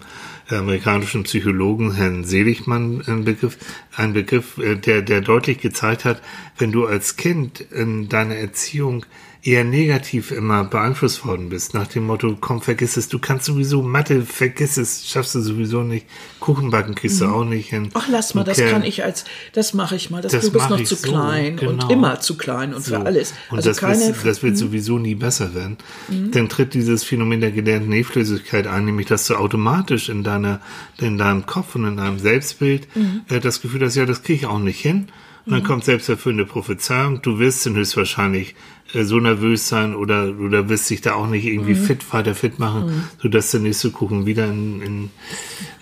amerikanischen 0.50 1.24
Psychologen, 1.24 1.94
Herrn 1.96 2.24
Seligmann, 2.24 3.04
ein 3.08 3.24
Begriff, 3.26 3.58
ein 3.96 4.14
Begriff, 4.14 4.58
äh, 4.58 4.76
der, 4.76 5.02
der 5.02 5.22
deutlich 5.22 5.60
gezeigt 5.60 6.06
hat, 6.06 6.22
wenn 6.58 6.72
du 6.72 6.86
als 6.86 7.16
Kind 7.18 7.60
in 7.62 8.10
deiner 8.10 8.36
Erziehung 8.36 9.06
eher 9.46 9.66
negativ 9.66 10.32
immer 10.32 10.64
beeinflusst 10.64 11.26
worden 11.26 11.50
bist, 11.50 11.74
nach 11.74 11.88
dem 11.88 12.06
Motto, 12.06 12.38
komm, 12.40 12.62
vergiss 12.62 12.96
es, 12.96 13.10
du 13.10 13.20
kannst 13.20 13.46
sowieso 13.46 13.82
Mathe, 13.82 14.22
vergiss 14.22 14.78
es, 14.78 15.10
schaffst 15.10 15.36
du 15.36 15.42
sowieso 15.42 15.84
nicht, 15.84 16.06
Kuchenbacken 16.40 16.96
kriegst 16.96 17.20
du 17.20 17.26
auch 17.26 17.44
nicht 17.44 17.70
hin. 17.70 17.84
Mhm. 17.84 17.90
Ach, 17.94 18.08
lass 18.10 18.36
mal, 18.36 18.46
das 18.46 18.56
Kerl. 18.58 18.72
kann 18.72 18.84
ich 18.84 19.04
als, 19.04 19.26
das 19.52 19.74
mache 19.74 19.98
ich 19.98 20.10
mal. 20.10 20.22
Das, 20.22 20.32
Das 20.32 20.46
du 20.46 20.52
bist 20.54 20.70
noch 20.70 20.82
zu 20.84 20.96
so, 20.96 21.08
klein 21.10 21.58
genau. 21.58 21.72
und 21.72 21.92
immer 21.92 22.22
zu 22.22 22.38
klein 22.38 22.74
und 22.74 22.86
So. 22.86 22.96
für 22.96 23.06
alles. 23.06 23.34
Und 23.50 23.58
also 23.58 23.70
das, 23.70 23.78
keine, 23.80 23.98
Mhm. 23.98 24.08
wird, 24.16 24.26
das 24.26 24.44
wird 24.44 24.58
sowieso 24.58 24.98
nie 24.98 25.16
besser 25.16 25.54
werden. 25.54 25.78
Dann 26.08 26.48
tritt 26.48 26.74
dieses 26.74 27.04
Phänomen 27.04 27.42
der 27.42 27.52
gelernten 27.52 27.92
Hilflosigkeit 27.92 28.66
ein, 28.66 28.86
nämlich 28.86 29.08
dass 29.08 29.28
du 29.28 29.36
automatisch 29.36 30.08
in 30.08 30.24
deiner, 30.24 30.62
in 31.00 31.18
deinem 31.18 31.46
Kopf 31.46 31.76
und 31.76 31.86
in 31.86 31.98
deinem 31.98 32.18
Selbstbild 32.18 32.88
Mhm. 32.96 33.22
äh, 33.30 33.42
das 33.42 33.62
Gefühl 33.62 33.82
hast, 33.84 33.96
ja, 33.96 34.06
das 34.06 34.24
kriege 34.24 34.40
ich 34.40 34.46
auch 34.46 34.60
nicht 34.60 34.80
hin. 34.80 35.10
Und 35.46 35.52
dann 35.52 35.64
kommt 35.66 35.84
selbsterfüllende 35.84 36.46
Prophezeiung. 36.46 37.22
Du 37.22 37.38
wirst 37.38 37.66
dann 37.66 37.76
höchstwahrscheinlich 37.76 38.56
so 39.02 39.20
nervös 39.20 39.68
sein 39.68 39.96
oder 39.96 40.34
oder 40.40 40.70
wirst 40.70 40.90
dich 40.90 41.02
da 41.02 41.14
auch 41.16 41.28
nicht 41.28 41.46
irgendwie 41.46 41.74
Mhm. 41.74 41.84
fit 41.84 42.14
weiter 42.14 42.36
fit 42.36 42.60
machen, 42.60 43.08
sodass 43.22 43.52
der 43.52 43.60
nächste 43.62 43.90
Kuchen 43.92 44.26
wieder 44.26 44.46
in, 44.46 44.82
in 44.82 45.10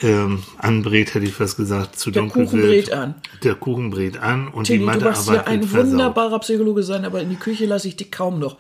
ähm, 0.02 0.44
anbrät, 0.58 1.14
hätte 1.14 1.26
ich 1.26 1.34
fast 1.34 1.58
gesagt, 1.58 2.00
zu 2.00 2.10
Der 2.12 2.22
dunkel 2.22 2.46
Kuchen 2.46 2.62
wird. 2.62 2.86
brät 2.86 2.94
an. 2.94 3.16
Der 3.44 3.56
Kuchen 3.56 3.90
brät 3.90 4.18
an 4.18 4.48
und 4.48 4.68
die 4.70 4.78
Tilly, 4.80 4.92
du 4.98 5.06
machst 5.06 5.28
ja 5.30 5.44
ein 5.44 5.60
wird 5.62 5.70
versaut. 5.72 5.92
wunderbarer 5.92 6.40
Psychologe 6.40 6.84
sein, 6.84 7.04
aber 7.06 7.22
in 7.22 7.30
die 7.30 7.36
Küche 7.36 7.66
lasse 7.66 7.88
ich 7.90 7.96
dich 7.98 8.12
kaum 8.12 8.40
noch. 8.40 8.58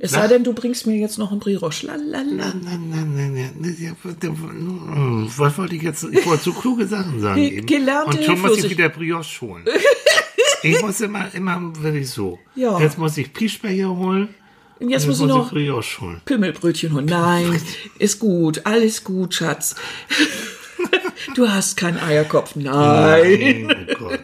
Es 0.00 0.10
sei 0.10 0.20
Na? 0.22 0.28
denn, 0.28 0.44
du 0.44 0.52
bringst 0.52 0.86
mir 0.86 0.96
jetzt 0.96 1.18
noch 1.18 1.30
einen 1.30 1.40
Brioche. 1.40 1.86
Lalala. 1.86 2.22
Nein, 2.24 2.34
nein, 2.34 2.60
nein, 2.90 3.14
nein, 3.16 3.34
nein, 3.34 3.50
nein, 3.58 3.76
ja, 3.80 3.92
was- 5.36 5.56
wollte 5.58 5.76
ich 5.76 5.82
jetzt? 5.82 6.04
Ich 6.10 6.26
wollte 6.26 6.44
so 6.44 6.52
kluge 6.52 6.86
Sachen 6.86 7.20
sagen. 7.20 7.40
Ge- 7.40 7.56
eben. 7.58 7.66
gelernte 7.66 8.18
Und 8.18 8.24
schon 8.24 8.40
muss 8.40 8.58
ich 8.58 8.70
wieder 8.70 8.88
Brioche 8.90 9.40
holen. 9.40 9.64
Ich 10.62 10.80
muss 10.82 11.00
immer, 11.00 11.32
immer 11.34 11.60
wirklich 11.82 12.10
so. 12.10 12.38
Ja. 12.54 12.78
Jetzt 12.80 12.98
muss 12.98 13.16
ich 13.16 13.32
Pischbecher 13.32 13.88
holen. 13.94 14.28
Und 14.80 14.90
jetzt 14.90 15.04
und 15.04 15.08
muss 15.10 15.20
ich 15.20 15.26
noch 15.26 15.50
Brioche 15.50 16.00
holen. 16.00 16.20
Pimmelbrötchen 16.24 16.92
holen. 16.94 17.06
Nein, 17.06 17.60
ist 17.98 18.18
gut, 18.20 18.62
alles 18.64 19.04
gut, 19.04 19.34
Schatz. 19.34 19.74
Du 21.34 21.48
hast 21.48 21.76
keinen 21.76 21.98
Eierkopf. 21.98 22.54
Nein. 22.54 23.68
Oh 23.70 23.94
Gott. 23.98 24.20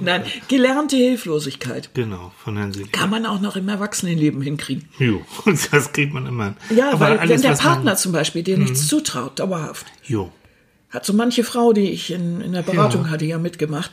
Nein, 0.00 0.22
gelernte 0.48 0.96
Hilflosigkeit. 0.96 1.90
Genau, 1.94 2.32
von 2.42 2.56
Herrn 2.56 2.72
Selig. 2.72 2.92
Kann 2.92 3.10
man 3.10 3.26
auch 3.26 3.40
noch 3.40 3.54
im 3.56 3.68
Erwachsenenleben 3.68 4.40
hinkriegen. 4.42 4.88
Jo, 4.98 5.20
das 5.70 5.92
kriegt 5.92 6.14
man 6.14 6.26
immer. 6.26 6.54
Ja, 6.74 6.90
Aber 6.92 7.00
weil 7.00 7.18
alles, 7.18 7.30
wenn 7.30 7.42
der 7.42 7.50
man- 7.50 7.58
Mhm. 7.58 7.62
Partner 7.62 7.96
zum 7.96 8.12
Beispiel 8.12 8.42
dir 8.42 8.56
nichts 8.58 8.86
zutraut, 8.88 9.38
dauerhaft, 9.38 9.86
Jo. 10.04 10.32
Hat 10.94 11.04
so 11.04 11.12
manche 11.12 11.44
Frau, 11.44 11.72
die 11.74 11.90
ich 11.90 12.10
in, 12.12 12.40
in 12.40 12.52
der 12.52 12.62
Beratung 12.62 13.04
Ja. 13.04 13.10
hatte, 13.10 13.24
ja 13.26 13.38
mitgemacht, 13.38 13.90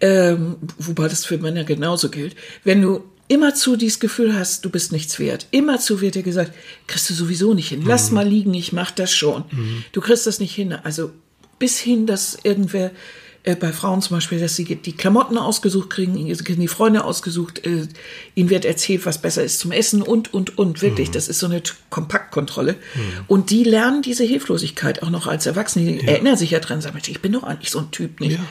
ähm, 0.00 0.56
wobei 0.78 1.08
das 1.08 1.24
für 1.24 1.38
Männer 1.38 1.64
genauso 1.64 2.10
gilt. 2.10 2.34
Wenn 2.64 2.82
du 2.82 3.04
immerzu 3.28 3.76
dieses 3.76 4.00
Gefühl 4.00 4.34
hast, 4.36 4.64
du 4.64 4.70
bist 4.70 4.90
nichts 4.92 5.18
wert, 5.20 5.46
immerzu 5.52 6.00
wird 6.00 6.16
dir 6.16 6.22
gesagt, 6.24 6.52
kriegst 6.88 7.08
du 7.08 7.14
sowieso 7.14 7.54
nicht 7.54 7.68
hin, 7.68 7.80
Mhm. 7.80 7.86
lass 7.86 8.10
mal 8.10 8.26
liegen, 8.26 8.52
ich 8.54 8.72
mach 8.72 8.90
das 8.90 9.14
schon. 9.14 9.44
Du 9.92 10.00
kriegst 10.00 10.26
das 10.26 10.40
nicht 10.40 10.54
hin. 10.54 10.72
Also 10.72 11.12
bis 11.60 11.78
hin, 11.78 12.06
dass 12.06 12.36
irgendwer 12.42 12.90
äh, 13.42 13.56
bei 13.56 13.72
Frauen 13.72 14.02
zum 14.02 14.16
Beispiel, 14.18 14.38
dass 14.38 14.54
sie 14.56 14.64
die 14.64 14.92
Klamotten 14.92 15.38
ausgesucht 15.38 15.88
kriegen, 15.90 16.16
ihnen 16.16 16.36
die 16.60 16.68
Freunde 16.68 17.04
ausgesucht, 17.04 17.64
äh, 17.66 17.88
ihnen 18.34 18.50
wird 18.50 18.64
erzählt, 18.64 19.06
was 19.06 19.22
besser 19.22 19.42
ist 19.42 19.58
zum 19.60 19.72
Essen 19.72 20.02
und, 20.02 20.34
und, 20.34 20.58
und. 20.58 20.82
Wirklich, 20.82 21.08
Mhm. 21.08 21.12
das 21.12 21.28
ist 21.28 21.38
so 21.38 21.46
eine 21.46 21.62
Kompaktkontrolle. 21.88 22.76
Und 23.28 23.50
die 23.50 23.64
lernen 23.64 24.02
diese 24.02 24.24
Hilflosigkeit 24.24 25.02
auch 25.02 25.10
noch 25.10 25.26
als 25.26 25.46
Erwachsene. 25.46 25.86
Die 25.92 26.06
erinnern 26.06 26.36
sich 26.36 26.50
ja 26.50 26.58
dran, 26.60 26.80
sagen, 26.80 26.94
Mensch, 26.94 27.08
ich 27.08 27.20
bin 27.22 27.32
doch 27.32 27.42
eigentlich 27.42 27.70
so 27.70 27.78
ein 27.78 27.90
Typ 27.90 28.20
nicht. 28.20 28.32
Ja. 28.32 28.44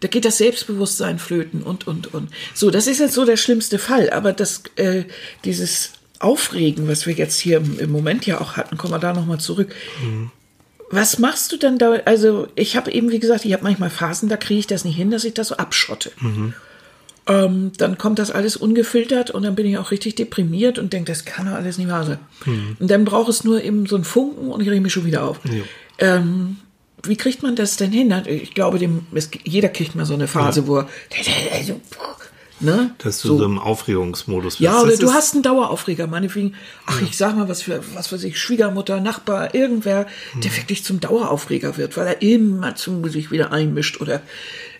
Da 0.00 0.08
geht 0.08 0.24
das 0.24 0.38
Selbstbewusstsein 0.38 1.18
flöten 1.18 1.62
und, 1.62 1.86
und, 1.86 2.12
und. 2.14 2.28
So, 2.54 2.70
das 2.70 2.86
ist 2.86 3.00
jetzt 3.00 3.14
so 3.14 3.24
der 3.24 3.36
schlimmste 3.38 3.78
Fall. 3.78 4.10
Aber 4.10 4.32
das, 4.32 4.62
äh, 4.76 5.04
dieses 5.44 5.92
Aufregen, 6.18 6.86
was 6.86 7.06
wir 7.06 7.14
jetzt 7.14 7.38
hier 7.38 7.56
im, 7.58 7.78
im 7.78 7.90
Moment 7.90 8.26
ja 8.26 8.40
auch 8.40 8.56
hatten, 8.56 8.76
kommen 8.76 8.92
wir 8.92 8.98
da 8.98 9.12
nochmal 9.12 9.40
zurück. 9.40 9.74
Mhm. 10.02 10.30
Was 10.90 11.18
machst 11.18 11.50
du 11.52 11.56
denn 11.56 11.78
da? 11.78 11.92
Also, 12.04 12.48
ich 12.54 12.76
habe 12.76 12.92
eben, 12.92 13.10
wie 13.10 13.18
gesagt, 13.18 13.44
ich 13.44 13.52
habe 13.52 13.64
manchmal 13.64 13.90
Phasen, 13.90 14.28
da 14.28 14.36
kriege 14.36 14.60
ich 14.60 14.66
das 14.66 14.84
nicht 14.84 14.96
hin, 14.96 15.10
dass 15.10 15.24
ich 15.24 15.34
das 15.34 15.48
so 15.48 15.56
abschotte. 15.56 16.12
Mhm. 16.20 16.54
Ähm, 17.28 17.72
dann 17.76 17.98
kommt 17.98 18.20
das 18.20 18.30
alles 18.30 18.56
ungefiltert 18.56 19.32
und 19.32 19.42
dann 19.42 19.56
bin 19.56 19.66
ich 19.66 19.78
auch 19.78 19.90
richtig 19.90 20.14
deprimiert 20.14 20.78
und 20.78 20.92
denke, 20.92 21.10
das 21.10 21.24
kann 21.24 21.46
doch 21.46 21.54
alles 21.54 21.76
nicht 21.76 21.90
wahr 21.90 22.04
sein. 22.04 22.18
Mhm. 22.44 22.76
Und 22.78 22.90
dann 22.90 23.04
braucht 23.04 23.28
es 23.28 23.42
nur 23.42 23.62
eben 23.64 23.86
so 23.86 23.96
einen 23.96 24.04
Funken 24.04 24.48
und 24.48 24.60
ich 24.60 24.70
rege 24.70 24.80
mich 24.80 24.92
schon 24.92 25.06
wieder 25.06 25.24
auf. 25.24 25.40
Ja. 25.44 25.64
Ähm, 25.98 26.58
wie 27.02 27.16
kriegt 27.16 27.42
man 27.42 27.56
das 27.56 27.76
denn 27.76 27.90
hin? 27.90 28.14
Ich 28.26 28.54
glaube, 28.54 28.78
dem, 28.78 29.06
es, 29.12 29.30
jeder 29.44 29.68
kriegt 29.68 29.96
mal 29.96 30.06
so 30.06 30.14
eine 30.14 30.28
Phase, 30.28 30.60
ja. 30.60 30.66
wo 30.66 30.78
er, 30.78 30.88
also, 31.52 31.80
Ne? 32.58 32.94
Dass 32.98 33.20
du 33.20 33.28
so, 33.28 33.38
so 33.38 33.44
im 33.44 33.58
Aufregungsmodus 33.58 34.54
bist. 34.54 34.60
Ja, 34.60 34.80
oder 34.80 34.96
du 34.96 35.12
hast 35.12 35.34
einen 35.34 35.42
Daueraufreger, 35.42 36.06
meinetwegen. 36.06 36.54
Ach, 36.86 37.00
ja. 37.00 37.06
ich 37.06 37.16
sag 37.16 37.36
mal, 37.36 37.48
was 37.48 37.62
für, 37.62 37.82
was 37.94 38.10
weiß 38.12 38.24
ich, 38.24 38.40
Schwiegermutter, 38.40 39.00
Nachbar, 39.00 39.54
irgendwer, 39.54 40.06
mhm. 40.34 40.40
der 40.40 40.56
wirklich 40.56 40.82
zum 40.82 41.00
Daueraufreger 41.00 41.76
wird, 41.76 41.96
weil 41.96 42.06
er 42.06 42.22
immer 42.22 42.74
zu 42.74 43.06
sich 43.08 43.30
wieder 43.30 43.52
einmischt 43.52 44.00
oder 44.00 44.22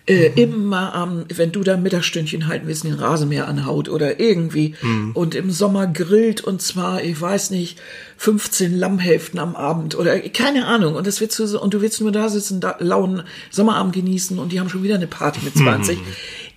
äh, 0.07 0.31
mhm. 0.31 0.37
immer 0.37 0.95
am, 0.95 1.25
wenn 1.35 1.53
du 1.53 1.65
da 1.65 1.77
Mittagsstündchen 1.77 2.47
halten 2.47 2.69
willst, 2.69 2.85
den 2.85 2.95
Rasenmäher 2.95 3.49
anhaut 3.49 3.89
oder 3.89 4.21
irgendwie 4.21 4.75
mhm. 4.81 5.11
und 5.15 5.35
im 5.35 5.51
Sommer 5.51 5.89
grillt 5.89 6.43
und 6.43 6.63
zwar, 6.63 7.03
ich 7.03 7.21
weiß 7.21 7.51
nicht, 7.51 7.79
15 8.17 8.79
Lammhälften 8.79 9.41
am 9.41 9.57
Abend 9.57 9.97
oder 9.97 10.19
keine 10.21 10.67
Ahnung 10.67 10.95
und 10.95 11.07
das 11.07 11.21
willst 11.21 11.39
du, 11.39 11.61
und 11.61 11.75
du 11.75 11.81
willst 11.81 12.01
nur 12.01 12.13
da 12.13 12.29
sitzen, 12.29 12.61
da 12.61 12.77
lauen 12.79 13.25
Sommerabend 13.51 13.95
genießen 13.95 14.39
und 14.39 14.53
die 14.53 14.61
haben 14.61 14.69
schon 14.69 14.85
wieder 14.85 14.95
eine 14.95 15.09
Party 15.09 15.41
mit 15.43 15.55
20. 15.59 15.99
Mhm. 15.99 16.05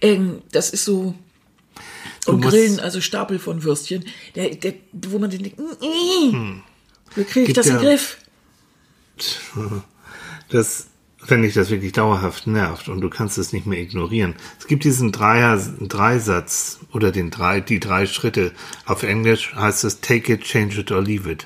Ähm, 0.02 0.42
das 0.52 0.70
ist 0.70 0.86
so. 0.86 1.16
Und 2.26 2.42
Grillen, 2.42 2.80
also 2.80 3.02
Stapel 3.02 3.40
von 3.40 3.64
Würstchen, 3.64 4.06
der, 4.36 4.50
der, 4.56 4.74
wo 4.92 5.18
man 5.20 5.30
den 5.30 5.44
denkt, 5.44 5.60
mm, 5.60 5.86
mm, 5.86 6.64
wie 7.16 7.24
kriege 7.24 7.48
ich 7.48 7.54
das 7.54 7.68
in 7.68 7.76
den 7.76 7.82
Griff? 7.82 8.18
Das, 10.52 10.88
wenn 11.28 11.44
dich 11.44 11.54
das 11.54 11.70
wirklich 11.70 11.92
dauerhaft 11.92 12.48
nervt 12.48 12.90
und 12.90 13.02
du 13.02 13.10
kannst 13.12 13.38
es 13.38 13.54
nicht 13.54 13.68
mehr 13.68 13.80
ignorieren. 13.80 14.34
Es 14.58 14.66
gibt 14.66 14.84
diesen 14.84 15.12
Dreier, 15.12 15.58
Dreisatz 15.80 16.80
oder 16.92 17.12
den 17.12 17.30
drei, 17.30 17.62
die 17.62 17.80
drei 17.80 18.08
Schritte. 18.08 18.52
Auf 18.86 19.04
Englisch 19.04 19.54
heißt 19.54 19.84
es 19.84 20.02
take 20.02 20.34
it, 20.34 20.42
change 20.42 20.80
it 20.80 20.92
or 20.92 21.04
leave 21.04 21.30
it. 21.30 21.46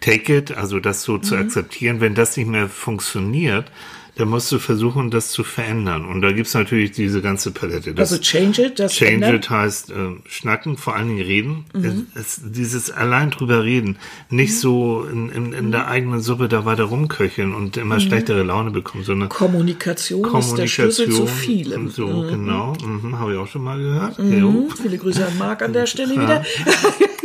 Take 0.00 0.36
it, 0.36 0.50
also 0.50 0.80
das 0.80 1.02
so 1.02 1.14
mhm. 1.14 1.22
zu 1.22 1.36
akzeptieren. 1.36 2.00
Wenn 2.00 2.16
das 2.16 2.36
nicht 2.36 2.48
mehr 2.48 2.68
funktioniert, 2.68 3.70
da 4.16 4.24
musst 4.24 4.52
du 4.52 4.58
versuchen, 4.58 5.10
das 5.10 5.30
zu 5.30 5.42
verändern. 5.42 6.04
Und 6.04 6.22
da 6.22 6.30
gibt's 6.30 6.54
natürlich 6.54 6.92
diese 6.92 7.20
ganze 7.20 7.50
Palette. 7.50 7.94
Das 7.94 8.12
also 8.12 8.22
change 8.22 8.62
it, 8.62 8.78
das 8.78 8.92
Change 8.92 9.14
ändern? 9.14 9.34
it 9.36 9.50
heißt 9.50 9.90
äh, 9.90 9.94
schnacken, 10.28 10.76
vor 10.76 10.94
allen 10.94 11.08
Dingen 11.08 11.24
reden. 11.24 11.64
Mhm. 11.74 12.06
Es, 12.14 12.38
es, 12.38 12.40
dieses 12.52 12.90
allein 12.92 13.30
drüber 13.30 13.64
reden, 13.64 13.96
nicht 14.30 14.52
mhm. 14.52 14.58
so 14.58 15.04
in, 15.10 15.30
in, 15.30 15.52
in 15.52 15.72
der 15.72 15.88
eigenen 15.88 16.20
Suppe 16.20 16.48
da 16.48 16.64
weiter 16.64 16.84
rumköcheln 16.84 17.54
und 17.54 17.76
immer 17.76 17.96
mhm. 17.96 18.00
schlechtere 18.00 18.44
Laune 18.44 18.70
bekommen, 18.70 19.02
sondern 19.02 19.28
Kommunikation, 19.28 20.22
Kommunikation 20.22 20.58
ist 20.88 20.98
der 20.98 21.06
Schlüssel 21.06 21.10
zu 21.10 21.26
vielem. 21.26 21.90
So, 21.90 22.06
mhm. 22.06 22.28
genau. 22.28 22.72
Mhm, 22.84 23.18
Habe 23.18 23.32
ich 23.32 23.38
auch 23.38 23.48
schon 23.48 23.64
mal 23.64 23.78
gehört. 23.78 24.18
Mhm. 24.20 24.68
Viele 24.80 24.98
Grüße 24.98 25.26
an 25.26 25.36
Marc 25.38 25.62
an 25.62 25.72
der 25.72 25.86
Stelle 25.86 26.12
wieder. 26.12 26.44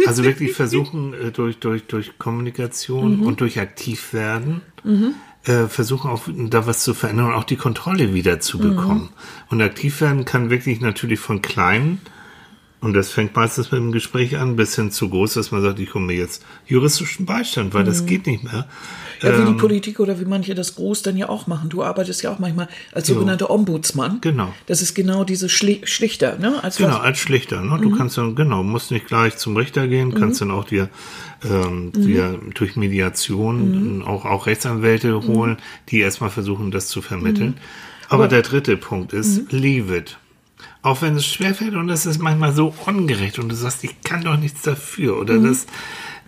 also 0.08 0.24
wirklich 0.24 0.54
versuchen, 0.54 1.14
äh, 1.14 1.32
durch, 1.32 1.60
durch, 1.60 1.84
durch 1.86 2.18
Kommunikation 2.18 3.20
und 3.20 3.42
durch 3.42 3.60
aktiv 3.60 4.14
werden, 4.14 4.62
äh, 5.46 5.68
versuchen 5.68 6.10
auch 6.10 6.24
da 6.28 6.68
was 6.68 6.84
zu 6.84 6.94
verändern 6.94 7.28
und 7.28 7.34
auch 7.34 7.44
die 7.44 7.56
Kontrolle 7.56 8.14
wieder 8.14 8.40
zu 8.40 8.60
bekommen. 8.60 9.02
Mhm. 9.02 9.10
Und 9.50 9.62
aktiv 9.62 10.02
werden 10.02 10.26
kann 10.26 10.50
wirklich 10.50 10.82
natürlich 10.82 11.20
von 11.20 11.42
kleinen, 11.42 12.02
und 12.82 12.94
das 12.94 13.12
fängt 13.12 13.36
meistens 13.36 13.72
mit 13.72 13.82
dem 13.82 13.92
Gespräch 13.92 14.38
an, 14.38 14.56
bis 14.56 14.76
hin 14.76 14.90
zu 14.90 15.10
groß, 15.10 15.34
dass 15.34 15.52
man 15.52 15.62
sagt, 15.62 15.80
ich 15.80 15.90
komme 15.90 16.14
jetzt 16.14 16.46
juristischen 16.66 17.26
Beistand, 17.26 17.74
weil 17.74 17.84
mhm. 17.84 17.88
das 17.88 18.06
geht 18.06 18.26
nicht 18.26 18.44
mehr. 18.44 18.68
Ja, 19.22 19.38
wie 19.38 19.44
die 19.44 19.52
ähm, 19.52 19.58
Politik 19.58 20.00
oder 20.00 20.18
wie 20.22 20.26
manche 20.26 20.56
das 20.56 20.76
groß 20.76 21.02
dann 21.02 21.18
ja 21.18 21.28
auch 21.28 21.46
machen. 21.46 21.70
Du 21.70 21.84
arbeitest 21.84 22.24
ja 22.24 22.32
auch 22.32 22.40
manchmal 22.40 22.70
als 22.94 23.08
sogenannter 23.08 23.48
so. 23.48 23.54
Ombudsmann. 23.54 24.20
Genau. 24.22 24.54
Das 24.66 24.82
ist 24.82 24.96
genau 24.96 25.26
diese 25.26 25.50
Schli 25.50 25.82
Schlichter, 25.84 26.38
ne? 26.40 26.64
Als 26.64 26.78
genau, 26.78 26.92
was? 26.92 27.02
als 27.02 27.20
Schlichter. 27.20 27.62
Ne? 27.62 27.78
Du 27.82 27.90
mhm. 27.90 27.98
kannst 27.98 28.18
dann, 28.18 28.36
genau, 28.36 28.64
musst 28.64 28.92
nicht 28.92 29.08
gleich 29.08 29.36
zum 29.36 29.58
Richter 29.58 29.90
gehen, 29.90 30.16
kannst 30.16 30.40
mhm. 30.40 30.48
dann 30.48 30.58
auch 30.58 30.64
dir, 30.64 30.90
ähm, 31.44 31.92
mhm. 31.94 32.02
dir 32.02 32.40
durch 32.54 32.78
Mediation 32.78 33.98
mhm. 33.98 34.02
auch, 34.04 34.24
auch 34.24 34.48
Rechtsanwälte 34.48 35.22
holen, 35.24 35.58
die 35.90 36.00
erstmal 36.00 36.30
versuchen, 36.30 36.72
das 36.72 36.88
zu 36.88 37.02
vermitteln. 37.02 37.58
Aber, 38.08 38.24
Aber, 38.24 38.28
der 38.30 38.42
dritte 38.42 38.78
Punkt 38.78 39.12
ist, 39.12 39.52
leave 39.52 39.96
it. 39.96 40.18
Auch 40.82 41.02
wenn 41.02 41.16
es 41.16 41.26
schwerfällt 41.26 41.76
und 41.76 41.90
es 41.90 42.06
ist 42.06 42.20
manchmal 42.20 42.54
so 42.54 42.74
ungerecht 42.86 43.38
und 43.38 43.50
du 43.50 43.56
sagst, 43.56 43.84
ich 43.84 44.02
kann 44.02 44.24
doch 44.24 44.38
nichts 44.38 44.62
dafür 44.62 45.20
oder 45.20 45.38
das, 45.38 45.68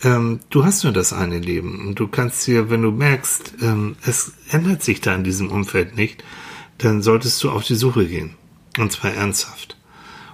ähm, 0.03 0.39
du 0.49 0.65
hast 0.65 0.83
nur 0.83 0.91
das 0.91 1.13
eine 1.13 1.39
Leben 1.39 1.87
und 1.87 1.99
du 1.99 2.07
kannst 2.07 2.45
dir, 2.47 2.69
wenn 2.69 2.81
du 2.81 2.91
merkst, 2.91 3.53
ähm, 3.61 3.95
es 4.05 4.33
ändert 4.49 4.83
sich 4.83 4.99
da 4.99 5.15
in 5.15 5.23
diesem 5.23 5.51
Umfeld 5.51 5.95
nicht, 5.95 6.23
dann 6.79 7.01
solltest 7.01 7.41
du 7.43 7.51
auf 7.51 7.63
die 7.63 7.75
Suche 7.75 8.05
gehen. 8.05 8.35
Und 8.77 8.91
zwar 8.91 9.13
ernsthaft. 9.13 9.77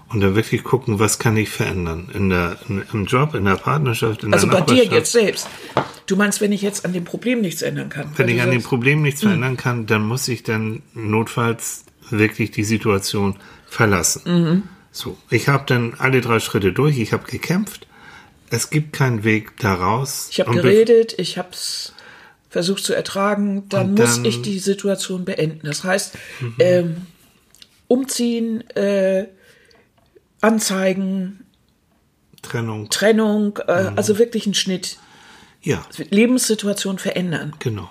Und 0.10 0.21
dann 0.21 0.36
wirklich 0.36 0.63
gucken, 0.63 0.99
was 0.99 1.19
kann 1.19 1.36
ich 1.36 1.49
verändern? 1.49 2.10
In 2.13 2.30
der, 2.30 2.58
in, 2.69 2.84
im 2.93 3.06
Job, 3.06 3.36
in 3.36 3.45
der 3.45 3.56
Partnerschaft, 3.56 4.23
in 4.23 4.34
also 4.34 4.47
der 4.47 4.56
Also 4.56 4.65
bei 4.65 4.75
dir 4.75 4.86
jetzt 4.86 5.12
selbst. 5.12 5.49
Du 6.06 6.15
meinst, 6.15 6.39
wenn 6.39 6.53
ich 6.53 6.62
jetzt 6.62 6.86
an 6.86 6.93
dem 6.93 7.03
Problem 7.03 7.41
nichts 7.41 7.62
ändern 7.62 7.89
kann? 7.89 8.12
Wenn 8.15 8.30
ich 8.30 8.41
an 8.41 8.51
dem 8.51 8.63
Problem 8.63 9.01
nichts 9.01 9.21
mh. 9.21 9.30
verändern 9.30 9.58
kann, 9.58 9.86
dann 9.86 10.08
muss 10.08 10.27
ich 10.30 10.43
dann 10.43 10.82
notfalls 10.93 11.84
wirklich 12.10 12.51
die 12.51 12.63
Situation 12.63 13.36
verlassen. 13.67 14.21
Mhm. 14.25 14.63
So, 14.91 15.17
ich 15.30 15.47
habe 15.47 15.63
dann 15.67 15.93
alle 15.97 16.21
drei 16.21 16.39
Schritte 16.39 16.73
durch, 16.73 16.97
ich 16.97 17.13
habe 17.13 17.25
gekämpft 17.30 17.88
es 18.49 18.69
gibt 18.69 18.93
keinen 18.93 19.23
Weg 19.23 19.58
daraus. 19.58 20.27
Ich 20.32 20.39
habe 20.39 20.51
geredet, 20.51 21.15
ich 21.17 21.38
habe 21.38 21.49
es 21.51 21.93
versucht 22.49 22.84
zu 22.84 22.93
ertragen, 22.93 23.67
dann, 23.69 23.95
dann, 23.95 24.08
muss 24.08 24.19
ich 24.19 24.41
die 24.41 24.60
Situation 24.60 25.25
beenden. 25.25 25.67
Das 25.67 25.84
heißt, 25.84 26.15
mhm. 26.39 26.56
ähm, 26.60 27.08
umziehen, 27.88 28.67
äh, 28.71 29.27
anzeigen, 30.41 31.45
Trennung, 32.41 32.89
Trennung, 32.89 33.58
äh, 33.67 33.91
mhm. 33.91 33.97
also 33.97 34.17
wirklich 34.17 34.45
einen 34.45 34.53
Schnitt. 34.53 34.97
Ja. 35.62 35.86
Lebenssituation 36.10 36.99
verändern. 36.99 37.53
Genau. 37.60 37.89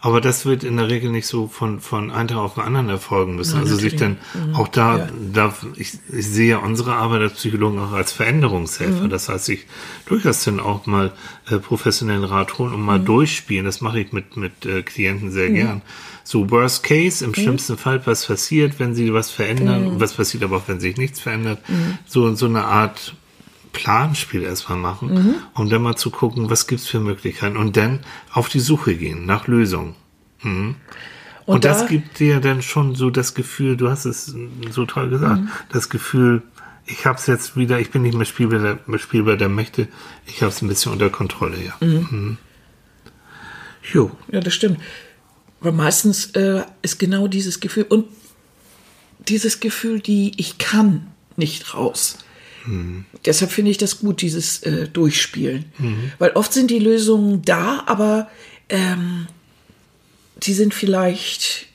Aber 0.00 0.20
das 0.20 0.46
wird 0.46 0.62
in 0.62 0.76
der 0.76 0.88
Regel 0.88 1.10
nicht 1.10 1.26
so 1.26 1.48
von, 1.48 1.80
von 1.80 2.12
einem 2.12 2.28
Tag 2.28 2.38
auf 2.38 2.54
den 2.54 2.62
anderen 2.62 2.88
erfolgen 2.88 3.34
müssen. 3.34 3.54
Nein, 3.54 3.64
also 3.64 3.76
sich 3.76 3.96
dann 3.96 4.18
mhm. 4.32 4.54
auch 4.54 4.68
da, 4.68 4.98
ja. 4.98 5.08
da 5.32 5.54
ich, 5.74 5.98
ich 6.12 6.26
sehe 6.26 6.60
unsere 6.60 6.94
Arbeit 6.94 7.22
als 7.22 7.32
Psychologen 7.34 7.80
auch 7.80 7.90
als 7.90 8.12
Veränderungshelfer. 8.12 9.04
Mhm. 9.04 9.10
Das 9.10 9.28
heißt, 9.28 9.48
ich 9.48 9.66
durchaus 10.06 10.44
dann 10.44 10.60
auch 10.60 10.86
mal 10.86 11.12
äh, 11.50 11.58
professionellen 11.58 12.22
Rat 12.22 12.58
holen 12.58 12.74
und 12.74 12.82
mal 12.82 13.00
mhm. 13.00 13.06
durchspielen. 13.06 13.64
Das 13.64 13.80
mache 13.80 13.98
ich 13.98 14.12
mit, 14.12 14.36
mit 14.36 14.64
äh, 14.66 14.82
Klienten 14.82 15.32
sehr 15.32 15.50
mhm. 15.50 15.54
gern. 15.54 15.82
So 16.22 16.48
Worst 16.48 16.84
Case, 16.84 17.24
im 17.24 17.30
mhm. 17.30 17.34
schlimmsten 17.34 17.76
Fall, 17.76 18.00
was 18.04 18.26
passiert, 18.26 18.78
wenn 18.78 18.94
sie 18.94 19.12
was 19.12 19.32
verändern, 19.32 19.94
mhm. 19.94 20.00
was 20.00 20.12
passiert 20.12 20.44
aber 20.44 20.58
auch, 20.58 20.68
wenn 20.68 20.78
sich 20.78 20.96
nichts 20.96 21.18
verändert. 21.18 21.58
So, 22.06 22.32
so 22.36 22.46
eine 22.46 22.64
Art 22.66 23.14
Planspiel 23.72 24.42
erstmal 24.42 24.78
machen, 24.78 25.14
mhm. 25.14 25.34
um 25.54 25.68
dann 25.68 25.82
mal 25.82 25.96
zu 25.96 26.10
gucken, 26.10 26.50
was 26.50 26.66
gibt's 26.66 26.86
für 26.86 27.00
Möglichkeiten 27.00 27.56
und 27.56 27.76
dann 27.76 28.00
auf 28.32 28.48
die 28.48 28.60
Suche 28.60 28.94
gehen 28.96 29.26
nach 29.26 29.46
Lösungen. 29.46 29.94
Mhm. 30.42 30.76
Und, 31.46 31.54
und, 31.54 31.64
das 31.64 31.80
da, 31.80 31.86
gibt 31.86 32.18
dir 32.18 32.40
dann 32.40 32.62
schon 32.62 32.94
so 32.94 33.10
das 33.10 33.34
Gefühl, 33.34 33.76
du 33.76 33.88
hast 33.88 34.04
es 34.04 34.34
so 34.70 34.84
toll 34.84 35.10
gesagt, 35.10 35.40
mhm. 35.42 35.48
das 35.72 35.88
Gefühl, 35.88 36.42
ich 36.86 37.06
habe 37.06 37.18
es 37.18 37.26
jetzt 37.26 37.56
wieder, 37.56 37.78
ich 37.80 37.90
bin 37.90 38.02
nicht 38.02 38.16
mehr 38.16 38.26
Spielbar 38.26 38.78
der, 38.86 38.98
Spielbar 38.98 39.36
der 39.36 39.48
Mächte, 39.48 39.88
ich 40.26 40.42
habe 40.42 40.50
es 40.50 40.62
ein 40.62 40.68
bisschen 40.68 40.92
unter 40.92 41.10
Kontrolle, 41.10 41.56
ja. 41.62 41.76
Mhm. 41.80 42.08
mhm. 42.10 42.38
Jo. 43.92 44.10
Ja, 44.30 44.40
das 44.40 44.54
stimmt. 44.54 44.78
Aber 45.60 45.72
meistens 45.72 46.26
äh, 46.32 46.62
ist 46.82 46.98
genau 46.98 47.26
dieses 47.26 47.60
Gefühl 47.60 47.84
und 47.84 48.06
dieses 49.28 49.60
Gefühl, 49.60 50.00
die 50.00 50.32
ich 50.36 50.58
kann 50.58 51.06
nicht 51.36 51.74
raus. 51.74 52.18
Mhm. 52.68 53.04
Deshalb 53.24 53.50
finde 53.50 53.70
ich 53.70 53.78
das 53.78 54.00
gut, 54.00 54.20
dieses 54.20 54.62
äh, 54.62 54.88
Durchspielen. 54.88 55.64
Mhm. 55.78 56.12
Weil 56.18 56.30
oft 56.32 56.52
sind 56.52 56.70
die 56.70 56.78
Lösungen 56.78 57.42
da, 57.42 57.82
aber 57.86 58.28
ähm, 58.68 59.26
die 60.42 60.52
sind 60.52 60.74
vielleicht, 60.74 61.66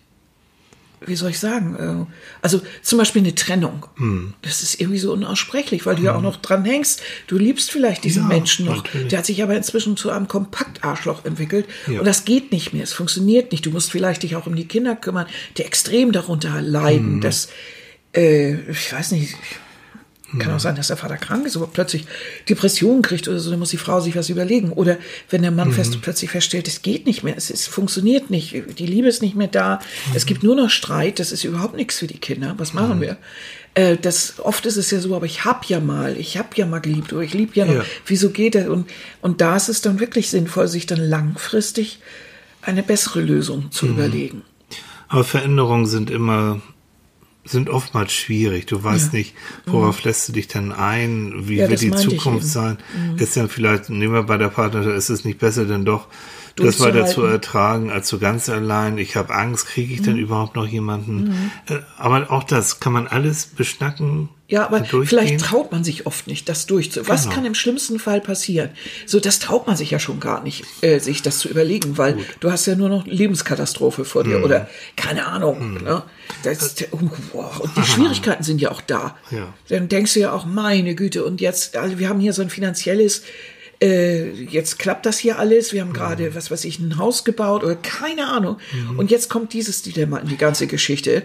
wie 1.05 1.15
soll 1.15 1.31
ich 1.31 1.39
sagen, 1.39 2.07
äh, 2.09 2.13
also 2.41 2.61
zum 2.83 2.99
Beispiel 2.99 3.23
eine 3.23 3.33
Trennung. 3.33 3.87
Mhm. 3.97 4.35
Das 4.43 4.61
ist 4.61 4.79
irgendwie 4.79 4.99
so 4.99 5.11
unaussprechlich, 5.11 5.85
weil 5.85 5.95
du 5.95 6.03
ja 6.03 6.15
auch 6.15 6.21
noch 6.21 6.37
dran 6.37 6.63
hängst. 6.63 7.01
Du 7.27 7.37
liebst 7.37 7.71
vielleicht 7.71 8.03
diesen 8.03 8.23
ja, 8.23 8.27
Menschen 8.29 8.67
noch. 8.67 8.83
Natürlich. 8.83 9.07
Der 9.07 9.19
hat 9.19 9.25
sich 9.25 9.41
aber 9.41 9.55
inzwischen 9.55 9.97
zu 9.97 10.11
einem 10.11 10.27
Kompaktarschloch 10.27 11.25
entwickelt. 11.25 11.65
Ja. 11.87 11.99
Und 11.99 12.05
das 12.05 12.23
geht 12.23 12.51
nicht 12.51 12.71
mehr. 12.71 12.83
Es 12.83 12.93
funktioniert 12.93 13.51
nicht. 13.51 13.65
Du 13.65 13.71
musst 13.71 13.91
vielleicht 13.91 14.23
dich 14.23 14.35
auch 14.35 14.45
um 14.45 14.55
die 14.55 14.67
Kinder 14.67 14.95
kümmern, 14.95 15.25
die 15.57 15.63
extrem 15.63 16.11
darunter 16.11 16.61
leiden. 16.61 17.15
Mhm. 17.15 17.21
Das, 17.21 17.49
äh, 18.15 18.53
ich 18.69 18.93
weiß 18.93 19.11
nicht, 19.13 19.35
Kann 20.39 20.53
auch 20.53 20.59
sein, 20.59 20.75
dass 20.75 20.87
der 20.87 20.97
Vater 20.97 21.17
krank 21.17 21.45
ist, 21.45 21.55
aber 21.55 21.67
plötzlich 21.67 22.05
Depressionen 22.49 23.01
kriegt 23.01 23.27
oder 23.27 23.39
so, 23.39 23.49
dann 23.51 23.59
muss 23.59 23.69
die 23.69 23.77
Frau 23.77 23.99
sich 23.99 24.15
was 24.15 24.29
überlegen. 24.29 24.71
Oder 24.71 24.97
wenn 25.29 25.41
der 25.43 25.51
Mann 25.51 25.71
fest, 25.71 26.01
plötzlich 26.01 26.31
feststellt, 26.31 26.67
es 26.67 26.81
geht 26.81 27.05
nicht 27.05 27.23
mehr, 27.23 27.35
es 27.37 27.49
ist, 27.49 27.67
funktioniert 27.67 28.29
nicht, 28.29 28.53
die 28.79 28.85
Liebe 28.87 29.07
ist 29.07 29.21
nicht 29.21 29.35
mehr 29.35 29.47
da, 29.47 29.79
es 30.13 30.25
gibt 30.25 30.43
nur 30.43 30.55
noch 30.55 30.69
Streit, 30.69 31.19
das 31.19 31.31
ist 31.31 31.43
überhaupt 31.43 31.75
nichts 31.75 31.99
für 31.99 32.07
die 32.07 32.17
Kinder. 32.17 32.55
Was 32.57 32.73
machen 32.73 32.99
wir? 33.01 33.17
Äh, 33.75 33.97
das, 34.01 34.35
oft 34.39 34.65
ist 34.65 34.77
es 34.77 34.91
ja 34.91 34.99
so, 34.99 35.15
aber 35.15 35.25
ich 35.25 35.45
hab 35.45 35.65
ja 35.65 35.79
mal, 35.79 36.15
ich 36.17 36.37
hab 36.37 36.57
ja 36.57 36.65
mal 36.65 36.79
geliebt 36.79 37.11
oder 37.13 37.21
ich 37.23 37.33
lieb 37.33 37.55
ja 37.55 37.65
noch. 37.65 37.73
Ja. 37.75 37.85
Wieso 38.05 38.29
geht 38.29 38.55
das? 38.55 38.67
Und, 38.67 38.89
und 39.21 39.41
da 39.41 39.55
ist 39.55 39.69
es 39.69 39.81
dann 39.81 39.99
wirklich 39.99 40.29
sinnvoll, 40.29 40.67
sich 40.67 40.85
dann 40.85 40.99
langfristig 40.99 41.99
eine 42.61 42.83
bessere 42.83 43.21
Lösung 43.21 43.71
zu 43.71 43.85
Mhm. 43.87 43.91
überlegen. 43.93 44.41
Aber 45.09 45.23
Veränderungen 45.23 45.85
sind 45.85 46.09
immer, 46.09 46.61
sind 47.45 47.69
oftmals 47.69 48.13
schwierig. 48.13 48.67
Du 48.67 48.83
weißt 48.83 49.11
nicht, 49.13 49.35
worauf 49.65 50.03
lässt 50.03 50.27
du 50.29 50.33
dich 50.33 50.47
dann 50.47 50.71
ein, 50.71 51.33
wie 51.47 51.55
Mhm. 51.55 51.59
Ja, 51.59 51.69
wird 51.69 51.81
die 51.81 51.91
Zukunft 51.91 52.25
eben. 52.25 52.35
Mhm. 52.37 52.41
sein. 52.41 52.77
Ist 53.17 53.35
dann 53.37 53.49
vielleicht, 53.49 53.89
nehmen 53.89 54.13
wir 54.13 54.23
bei 54.23 54.37
der 54.37 54.47
Partnerschaft, 54.49 54.95
ist 54.95 55.09
es 55.09 55.25
nicht 55.25 55.39
besser 55.39 55.65
denn 55.65 55.83
doch, 55.85 56.07
das 56.55 56.79
weiter 56.79 57.07
zu 57.07 57.23
ertragen, 57.23 57.89
als 57.89 58.07
so 58.09 58.19
ganz 58.19 58.47
allein. 58.47 58.99
Ich 58.99 59.15
habe 59.15 59.33
Angst, 59.33 59.65
kriege 59.65 59.91
ich 59.93 60.01
Mhm. 60.01 60.05
denn 60.05 60.17
überhaupt 60.17 60.55
noch 60.55 60.67
jemanden? 60.67 61.51
Äh, 61.67 61.79
Aber 61.97 62.29
auch 62.31 62.43
das 62.43 62.79
kann 62.79 62.93
man 62.93 63.07
alles 63.07 63.47
beschnacken. 63.47 64.29
Ja, 64.47 64.67
aber 64.67 64.83
vielleicht 64.85 65.39
traut 65.39 65.71
man 65.71 65.83
sich 65.83 66.05
oft 66.05 66.27
nicht, 66.27 66.47
das 66.47 66.67
durchzu. 66.67 67.07
Was 67.07 67.23
Genau. 67.23 67.35
kann 67.35 67.45
im 67.45 67.55
schlimmsten 67.55 67.97
Fall 67.97 68.21
passieren? 68.21 68.69
So, 69.07 69.19
das 69.19 69.39
traut 69.39 69.65
man 69.65 69.75
sich 69.75 69.89
ja 69.89 69.97
schon 69.97 70.19
gar 70.19 70.43
nicht, 70.43 70.63
äh, 70.81 70.99
sich 70.99 71.23
das 71.23 71.39
zu 71.39 71.49
überlegen, 71.49 71.97
weil 71.97 72.17
du 72.39 72.51
hast 72.51 72.67
ja 72.67 72.75
nur 72.75 72.89
noch 72.89 73.07
Lebenskatastrophe 73.07 74.05
vor 74.05 74.23
Mhm. 74.23 74.27
dir 74.29 74.43
oder 74.43 74.69
keine 74.95 75.25
Ahnung. 75.25 75.81
Ne? 75.83 76.03
Das, 76.43 76.75
wow. 77.33 77.59
Und 77.59 77.77
die 77.77 77.83
Schwierigkeiten 77.83 78.43
sind 78.43 78.59
ja 78.61 78.71
auch 78.71 78.81
da. 78.81 79.17
Ja. 79.31 79.53
Dann 79.69 79.87
denkst 79.89 80.13
du 80.13 80.19
ja 80.21 80.31
auch, 80.33 80.45
meine 80.45 80.95
Güte, 80.95 81.23
und 81.25 81.41
jetzt, 81.41 81.75
also 81.77 81.99
wir 81.99 82.09
haben 82.09 82.19
hier 82.19 82.33
so 82.33 82.41
ein 82.41 82.49
finanzielles, 82.49 83.23
äh, 83.81 84.29
jetzt 84.31 84.79
klappt 84.79 85.05
das 85.05 85.17
hier 85.17 85.39
alles, 85.39 85.73
wir 85.73 85.81
haben 85.81 85.93
gerade, 85.93 86.35
was 86.35 86.51
weiß 86.51 86.63
ich, 86.65 86.79
ein 86.79 86.97
Haus 86.97 87.23
gebaut 87.23 87.63
oder 87.63 87.75
keine 87.75 88.27
Ahnung. 88.27 88.57
Und 88.97 89.11
jetzt 89.11 89.29
kommt 89.29 89.53
dieses 89.53 89.81
Dilemma 89.81 90.19
in 90.19 90.27
die 90.27 90.37
ganze 90.37 90.67
Geschichte. 90.67 91.23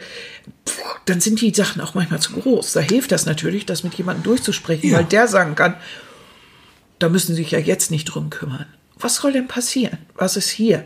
Puh, 0.65 0.73
dann 1.07 1.21
sind 1.21 1.41
die 1.41 1.53
Sachen 1.55 1.81
auch 1.81 1.95
manchmal 1.95 2.21
zu 2.21 2.33
groß. 2.33 2.73
Da 2.73 2.81
hilft 2.81 3.13
das 3.13 3.27
natürlich, 3.27 3.67
das 3.67 3.85
mit 3.85 3.95
jemandem 3.95 4.25
durchzusprechen, 4.25 4.91
Ja. 4.91 4.99
weil 4.99 5.05
der 5.05 5.29
sagen 5.29 5.55
kann, 5.55 5.77
da 6.99 7.09
müssen 7.09 7.35
Sie 7.35 7.43
sich 7.43 7.53
ja 7.53 7.59
jetzt 7.61 7.91
nicht 7.91 8.07
drum 8.07 8.31
kümmern. 8.31 8.67
Was 8.99 9.17
soll 9.17 9.33
denn 9.33 9.47
passieren? 9.47 9.99
Was 10.17 10.37
ist 10.37 10.49
hier? 10.51 10.85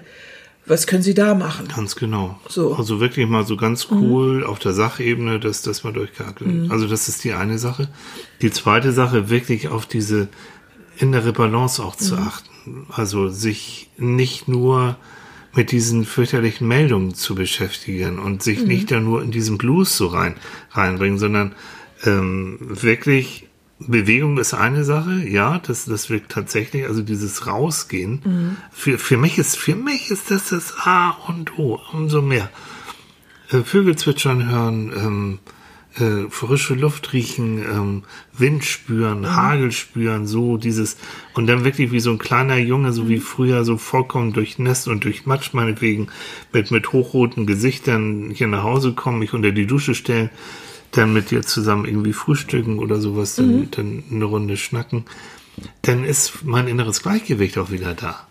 Was 0.65 0.87
können 0.87 1.03
Sie 1.03 1.15
da 1.15 1.35
machen? 1.35 1.67
Ganz 1.75 1.97
genau. 1.97 2.39
So. 2.49 2.75
Also 2.75 3.01
wirklich 3.01 3.27
mal 3.27 3.45
so 3.45 3.57
ganz 3.57 3.89
cool 3.91 4.45
auf 4.45 4.61
der 4.61 4.73
Sachebene, 4.73 5.41
dass 5.41 5.63
das 5.63 5.83
mal 5.83 5.93
durchgehackelt. 5.93 6.71
Also 6.71 6.87
das 6.87 7.09
ist 7.09 7.25
die 7.25 7.33
eine 7.33 7.59
Sache. 7.59 7.89
Die 8.43 8.51
zweite 8.51 8.93
Sache, 8.93 9.29
wirklich 9.29 9.69
auf 9.69 9.87
diese 9.87 10.29
innere 10.99 11.33
Balance 11.33 11.83
auch 11.83 11.97
zu 11.97 12.17
achten. 12.17 12.87
Also 12.91 13.29
sich 13.29 13.91
nicht 13.97 14.47
nur 14.47 14.97
mit 15.55 15.73
diesen 15.73 16.05
fürchterlichen 16.05 16.67
Meldungen 16.67 17.15
zu 17.15 17.35
beschäftigen 17.35 18.19
und 18.19 18.43
sich 18.43 18.65
nicht 18.65 18.91
da 18.91 19.01
nur 19.01 19.23
in 19.23 19.31
diesen 19.31 19.59
Blues 19.59 19.97
so 19.97 20.07
rein, 20.07 20.37
reinbringen, 20.71 21.19
sondern 21.19 21.55
ähm, 22.05 22.59
wirklich 22.61 23.49
Bewegung 23.87 24.39
ist 24.39 24.55
eine 24.55 24.85
Sache, 24.85 25.27
ja, 25.29 25.59
das, 25.59 25.85
das 25.85 26.11
wirkt 26.11 26.33
tatsächlich, 26.33 26.87
also 26.87 27.03
dieses 27.03 27.47
Rausgehen. 27.47 28.57
Für, 28.71 28.99
für 28.99 29.17
mich 29.17 29.39
ist, 29.39 29.57
für 29.57 29.75
mich 29.75 30.11
ist 30.11 30.31
das 30.31 30.51
das 30.51 30.75
A 30.79 31.11
und 31.29 31.59
O, 31.59 31.81
umso 31.93 32.23
mehr. 32.23 32.51
Äh, 33.51 33.63
Vögel 33.63 33.97
zwitschern 33.97 34.51
hören, 34.51 34.93
ähm, 34.97 35.39
äh, 35.97 36.31
frische 36.31 36.75
Luft 36.75 37.13
riechen, 37.13 37.59
ähm, 37.59 38.03
Wind 38.33 38.65
spüren, 38.65 39.35
Hagel 39.35 39.73
spüren, 39.73 40.27
so 40.27 40.57
dieses, 40.57 40.97
und 41.35 41.47
dann 41.47 41.65
wirklich 41.65 41.93
wie 41.93 42.01
so 42.01 42.11
ein 42.11 42.19
kleiner 42.19 42.57
Junge, 42.57 42.93
so 42.93 43.09
wie 43.09 43.19
früher, 43.19 43.65
so 43.65 43.77
vollkommen 43.77 44.33
durchnässt 44.33 44.89
und 44.89 45.05
durch 45.05 45.27
Matsch 45.27 45.53
meinetwegen, 45.53 46.09
mit, 46.53 46.71
mit 46.71 46.93
hochroten 46.93 47.47
Gesichtern 47.47 48.31
hier 48.31 48.47
nach 48.47 48.63
Hause 48.63 48.95
kommen, 48.95 49.19
mich 49.19 49.35
unter 49.35 49.53
die 49.53 49.67
Dusche 49.67 49.95
stellen, 49.95 50.31
dann 50.93 51.13
mit 51.13 51.31
dir 51.31 51.43
zusammen 51.43 51.85
irgendwie 51.87 52.13
frühstücken 52.13 52.79
oder 52.79 53.01
sowas, 53.01 53.35
dann, 53.37 53.69
dann 53.71 54.05
eine 54.11 54.25
Runde 54.25 54.57
schnacken, 54.57 55.05
dann 55.83 56.05
ist 56.05 56.45
mein 56.45 56.69
inneres 56.69 57.03
Gleichgewicht 57.03 57.59
auch 57.59 57.71
wieder 57.71 57.95
da. 57.95 58.27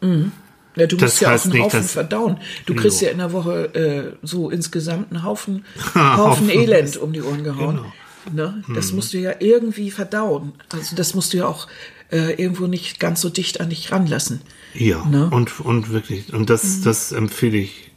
Ja, 0.75 0.87
du 0.87 0.95
Das 0.95 1.11
musst 1.11 1.21
ja 1.21 1.35
auch 1.35 1.43
einen 1.43 1.53
nicht, 1.53 1.63
Haufen 1.63 1.83
verdauen. 1.83 2.37
Du 2.65 2.75
kriegst 2.75 3.01
Jo. 3.01 3.07
ja 3.07 3.11
in 3.11 3.17
der 3.17 3.33
Woche 3.33 3.75
äh, 3.75 4.15
so 4.21 4.49
insgesamt 4.49 5.11
einen 5.11 5.23
Haufen, 5.23 5.65
Haufen. 5.95 6.49
Elend 6.49 6.97
um 6.97 7.11
die 7.13 7.21
Ohren 7.21 7.43
gehauen. 7.43 7.79
Genau. 8.25 8.49
Ne? 8.49 8.63
Das 8.75 8.91
musst 8.93 9.13
du 9.13 9.17
ja 9.17 9.33
irgendwie 9.39 9.91
verdauen. 9.91 10.53
Also 10.71 10.95
das 10.95 11.13
musst 11.15 11.33
du 11.33 11.37
ja 11.37 11.47
auch 11.47 11.67
äh, 12.11 12.33
irgendwo 12.41 12.67
nicht 12.67 12.99
ganz 12.99 13.21
so 13.21 13.29
dicht 13.29 13.59
an 13.59 13.69
dich 13.69 13.91
ranlassen. 13.91 14.41
Ja, 14.73 15.03
Ne? 15.05 15.29
und, 15.31 15.59
und 15.59 15.91
wirklich, 15.91 16.31
und 16.33 16.49
das, 16.49 16.81
das 16.81 17.11
empfehle 17.11 17.57
ich 17.57 17.91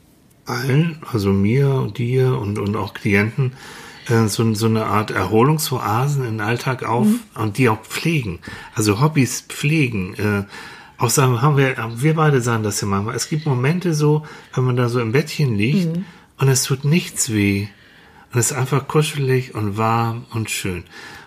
allen, 0.46 1.00
also 1.12 1.32
mir, 1.32 1.92
dir 1.96 2.36
und, 2.38 2.58
und 2.58 2.74
auch 2.76 2.94
Klienten, 2.94 3.52
äh, 4.08 4.26
so, 4.28 4.54
so 4.54 4.66
eine 4.66 4.86
Art 4.86 5.10
Erholungsoasen 5.10 6.24
in 6.24 6.38
den 6.38 6.40
Alltag 6.40 6.82
auf 6.82 7.06
und 7.34 7.58
die 7.58 7.68
auch 7.68 7.82
pflegen. 7.82 8.40
Also 8.74 9.00
Hobbys 9.00 9.42
pflegen. 9.48 10.14
Äh, 10.14 10.44
auch 10.96 11.10
sagen, 11.10 11.42
haben 11.42 11.56
wir, 11.56 11.76
wir 11.96 12.14
beide 12.14 12.40
sagen 12.40 12.62
das 12.62 12.80
ja 12.80 12.86
manchmal. 12.86 13.16
Es 13.16 13.28
gibt 13.28 13.46
Momente 13.46 13.94
so, 13.94 14.24
wenn 14.54 14.64
man 14.64 14.76
da 14.76 14.88
so 14.88 15.00
im 15.00 15.12
Bettchen 15.12 15.56
liegt 15.56 15.98
und 16.38 16.48
es 16.48 16.62
tut 16.62 16.84
nichts 16.84 17.32
weh. 17.32 17.66
Und 18.32 18.40
es 18.40 18.50
ist 18.50 18.56
einfach 18.56 18.86
kuschelig 18.88 19.54
und 19.54 19.76
warm 19.76 20.24
und 20.32 20.50
schön. 20.50 20.84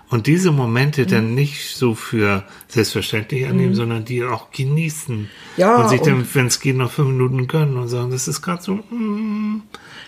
Und 0.10 0.28
diese 0.28 0.52
Momente 0.52 1.04
Mhm. 1.04 1.08
dann 1.08 1.36
nicht 1.36 1.76
so 1.76 1.96
für 1.96 2.46
selbstverständlich 2.70 3.46
annehmen, 3.46 3.76
sondern 3.76 4.06
die 4.06 4.24
auch 4.24 4.52
genießen. 4.52 5.30
Ja, 5.58 5.76
und 5.76 5.90
sich 5.90 6.02
dann, 6.02 6.26
wenn 6.34 6.48
es 6.48 6.62
geht, 6.62 6.78
noch 6.78 6.92
fünf 6.92 7.10
Minuten 7.10 7.48
gönnen 7.48 7.76
und 7.76 7.90
sagen, 7.90 8.12
das 8.12 8.28
ist 8.30 8.42
gerade 8.42 8.64
so, 8.64 8.76
mm, 8.76 9.64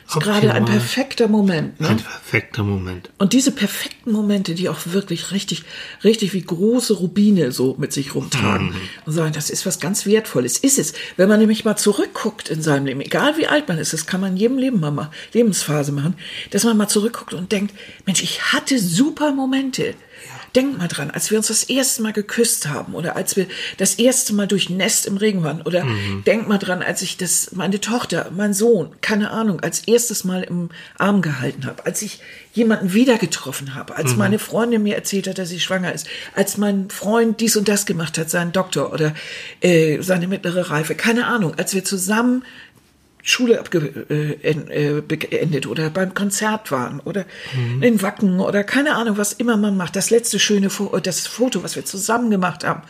Ist 0.09 0.19
gerade 0.19 0.51
ein 0.51 0.63
optimal. 0.63 0.79
perfekter 0.79 1.27
Moment. 1.27 1.79
Ne? 1.79 1.87
Ein 1.87 1.97
perfekter 1.97 2.63
Moment. 2.63 3.11
Und 3.19 3.33
diese 3.33 3.51
perfekten 3.51 4.11
Momente, 4.11 4.55
die 4.55 4.67
auch 4.67 4.79
wirklich 4.85 5.31
richtig, 5.31 5.65
richtig 6.03 6.33
wie 6.33 6.41
große 6.41 6.93
Rubine 6.93 7.51
so 7.51 7.75
mit 7.77 7.93
sich 7.93 8.15
rumtragen 8.15 8.73
und 9.05 9.13
sagen, 9.13 9.33
das 9.33 9.51
ist 9.51 9.67
was 9.67 9.79
ganz 9.79 10.07
Wertvolles. 10.07 10.57
Ist 10.57 10.79
es. 10.79 10.93
Wenn 11.15 11.29
man 11.29 11.39
nämlich 11.39 11.63
mal 11.63 11.75
zurückguckt 11.75 12.49
in 12.49 12.63
seinem 12.63 12.87
Leben, 12.87 13.01
egal 13.01 13.37
wie 13.37 13.45
alt 13.45 13.67
man 13.67 13.77
ist, 13.77 13.93
das 13.93 14.07
kann 14.07 14.19
man 14.19 14.31
in 14.31 14.37
jedem 14.37 14.57
Leben 14.57 14.79
mal, 14.79 14.89
mal 14.91 15.11
Lebensphase 15.33 15.91
machen, 15.91 16.15
dass 16.49 16.63
man 16.63 16.75
mal 16.75 16.87
zurückguckt 16.87 17.35
und 17.35 17.51
denkt, 17.51 17.75
Mensch, 18.07 18.23
ich 18.23 18.51
hatte 18.51 18.79
super 18.79 19.31
Momente. 19.31 19.93
Denk 20.55 20.77
mal 20.77 20.87
dran, 20.87 21.11
als 21.11 21.31
wir 21.31 21.37
uns 21.37 21.47
das 21.47 21.63
erste 21.63 22.01
Mal 22.01 22.13
geküsst 22.13 22.67
haben 22.67 22.95
oder 22.95 23.15
als 23.15 23.35
wir 23.35 23.47
das 23.77 23.95
erste 23.95 24.33
Mal 24.33 24.47
durch 24.47 24.69
Nest 24.69 25.05
im 25.05 25.17
Regen 25.17 25.43
waren 25.43 25.61
oder 25.61 25.85
denk 26.25 26.47
mal 26.47 26.57
dran, 26.57 26.81
als 26.81 27.01
ich 27.01 27.17
das, 27.17 27.51
meine 27.53 27.79
Tochter, 27.79 28.31
mein 28.35 28.53
Sohn, 28.53 28.89
keine 29.01 29.31
Ahnung, 29.31 29.59
als 29.61 29.81
erstes 29.81 30.23
Mal 30.23 30.43
im 30.43 30.69
Arm 30.97 31.21
gehalten 31.21 31.65
habe, 31.65 31.85
als 31.85 32.01
ich 32.01 32.21
jemanden 32.53 32.93
wieder 32.93 33.17
getroffen 33.17 33.75
habe, 33.75 33.95
als 33.95 34.15
meine 34.15 34.39
Freundin 34.39 34.83
mir 34.83 34.95
erzählt 34.95 35.27
hat, 35.27 35.37
dass 35.37 35.49
sie 35.49 35.59
schwanger 35.59 35.93
ist, 35.93 36.07
als 36.35 36.57
mein 36.57 36.89
Freund 36.89 37.39
dies 37.39 37.55
und 37.55 37.69
das 37.69 37.85
gemacht 37.85 38.17
hat, 38.17 38.29
seinen 38.29 38.51
Doktor 38.51 38.91
oder 38.91 39.13
äh, 39.61 40.01
seine 40.01 40.27
mittlere 40.27 40.69
Reife, 40.69 40.95
keine 40.95 41.27
Ahnung, 41.27 41.55
als 41.55 41.75
wir 41.75 41.85
zusammen 41.85 42.43
Schule 43.29 43.59
abgeendet 43.59 44.09
äh, 44.09 44.97
äh, 44.97 45.01
beendet 45.01 45.67
oder 45.67 45.89
beim 45.89 46.13
Konzert 46.13 46.71
waren 46.71 46.99
oder 46.99 47.25
in 47.81 48.01
Wacken 48.01 48.39
oder 48.39 48.63
keine 48.63 48.95
Ahnung, 48.95 49.17
was 49.17 49.33
immer 49.33 49.57
man 49.57 49.77
macht. 49.77 49.95
Das 49.95 50.09
letzte 50.09 50.39
schöne 50.39 50.69
Fo 50.69 50.97
das 50.99 51.27
Foto, 51.27 51.63
was 51.63 51.75
wir 51.75 51.85
zusammen 51.85 52.31
gemacht 52.31 52.63
haben 52.63 52.81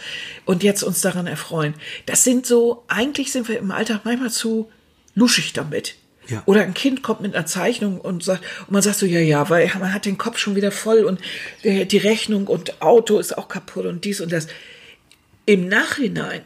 und 0.46 0.64
jetzt 0.64 0.84
uns 0.84 1.02
daran 1.02 1.28
erfreuen. 1.28 1.74
Das 2.06 2.24
sind 2.24 2.46
so, 2.46 2.84
eigentlich 2.88 3.32
sind 3.32 3.48
wir 3.50 3.60
im 3.60 3.72
Alltag 3.72 4.02
manchmal 4.04 4.32
zu 4.32 4.70
luschig 5.14 5.54
damit. 5.54 5.96
Ja. 6.28 6.44
Oder 6.46 6.62
ein 6.62 6.74
Kind 6.74 7.02
kommt 7.02 7.22
mit 7.22 7.36
einer 7.36 7.46
Zeichnung 7.46 8.00
und 8.00 8.24
sagt, 8.24 8.44
und 8.62 8.72
man 8.72 8.82
sagt 8.82 8.98
so, 8.98 9.06
ja, 9.06 9.20
ja, 9.20 9.50
weil 9.50 9.70
man 9.80 9.94
hat 9.94 10.06
den 10.06 10.18
Kopf 10.18 10.38
schon 10.38 10.56
wieder 10.56 10.72
voll 10.72 11.04
und 11.04 11.20
äh, 11.64 11.86
die 11.86 11.98
Rechnung 11.98 12.48
und 12.48 12.82
Auto 12.82 13.18
ist 13.18 13.38
auch 13.38 13.48
kaputt 13.48 13.86
und 13.86 14.06
dies 14.06 14.22
und 14.22 14.32
das. 14.32 14.48
Im 15.46 15.68
Nachhinein, 15.68 16.44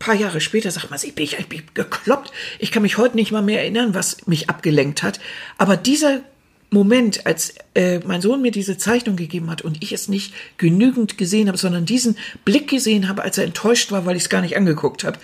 paar 0.00 0.16
Jahre 0.16 0.40
später, 0.40 0.72
sagt 0.72 0.90
man 0.90 0.98
sich, 0.98 1.14
bin 1.14 1.24
ich 1.24 1.38
eigentlich 1.38 1.62
gekloppt. 1.74 2.32
Ich 2.58 2.72
kann 2.72 2.82
mich 2.82 2.98
heute 2.98 3.14
nicht 3.14 3.30
mal 3.30 3.42
mehr 3.42 3.60
erinnern, 3.60 3.94
was 3.94 4.26
mich 4.26 4.50
abgelenkt 4.50 5.04
hat. 5.04 5.20
Aber 5.58 5.76
dieser 5.76 6.22
Moment, 6.70 7.26
als 7.26 7.54
äh, 7.74 7.98
mein 8.06 8.20
Sohn 8.20 8.42
mir 8.42 8.52
diese 8.52 8.78
Zeichnung 8.78 9.16
gegeben 9.16 9.50
hat 9.50 9.62
und 9.62 9.82
ich 9.82 9.92
es 9.92 10.08
nicht 10.08 10.32
genügend 10.56 11.18
gesehen 11.18 11.48
habe, 11.48 11.58
sondern 11.58 11.84
diesen 11.84 12.16
Blick 12.44 12.68
gesehen 12.68 13.08
habe, 13.08 13.22
als 13.22 13.38
er 13.38 13.44
enttäuscht 13.44 13.90
war, 13.90 14.06
weil 14.06 14.16
ich 14.16 14.22
es 14.24 14.28
gar 14.28 14.40
nicht 14.40 14.56
angeguckt 14.56 15.02
habe, 15.04 15.18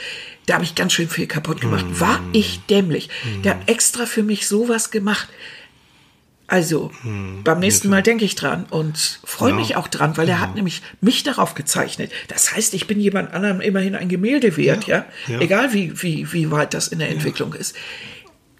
da 0.46 0.54
habe 0.54 0.64
ich 0.64 0.74
ganz 0.74 0.92
schön 0.92 1.08
viel 1.08 1.26
kaputt 1.26 1.60
gemacht. 1.60 1.84
War 2.00 2.20
ich 2.32 2.60
dämlich. 2.68 3.08
Der 3.44 3.52
hat 3.52 3.68
extra 3.68 4.06
für 4.06 4.22
mich 4.22 4.46
sowas 4.46 4.90
gemacht. 4.90 5.28
Also, 6.48 6.92
beim 7.42 7.58
nächsten 7.58 7.88
Mal 7.88 8.02
denke 8.04 8.24
ich 8.24 8.36
dran 8.36 8.66
und 8.70 9.18
freue 9.24 9.50
Ja. 9.50 9.56
mich 9.56 9.74
auch 9.74 9.88
dran, 9.88 10.16
weil 10.16 10.28
er 10.28 10.40
hat 10.40 10.54
nämlich 10.54 10.80
mich 11.00 11.24
darauf 11.24 11.54
gezeichnet. 11.56 12.12
Das 12.28 12.54
heißt, 12.54 12.72
ich 12.74 12.86
bin 12.86 13.00
jemand 13.00 13.32
anderem 13.34 13.60
immerhin 13.60 13.96
ein 13.96 14.08
Gemälde 14.08 14.56
wert, 14.56 14.86
ja. 14.86 15.06
ja. 15.26 15.40
Egal 15.40 15.72
wie, 15.72 16.00
wie, 16.02 16.32
wie 16.32 16.50
weit 16.52 16.72
das 16.72 16.86
in 16.88 17.00
der 17.00 17.08
Entwicklung 17.10 17.52
ist. 17.52 17.74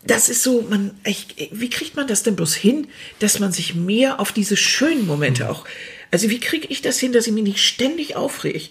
Das 0.04 0.28
ist 0.28 0.42
so, 0.42 0.62
man, 0.68 0.92
ich, 1.04 1.48
wie 1.52 1.70
kriegt 1.70 1.94
man 1.94 2.08
das 2.08 2.24
denn 2.24 2.34
bloß 2.34 2.54
hin, 2.56 2.88
dass 3.20 3.38
man 3.38 3.52
sich 3.52 3.74
mehr 3.76 4.18
auf 4.20 4.32
diese 4.32 4.56
schönen 4.56 5.06
Momente 5.06 5.48
auch, 5.48 5.64
Also 6.10 6.28
wie 6.30 6.40
kriege 6.40 6.66
ich 6.68 6.82
das 6.82 6.98
hin, 6.98 7.12
dass 7.12 7.26
ich 7.28 7.32
mich 7.32 7.44
nicht 7.44 7.60
ständig 7.64 8.16
aufreg? 8.16 8.70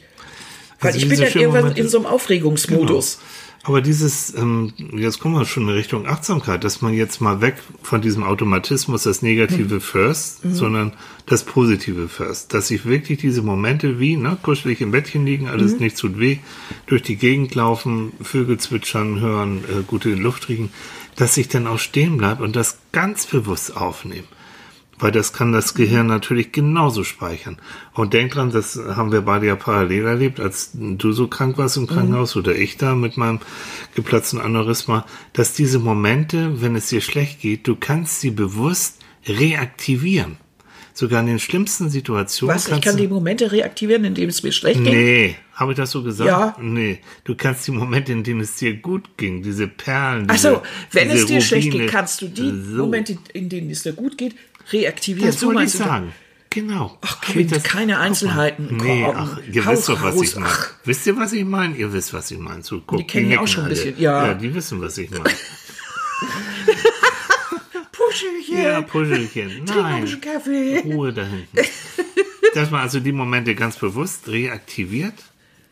Weil 0.82 0.91
Also 0.93 0.99
ich 0.99 1.07
bin 1.09 1.20
dann 1.22 1.32
irgendwann 1.34 1.61
Momente- 1.63 1.80
in 1.82 1.88
so 1.89 1.97
einem 1.99 2.05
Aufregungsmodus. 2.05 3.20
Aber 3.68 3.82
dieses, 3.82 4.32
ähm, 4.36 4.74
jetzt 4.95 5.20
kommen 5.20 5.34
wir 5.34 5.45
schon 5.45 5.63
in 5.63 5.70
Richtung 5.70 6.05
Achtsamkeit, 6.05 6.63
dass 6.63 6.84
man 6.84 6.93
jetzt 6.93 7.20
mal 7.20 7.41
weg 7.41 7.55
von 7.82 7.99
diesem 7.99 8.24
Automatismus, 8.24 9.03
das 9.03 9.24
Mhm. 9.24 9.30
Negative 9.30 9.80
first, 9.82 10.41
sondern 10.53 10.93
das 11.26 11.43
Positive 11.43 12.07
first. 12.07 12.53
Dass 12.53 12.70
ich 12.70 12.86
wirklich 12.86 13.18
diese 13.18 13.41
Momente 13.41 13.99
wie, 13.99 14.18
ne, 14.18 14.38
kuschelig 14.43 14.82
im 14.82 14.91
Bettchen 14.91 15.26
liegen, 15.26 15.47
alles 15.49 15.74
Mhm. 15.74 15.80
nicht 15.80 15.97
tut 15.97 16.20
weh, 16.20 16.38
durch 16.86 17.01
die 17.01 17.16
Gegend 17.16 17.55
laufen, 17.55 18.11
Vögel 18.22 18.59
zwitschern, 18.59 19.20
hören, 19.20 19.63
äh, 19.68 19.82
gute 19.88 20.09
Luft 20.13 20.47
riechen, 20.47 20.70
dass 21.16 21.36
ich 21.36 21.47
dann 21.47 21.66
auch 21.66 21.80
stehen 21.80 22.18
bleibe 22.18 22.43
und 22.43 22.55
das 22.55 22.78
ganz 22.91 23.26
bewusst 23.26 23.76
aufnehme. 23.76 24.28
Weil 24.97 25.11
das 25.11 25.33
kann 25.33 25.51
das 25.51 25.73
Gehirn 25.73 26.07
natürlich 26.07 26.53
genauso 26.53 27.03
speichern. 27.03 27.57
Und 27.93 28.13
denk 28.13 28.31
dran, 28.31 28.51
das 28.51 28.77
haben 28.95 29.11
wir 29.11 29.21
beide 29.21 29.45
ja 29.45 29.57
parallel 29.57 30.05
erlebt, 30.05 30.39
als 30.39 30.71
du 30.73 31.11
so 31.11 31.27
krank 31.27 31.57
warst 31.57 31.75
im 31.75 31.85
Krankenhaus 31.85 32.37
oder 32.37 32.55
ich 32.55 32.77
da 32.77 32.95
mit 32.95 33.17
meinem 33.17 33.39
geplatzten 33.93 34.39
Aneurysma, 34.39 35.05
dass 35.33 35.51
diese 35.53 35.79
Momente, 35.79 36.61
wenn 36.61 36.75
es 36.77 36.87
dir 36.87 37.01
schlecht 37.01 37.41
geht, 37.41 37.67
du 37.67 37.75
kannst 37.75 38.21
sie 38.21 38.31
bewusst 38.31 38.99
reaktivieren. 39.27 40.37
Sogar 40.93 41.19
in 41.19 41.27
den 41.27 41.39
schlimmsten 41.39 41.89
Situationen 41.89 42.55
Was? 42.55 42.69
Ich 42.69 42.79
kann 42.79 42.95
die 42.95 43.09
Momente 43.09 43.51
reaktivieren, 43.51 44.05
indem 44.05 44.29
es 44.29 44.43
mir 44.43 44.53
schlecht 44.53 44.81
geht? 44.81 44.93
Nee, 44.93 45.35
habe 45.55 45.73
ich 45.73 45.77
das 45.77 45.91
so 45.91 46.03
gesagt? 46.03 46.29
Ja. 46.29 46.55
Nee, 46.61 46.99
du 47.25 47.35
kannst 47.35 47.67
die 47.67 47.71
Momente, 47.71 48.13
in 48.13 48.23
denen 48.23 48.39
es 48.39 48.55
dir 48.55 48.73
gut 48.77 49.17
ging, 49.17 49.43
diese 49.43 49.67
Perlen. 49.67 50.27
Ach 50.29 50.37
so, 50.37 50.49
diese- 50.51 50.61
wenn 50.93 51.09
diese 51.09 51.21
es 51.23 51.25
dir 51.27 51.41
schlecht 51.41 51.67
Rubine, 51.67 51.83
geht, 51.83 51.91
kannst 51.91 52.21
du 52.21 52.29
die 52.29 52.49
so. 52.49 52.83
Momente, 52.83 53.17
in 53.33 53.49
denen 53.49 53.69
es 53.71 53.83
dir 53.83 53.91
gut 53.91 54.17
geht, 54.17 54.35
reaktivieren. 54.72 55.30
Das 55.32 55.39
so 55.39 55.47
wollte 55.47 55.63
ich 55.63 55.72
das? 55.72 55.80
sagen. 55.88 56.13
Genau. 56.49 56.97
Ach, 57.01 57.20
Kind, 57.20 57.51
ich 57.51 57.63
keine. 57.63 57.99
Einzelheiten. 57.99 58.78
Nee, 58.78 59.05
ach, 59.05 59.39
ihr 59.51 59.66
hau 59.66 59.72
wisst 59.74 59.89
doch, 59.89 60.01
was 60.01 60.16
raus. 60.16 60.24
ich 60.24 60.36
meine. 60.38 60.53
Wisst 60.86 61.05
ihr, 61.05 61.18
was 61.18 61.34
ich 61.34 61.43
meine? 61.43 61.76
Ihr 61.76 61.91
wisst, 61.91 62.13
was 62.13 62.32
ich 62.32 62.38
meine. 62.39 62.63
So, 62.63 62.82
guck, 62.86 62.97
Die 62.99 63.05
kennen 63.07 63.30
ja 63.30 63.41
auch 63.41 63.47
schon 63.47 63.63
ein 63.66 63.70
bisschen, 63.70 63.99
ja. 63.99 64.28
Ja, 64.28 64.34
die 64.34 64.53
wissen, 64.55 64.80
was 64.82 64.97
ich 64.97 65.09
meine. 65.11 65.26
Puschelchen, 67.91 68.57
ja, 68.63 68.82
Puschelchen. 68.82 69.49
trink 69.49 69.68
noch 69.68 69.76
ein 69.76 69.82
Nein. 69.91 70.01
bisschen 70.03 70.22
Kaffee. 70.22 70.80
Ruhe 70.86 71.11
da 71.13 71.24
hinten. 71.26 71.57
Dass 72.53 72.72
man 72.72 72.82
also 72.82 72.99
die 73.01 73.11
Momente 73.11 73.53
ganz 73.55 73.76
bewusst 73.78 74.30
reaktiviert, 74.30 75.13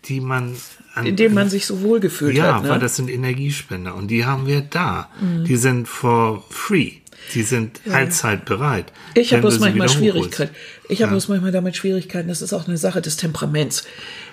die 0.05 0.19
man 0.19 0.53
an, 0.95 1.05
In 1.05 1.33
man 1.33 1.49
sich 1.49 1.65
so 1.65 1.81
wohl 1.81 2.01
gefühlt 2.01 2.35
Ja, 2.35 2.55
hat. 2.55 2.63
Ne? 2.63 2.69
weil 2.69 2.79
das 2.79 2.97
sind 2.97 3.09
Energiespender 3.09 3.95
und 3.95 4.09
die 4.09 4.25
haben 4.25 4.47
wir 4.47 4.61
da. 4.61 5.09
Die 5.47 5.55
sind 5.55 5.87
for 5.87 6.43
free. 6.49 6.95
Die 7.33 7.43
sind 7.43 7.81
allzeit 7.89 8.45
bereit. 8.45 8.91
Ich 9.15 9.31
habe 9.31 9.41
bloß 9.41 9.55
sie 9.55 9.59
manchmal. 9.59 9.89
Schwierigkeiten. 9.89 10.53
Ich 10.89 11.01
habe 11.01 11.11
bloß 11.11 11.27
manchmal 11.29 11.51
damit 11.51 11.75
Schwierigkeiten. 11.75 12.27
Das 12.27 12.41
ist 12.41 12.53
auch 12.53 12.67
eine 12.67 12.77
Sache 12.77 13.01
des 13.01 13.17
Temperaments. 13.17 13.85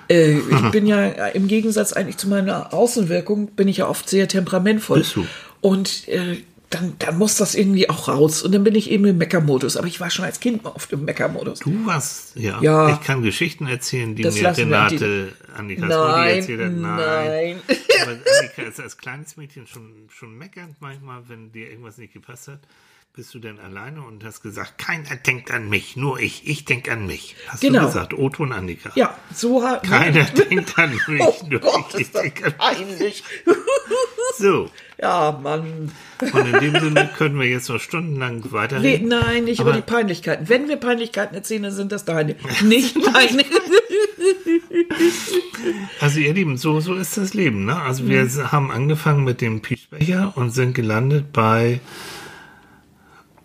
Äh, 0.09 0.39
ich 0.39 0.71
bin 0.73 0.87
ja 0.87 1.07
im 1.07 1.49
Gegensatz 1.49 1.93
eigentlich 1.93 2.17
zu 2.17 2.29
meiner 2.29 2.75
Außenwirkung, 2.75 3.49
bin 3.53 3.69
ich 3.69 3.79
ja 3.79 3.89
oft 3.89 4.09
sehr 4.09 4.29
temperamentvoll. 4.29 4.99
Bist 4.99 5.17
du. 5.17 5.27
Und 5.61 6.09
äh, 6.09 6.39
dann, 6.71 6.95
dann 7.01 7.19
muss 7.19 7.37
das 7.37 7.55
irgendwie 7.57 7.91
auch 7.91 8.09
raus. 8.09 8.43
Und 8.43 8.53
dann 8.53 8.63
bin 8.65 8.75
ich 8.77 8.91
eben 8.91 9.05
im 9.05 9.19
Meckermodus. 9.19 9.77
Aber 9.77 9.89
ich 9.89 9.99
war 10.01 10.09
schon 10.09 10.25
als 10.25 10.39
Kind 10.41 10.65
oft 10.65 10.93
im 10.93 11.05
Meckermodus. 11.05 11.59
Du 11.61 11.85
warst, 11.87 12.37
ja. 12.37 12.63
Ja. 12.63 12.95
Ich 12.95 13.01
kann 13.01 13.23
Geschichten 13.23 13.67
erzählen, 13.67 14.15
die 14.15 14.23
mir 14.23 14.57
Renate, 14.57 15.33
Annikas 15.57 15.89
Mutti 15.89 15.95
Nein, 15.99 16.37
erzählt 16.37 16.61
hat. 16.61 16.73
nein. 16.73 17.61
Aber 18.03 18.13
Annika 18.13 18.63
ist 18.63 18.81
als 18.81 18.97
kleines 18.97 19.37
Mädchen 19.37 19.67
schon, 19.67 20.09
schon 20.09 20.39
meckernd 20.39 20.77
manchmal, 20.81 21.29
wenn 21.29 21.51
dir 21.53 21.69
irgendwas 21.71 21.99
nicht 21.99 22.13
gepasst 22.13 22.49
hat. 22.49 22.61
Bist 23.13 23.35
du 23.35 23.41
denn 23.41 23.59
alleine 23.59 24.03
und 24.03 24.23
hast 24.23 24.41
gesagt, 24.41 24.79
keiner 24.79 25.17
denkt 25.17 25.51
an 25.51 25.69
mich, 25.69 25.97
nur 25.97 26.21
ich, 26.21 26.47
ich 26.47 26.65
denke 26.65 26.93
an 26.93 27.07
mich. 27.09 27.35
Hast 27.49 27.61
Genau. 27.63 27.81
du 27.81 27.87
gesagt, 27.87 28.15
Otto 28.15 28.45
und 28.45 28.53
Annika. 28.53 28.93
Ja, 28.95 29.19
so 29.35 29.65
hat 29.65 29.83
Keiner 29.83 30.23
denkt 30.51 30.79
an 30.79 30.93
mich, 31.09 31.21
Oh 31.21 31.35
nur 31.51 31.59
Gott, 31.59 31.93
ich, 31.95 32.03
ich 32.03 32.13
denke 32.13 32.55
an 32.59 32.77
mich. 33.01 33.25
So. 34.41 34.69
ja, 35.01 35.39
Mann. 35.43 35.91
Und 36.21 36.47
in 36.55 36.61
dem 36.73 36.81
Sinne 36.81 37.11
können 37.17 37.39
wir 37.39 37.47
jetzt 37.47 37.69
noch 37.69 37.81
stundenlang 37.81 38.37
Nee, 38.41 38.53
weiterreden. 38.53 39.09
nein, 39.09 39.45
nicht 39.45 39.61
Aber- 39.61 39.71
über 39.71 39.79
die 39.81 39.85
Peinlichkeiten. 39.87 40.49
Wenn 40.49 40.69
wir 40.69 40.77
Peinlichkeiten 40.77 41.35
erzählen, 41.35 41.63
dann 41.65 41.73
sind 41.73 41.93
das 41.93 42.05
deine, 42.05 42.37
nicht 42.65 42.97
meine. 42.97 43.45
Also 46.01 46.21
ihr 46.21 46.33
Lieben, 46.33 46.57
so, 46.57 46.81
so 46.81 46.95
ist 46.95 47.17
das 47.17 47.35
Leben. 47.35 47.65
Ne? 47.67 47.77
Also 47.81 48.09
wir 48.09 48.25
Mhm. 48.25 48.53
haben 48.53 48.71
angefangen 48.71 49.25
mit 49.25 49.41
dem 49.41 49.61
Pischbecher 49.61 50.33
und 50.37 50.51
sind 50.51 50.75
gelandet 50.75 51.33
bei 51.33 51.81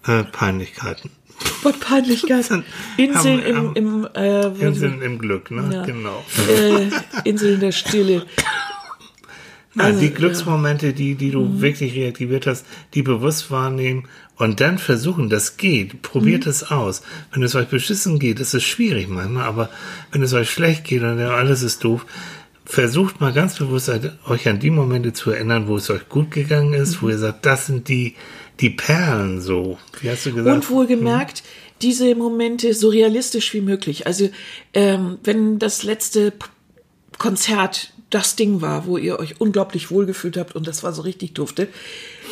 äh, 0.08 0.24
Peinlichkeiten. 0.24 1.10
Gott, 1.64 1.80
Peinlichkeiten. 1.80 2.64
Inseln 2.98 3.40
im, 3.44 3.56
Haben- 3.58 3.76
im 3.76 4.08
äh, 4.16 4.48
Inseln 4.66 5.02
im 5.02 5.20
Glück, 5.20 5.52
ne? 5.52 5.70
Ja. 5.74 5.84
Genau. 5.86 6.24
äh, 6.50 6.90
Inseln 7.30 7.60
der 7.60 7.72
Stille. 7.72 8.26
Na, 9.76 9.86
Also, 9.86 10.00
die 10.00 10.12
Glücksmomente, 10.12 10.94
die, 10.94 11.16
die 11.16 11.32
du 11.32 11.42
Mhm. 11.42 11.62
wirklich 11.62 11.94
reaktiviert 11.96 12.48
hast, 12.48 12.66
die 12.94 13.02
bewusst 13.02 13.52
wahrnehmen 13.52 14.08
und 14.38 14.62
dann 14.62 14.78
versuchen, 14.78 15.30
das 15.30 15.58
geht. 15.58 16.02
Probiert 16.02 16.46
Mhm. 16.46 16.50
es 16.52 16.72
aus. 16.72 17.02
Wenn 17.34 17.44
es 17.44 17.56
euch 17.56 17.68
beschissen 17.68 18.18
geht, 18.20 18.40
ist 18.40 18.54
es 18.54 18.64
schwierig 18.64 19.10
manchmal, 19.10 19.44
aber 19.46 19.70
wenn 20.12 20.24
es 20.24 20.34
euch 20.34 20.50
schlecht 20.50 20.86
geht 20.86 21.04
und 21.04 21.20
alles 21.20 21.62
ist 21.62 21.84
doof, 21.84 22.06
versucht 22.64 23.20
mal 23.22 23.34
ganz 23.34 23.58
bewusst 23.58 23.92
euch 24.28 24.48
an 24.48 24.60
die 24.60 24.72
Momente 24.72 25.14
zu 25.14 25.30
erinnern, 25.32 25.68
wo 25.68 25.76
es 25.78 25.90
euch 25.90 26.08
gut 26.10 26.32
gegangen 26.32 26.74
ist, 26.74 26.96
Mhm. 26.96 27.02
wo 27.02 27.10
ihr 27.10 27.18
sagt, 27.18 27.46
das 27.46 27.66
sind 27.68 27.90
die, 27.90 28.16
die 28.62 28.70
Perlen 28.72 29.42
so. 29.42 29.78
Wie 30.02 30.10
hast 30.10 30.26
du 30.26 30.34
gesagt? 30.34 30.56
Und 30.56 30.70
wohlgemerkt, 30.70 31.44
diese 31.82 32.16
Momente 32.16 32.74
so 32.74 32.88
realistisch 32.90 33.54
wie 33.54 33.60
möglich. 33.62 34.08
Also, 34.08 34.30
ähm, 34.74 35.18
wenn 35.26 35.60
das 35.60 35.84
letzte 35.84 36.32
Konzert 37.18 37.94
das 38.10 38.36
Ding 38.36 38.62
war, 38.62 38.86
wo 38.86 38.98
ihr 38.98 39.20
euch 39.20 39.42
unglaublich 39.42 39.92
wohlgefühlt 39.92 40.38
habt 40.38 40.56
und 40.56 40.68
das 40.68 40.84
war 40.84 40.94
so 40.94 41.02
richtig 41.02 41.34
dufte, 41.34 41.68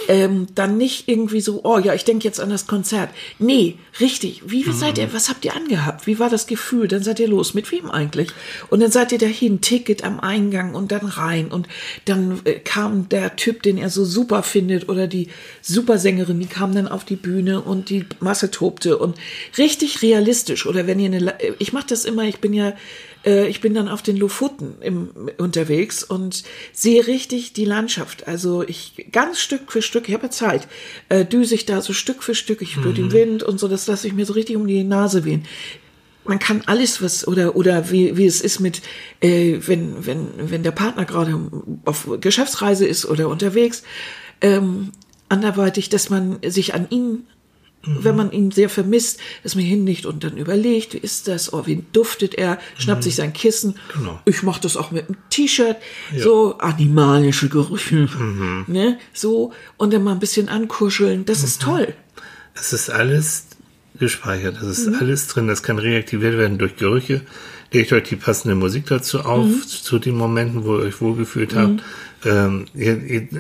ähm, 0.08 0.48
dann 0.56 0.78
nicht 0.78 1.08
irgendwie 1.08 1.42
so, 1.42 1.62
oh 1.64 1.78
ja, 1.78 1.94
ich 1.94 2.04
denke 2.04 2.26
jetzt 2.26 2.40
an 2.40 2.50
das 2.50 2.68
Konzert. 2.68 3.10
Nee, 3.40 3.76
richtig. 4.00 4.44
Wie 4.46 4.64
seid 4.72 4.98
ihr, 4.98 5.14
was 5.14 5.30
habt 5.30 5.46
ihr 5.46 5.56
angehabt? 5.56 6.08
Wie 6.08 6.20
war 6.20 6.30
das 6.30 6.48
Gefühl? 6.48 6.88
Dann 6.88 7.04
seid 7.04 7.20
ihr 7.20 7.28
los. 7.28 7.54
Mit 7.54 7.72
wem 7.72 7.90
eigentlich? 7.90 8.30
Und 8.70 8.82
dann 8.82 8.92
seid 8.92 9.12
ihr 9.12 9.18
dahin, 9.18 9.62
Ticket 9.62 10.04
am 10.04 10.20
Eingang 10.20 10.76
und 10.76 10.92
dann 10.92 11.06
rein. 11.06 11.52
Und 11.52 11.68
dann 12.06 12.42
äh, 12.44 12.60
kam 12.60 13.08
der 13.10 13.36
Typ, 13.36 13.64
den 13.64 13.78
er 13.78 13.90
so 13.90 14.04
super 14.04 14.44
findet, 14.44 14.90
oder 14.90 15.08
die 15.08 15.30
Supersängerin, 15.62 16.40
die 16.40 16.48
kam 16.48 16.76
dann 16.76 16.88
auf 16.88 17.06
die 17.06 17.16
Bühne 17.16 17.62
und 17.62 17.90
die 17.90 18.06
Masse 18.20 18.52
tobte 18.52 18.98
und 18.98 19.18
richtig 19.58 20.02
realistisch. 20.02 20.66
Oder 20.66 20.86
wenn 20.86 21.00
ihr 21.00 21.08
eine, 21.08 21.20
La- 21.20 21.38
ich 21.60 21.72
mache 21.72 21.88
das 21.88 22.04
immer, 22.06 22.24
ich 22.24 22.40
bin 22.40 22.54
ja 22.54 22.74
äh, 23.26 23.48
ich 23.48 23.62
bin 23.62 23.74
dann 23.74 23.88
auf 23.88 24.02
den 24.02 24.18
Lofoten 24.18 24.76
im, 24.82 25.10
unterwegs 25.38 26.04
und 26.04 26.44
sehe 26.72 27.08
richtig 27.08 27.54
die 27.54 27.66
Landschaft. 27.66 28.28
Also 28.28 28.64
ich 28.64 29.08
ganz 29.12 29.40
Stück 29.40 29.72
für 29.72 29.82
Stück, 29.82 30.08
ich 30.08 30.14
habe 30.14 30.26
ja 30.26 30.32
Zeit, 30.32 30.68
äh, 31.10 31.26
düse 31.26 31.56
ich 31.56 31.66
da 31.66 31.82
so 31.82 31.94
Stück 31.94 32.24
für 32.24 32.36
Stück, 32.36 32.62
ich 32.62 32.74
spüre 32.74 32.94
den 32.94 33.12
Wind 33.12 33.44
und 33.44 33.60
so, 33.60 33.68
das 33.68 33.88
lasse 33.88 34.08
ich 34.08 34.14
mir 34.14 34.26
so 34.26 34.34
richtig 34.34 34.56
um 34.56 34.68
die 34.68 34.84
Nase 34.84 35.26
wehen. 35.26 35.46
Man 36.26 36.40
kann 36.40 36.64
alles, 36.68 37.02
was, 37.02 37.28
oder, 37.28 37.56
oder 37.58 37.92
wie, 37.92 38.16
wie 38.16 38.26
es 38.26 38.40
ist 38.40 38.62
mit, 38.62 38.82
äh, 39.20 39.60
wenn, 39.66 40.06
wenn, 40.06 40.28
wenn 40.38 40.64
der 40.64 40.72
Partner 40.72 41.04
gerade 41.04 41.38
auf 41.84 42.08
Geschäftsreise 42.22 42.86
ist 42.86 43.06
oder 43.06 43.28
unterwegs, 43.28 43.84
ähm, 44.40 44.92
anderweitig, 45.28 45.90
dass 45.90 46.10
man 46.10 46.38
sich 46.46 46.74
an 46.74 46.88
ihn 46.90 47.26
wenn 47.86 48.16
man 48.16 48.32
ihn 48.32 48.52
sehr 48.52 48.70
vermisst, 48.70 49.20
dass 49.44 49.56
man 49.56 49.64
hinlegt 49.66 50.06
und 50.06 50.24
dann 50.24 50.38
überlegt, 50.38 50.94
wie 50.94 50.98
ist 51.00 51.28
das, 51.28 51.52
oh, 51.52 51.66
wie 51.66 51.84
duftet 51.92 52.34
er, 52.36 52.58
schnappt 52.78 53.04
sich 53.04 53.16
sein 53.16 53.34
Kissen. 53.34 53.76
Genau. 53.98 54.20
Ich 54.26 54.42
mache 54.44 54.62
das 54.62 54.78
auch 54.78 54.92
mit 54.92 55.08
einem 55.10 55.18
T-Shirt, 55.30 55.76
so 56.18 56.58
animalische 56.60 57.50
Gerüche, 57.50 58.08
ne, 58.68 58.98
so 59.14 59.52
und 59.78 59.94
dann 59.94 60.04
mal 60.04 60.14
ein 60.14 60.20
bisschen 60.20 60.48
ankuscheln. 60.50 61.26
Das 61.26 61.44
ist 61.44 61.62
toll. 61.62 61.94
Es 62.56 62.72
ist 62.72 62.90
alles 62.90 63.48
gespeichert, 64.00 64.58
es 64.62 64.80
ist 64.80 64.88
Mhm. 64.88 64.96
alles 65.00 65.28
drin, 65.28 65.48
das 65.48 65.62
kann 65.64 65.78
reaktiviert 65.78 66.38
werden 66.38 66.58
durch 66.58 66.76
Gerüche. 66.78 67.22
Legt 67.72 67.92
euch 67.92 68.04
die 68.04 68.16
passende 68.16 68.56
Musik 68.56 68.86
dazu 68.88 69.22
auf, 69.22 69.46
Mhm. 69.46 69.64
zu 69.68 70.00
den 70.00 70.16
Momenten, 70.16 70.64
wo 70.64 70.78
ihr 70.78 70.84
euch 70.86 71.02
wohlgefühlt 71.02 71.56
habt. 71.56 71.82
Ähm, 72.26 72.66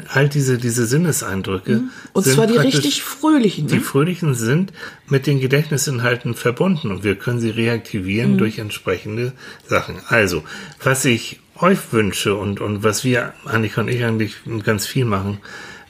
all 0.09 0.29
diese, 0.29 0.57
diese 0.57 0.85
Sinneseindrücke. 0.85 1.73
Mhm. 1.75 1.89
Und 2.13 2.25
zwar 2.25 2.47
die 2.47 2.57
richtig 2.57 3.03
fröhlichen. 3.03 3.67
Die 3.67 3.75
Ne? 3.75 3.81
fröhlichen 3.81 4.33
sind 4.35 4.73
mit 5.07 5.25
den 5.27 5.39
Gedächtnisinhalten 5.39 6.33
verbunden 6.33 6.91
und 6.91 7.03
wir 7.03 7.15
können 7.15 7.39
sie 7.39 7.49
reaktivieren 7.49 8.33
Mhm. 8.33 8.37
durch 8.37 8.59
entsprechende 8.59 9.33
Sachen. 9.67 9.95
Also, 10.07 10.43
was 10.81 11.05
ich 11.05 11.39
euch 11.55 11.79
wünsche 11.91 12.35
und, 12.35 12.59
und 12.61 12.83
was 12.83 13.03
wir, 13.03 13.33
Annika 13.45 13.81
und 13.81 13.87
ich 13.87 14.03
eigentlich 14.03 14.35
ganz 14.63 14.85
viel 14.87 15.05
machen, 15.05 15.37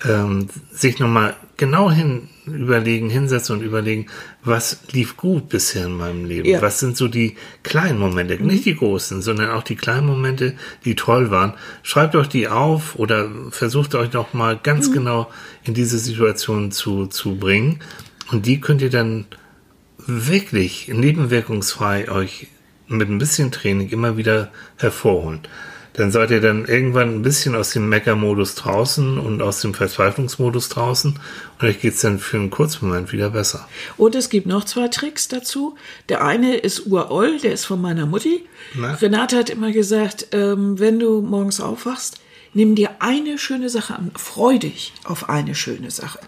ähm, 0.05 0.47
sich 0.71 0.99
nochmal 0.99 1.35
genau 1.57 1.91
hin 1.91 2.29
überlegen, 2.45 3.09
hinsetzen 3.09 3.57
und 3.57 3.63
überlegen, 3.63 4.07
was 4.43 4.79
lief 4.91 5.15
gut 5.15 5.49
bisher 5.49 5.85
in 5.85 5.95
meinem 5.95 6.25
Leben? 6.25 6.47
Ja. 6.47 6.61
Was 6.61 6.79
sind 6.79 6.97
so 6.97 7.07
die 7.07 7.35
kleinen 7.63 7.99
Momente, 7.99 8.35
nicht 8.43 8.65
die 8.65 8.75
großen, 8.75 9.21
sondern 9.21 9.51
auch 9.51 9.63
die 9.63 9.75
kleinen 9.75 10.07
Momente, 10.07 10.55
die 10.83 10.95
toll 10.95 11.31
waren. 11.31 11.53
Schreibt 11.83 12.15
euch 12.15 12.27
die 12.27 12.47
auf 12.47 12.95
oder 12.95 13.29
versucht 13.51 13.95
euch 13.95 14.11
noch 14.13 14.33
mal 14.33 14.59
ganz 14.61 14.91
genau 14.91 15.31
in 15.63 15.73
diese 15.73 15.97
Situation 15.97 16.71
zu, 16.71 17.07
zu 17.07 17.37
bringen. 17.37 17.79
Und 18.31 18.45
die 18.45 18.59
könnt 18.59 18.81
ihr 18.81 18.89
dann 18.89 19.25
wirklich 19.97 20.89
nebenwirkungsfrei 20.89 22.09
euch 22.09 22.47
mit 22.87 23.09
ein 23.09 23.17
bisschen 23.17 23.51
Training 23.51 23.89
immer 23.89 24.17
wieder 24.17 24.51
hervorholen, 24.77 25.41
dann 25.93 26.11
seid 26.11 26.31
ihr 26.31 26.41
dann 26.41 26.65
irgendwann 26.65 27.15
ein 27.15 27.21
bisschen 27.21 27.55
aus 27.55 27.69
dem 27.71 27.87
Mecker-Modus 27.87 28.55
draußen 28.55 29.17
und 29.17 29.41
aus 29.41 29.61
dem 29.61 29.73
Verzweiflungsmodus 29.73 30.69
draußen 30.69 31.19
und 31.59 31.67
euch 31.67 31.79
geht's 31.79 32.01
dann 32.01 32.19
für 32.19 32.37
einen 32.37 32.49
kurzen 32.49 32.87
Moment 32.87 33.11
wieder 33.13 33.29
besser. 33.29 33.67
Und 33.97 34.15
es 34.15 34.29
gibt 34.29 34.47
noch 34.47 34.65
zwei 34.65 34.87
Tricks 34.87 35.27
dazu. 35.27 35.75
Der 36.09 36.23
eine 36.23 36.55
ist 36.55 36.87
uroll, 36.87 37.39
der 37.39 37.53
ist 37.53 37.65
von 37.65 37.81
meiner 37.81 38.05
Mutti. 38.05 38.45
Na? 38.73 38.95
Renate 38.95 39.37
hat 39.37 39.49
immer 39.49 39.71
gesagt, 39.71 40.27
ähm, 40.31 40.79
wenn 40.79 40.99
du 40.99 41.21
morgens 41.21 41.61
aufwachst, 41.61 42.19
nimm 42.53 42.75
dir 42.75 42.89
eine 42.99 43.37
schöne 43.37 43.69
Sache 43.69 43.95
an, 43.95 44.11
freu 44.15 44.57
dich 44.57 44.93
auf 45.03 45.29
eine 45.29 45.55
schöne 45.55 45.91
Sache. 45.91 46.19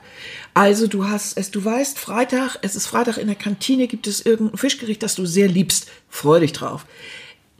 Also 0.53 0.87
du 0.87 1.07
hast 1.07 1.37
es, 1.37 1.51
du 1.51 1.65
weißt, 1.65 1.99
Freitag, 1.99 2.57
es 2.61 2.75
ist 2.75 2.87
Freitag 2.87 3.17
in 3.17 3.27
der 3.27 3.35
Kantine, 3.35 3.87
gibt 3.87 4.07
es 4.07 4.25
irgendein 4.25 4.57
Fischgericht, 4.57 5.03
das 5.03 5.15
du 5.15 5.25
sehr 5.25 5.47
liebst, 5.47 5.87
freu 6.09 6.39
dich 6.39 6.53
drauf. 6.53 6.85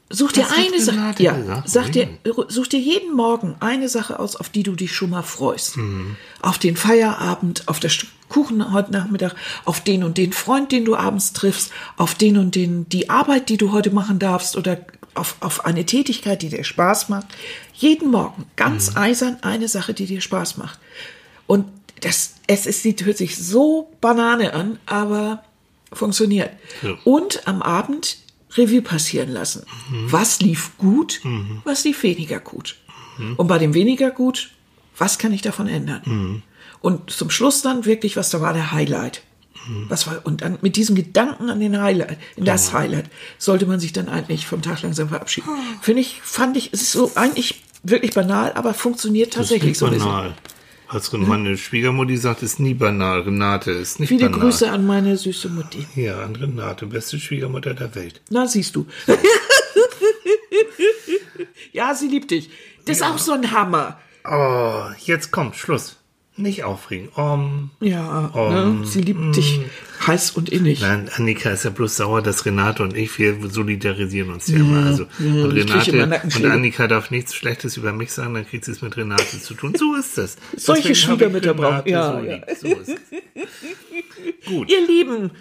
Such 0.10 0.34
dir 0.34 0.44
Das 0.44 0.52
eine 0.52 0.80
Sache, 0.80 1.24
ja, 1.24 1.34
gesagt, 1.34 1.70
sag 1.70 1.92
dir, 1.92 2.08
such 2.48 2.68
dir 2.68 2.80
jeden 2.80 3.16
Morgen 3.16 3.56
eine 3.60 3.90
Sache 3.90 4.20
aus, 4.20 4.36
auf 4.36 4.50
die 4.50 4.62
du 4.62 4.76
dich 4.76 4.94
schon 4.94 5.10
mal 5.10 5.24
freust. 5.24 5.78
Mhm. 5.78 6.16
Auf 6.44 6.60
den 6.60 6.78
Feierabend, 6.78 7.68
auf 7.68 7.80
das 7.80 8.06
Kuchen 8.30 8.72
heute 8.72 8.92
Nachmittag, 8.92 9.36
auf 9.66 9.82
den 9.82 10.04
und 10.04 10.18
den 10.20 10.32
Freund, 10.32 10.72
den 10.72 10.86
du 10.86 10.96
abends 10.96 11.34
triffst, 11.34 11.72
auf 11.98 12.14
den 12.14 12.38
und 12.38 12.54
den, 12.54 12.88
die 12.90 13.10
Arbeit, 13.10 13.50
die 13.50 13.58
du 13.58 13.72
heute 13.72 13.90
machen 13.90 14.20
darfst 14.20 14.56
oder 14.56 14.78
auf, 15.16 15.38
auf 15.40 15.66
eine 15.66 15.86
Tätigkeit, 15.86 16.42
die 16.44 16.50
dir 16.50 16.64
Spaß 16.64 17.10
macht. 17.10 17.26
Jeden 17.74 18.12
Morgen 18.12 18.46
ganz 18.56 18.92
Mhm. 18.92 18.98
eisern 18.98 19.38
eine 19.42 19.68
Sache, 19.68 19.96
die 19.96 20.06
dir 20.06 20.22
Spaß 20.22 20.58
macht. 20.58 20.80
Und 21.48 21.66
das, 22.02 22.36
es 22.46 22.68
ist, 22.68 22.84
sieht, 22.84 23.06
hört 23.06 23.18
sich 23.18 23.38
so 23.38 23.92
Banane 24.02 24.54
an, 24.54 24.78
aber 24.86 25.44
funktioniert. 25.92 26.52
Ja. 26.84 26.96
Und 27.06 27.48
am 27.48 27.62
Abend 27.62 28.18
Revue 28.58 28.82
passieren 28.82 29.30
lassen. 29.30 29.64
Was 30.08 30.40
lief 30.42 30.72
gut, 30.78 31.22
was 31.64 31.84
lief 31.84 32.04
weniger 32.04 32.40
gut. 32.40 32.78
Und 33.38 33.48
bei 33.48 33.58
dem 33.58 33.74
weniger 33.74 34.12
gut, 34.12 34.52
was 34.98 35.18
kann 35.18 35.34
ich 35.34 35.42
davon 35.42 35.68
ändern? 35.68 36.44
Und 36.82 37.10
zum 37.10 37.30
Schluss 37.30 37.62
dann 37.62 37.86
wirklich, 37.86 38.16
was 38.18 38.30
da 38.30 38.42
war 38.42 38.54
der 38.54 38.72
Highlight. 38.72 39.24
Was 39.88 40.06
war, 40.06 40.22
und 40.26 40.42
dann 40.44 40.60
mit 40.62 40.76
diesem 40.76 40.96
Gedanken 40.96 41.50
an 41.50 41.60
den 41.60 41.82
Highlight, 41.82 42.20
in 42.36 42.46
das 42.46 42.72
Highlight, 42.72 43.10
sollte 43.40 43.66
man 43.66 43.80
sich 43.80 43.94
dann 43.94 44.10
eigentlich 44.10 44.46
vom 44.46 44.62
Tag 44.62 44.84
langsam 44.84 45.10
verabschieden. 45.10 45.50
Finde 45.82 46.02
ich, 46.02 46.22
fand 46.22 46.56
ich, 46.56 46.70
es 46.72 46.84
ist 46.84 46.92
so 46.92 47.12
eigentlich 47.16 47.64
wirklich 47.82 48.14
banal, 48.14 48.54
aber 48.54 48.76
funktioniert 48.76 49.34
tatsächlich 49.34 49.78
so 49.78 49.88
ein 49.88 49.94
bisschen. 49.94 50.34
Als 50.88 51.12
meine 51.14 51.58
Schwiegermutti 51.58 52.18
sagt, 52.18 52.44
ist 52.44 52.60
nie 52.60 52.74
banal. 52.74 53.22
Renate 53.22 53.72
ist 53.72 54.00
nicht 54.00 54.10
Viele 54.10 54.30
banal. 54.30 54.42
Grüße 54.42 54.72
an 54.72 54.86
meine 54.86 55.18
süße 55.18 55.50
Mutti. 55.50 55.86
Ja, 55.96 56.22
an 56.24 56.36
Renate, 56.36 56.86
beste 56.86 57.20
Schwiegermutter 57.20 57.74
der 57.74 57.96
Welt. 57.96 58.22
Na, 58.30 58.48
siehst 58.48 58.76
du. 58.76 58.86
ja, 61.74 61.94
sie 61.96 62.08
liebt 62.08 62.32
dich. 62.32 62.50
Das 62.86 62.98
ist 62.98 63.04
auch 63.04 63.18
so 63.18 63.32
ein 63.34 63.52
Hammer. 63.52 64.00
Oh, 64.30 64.86
jetzt 65.06 65.32
kommt 65.32 65.56
Schluss. 65.56 65.98
Nicht 66.38 66.66
aufregen. 66.66 67.08
Um, 67.16 67.72
Ja, 67.80 68.26
Um, 68.34 68.82
ne? 68.82 68.86
sie 68.86 69.02
liebt 69.02 69.36
dich 69.38 69.62
heiß 70.06 70.32
und 70.32 70.50
innig. 70.50 70.82
nein, 70.82 71.10
Annika 71.16 71.50
ist 71.52 71.64
ja 71.64 71.70
bloß 71.70 71.96
sauer, 71.96 72.22
dass 72.22 72.46
Renate 72.46 72.84
und 72.84 72.96
ich, 72.96 73.18
wir 73.20 73.38
solidarisieren 73.50 74.32
uns 74.34 74.48
ja, 74.48 74.58
immer. 74.58 74.86
Also, 74.86 75.04
und 75.20 75.56
krieg 75.66 75.88
immer 75.88 76.04
Renate 76.12 76.38
und. 76.38 76.46
Annika 76.52 76.88
darf 76.88 77.10
nichts 77.10 77.34
Schlechtes 77.36 77.78
über 77.78 77.94
mich 77.94 78.12
sagen, 78.12 78.34
dann 78.34 78.46
kriegt 78.46 78.66
sie 78.66 78.72
es 78.74 78.82
mit 78.82 78.98
Renate 78.98 79.40
zu 79.42 79.54
tun. 79.54 79.76
So 79.78 79.96
ist 79.96 80.18
das. 80.18 80.36
Solche 80.58 80.94
Schwiegermütter 80.94 81.54
brauchen- 81.54 81.88
ja, 81.90 82.20
so 82.20 82.26
ja. 82.28 82.42
So. 82.60 82.68
Gut. 84.48 84.70
Ihr 84.70 84.86
Lieben, 84.86 85.32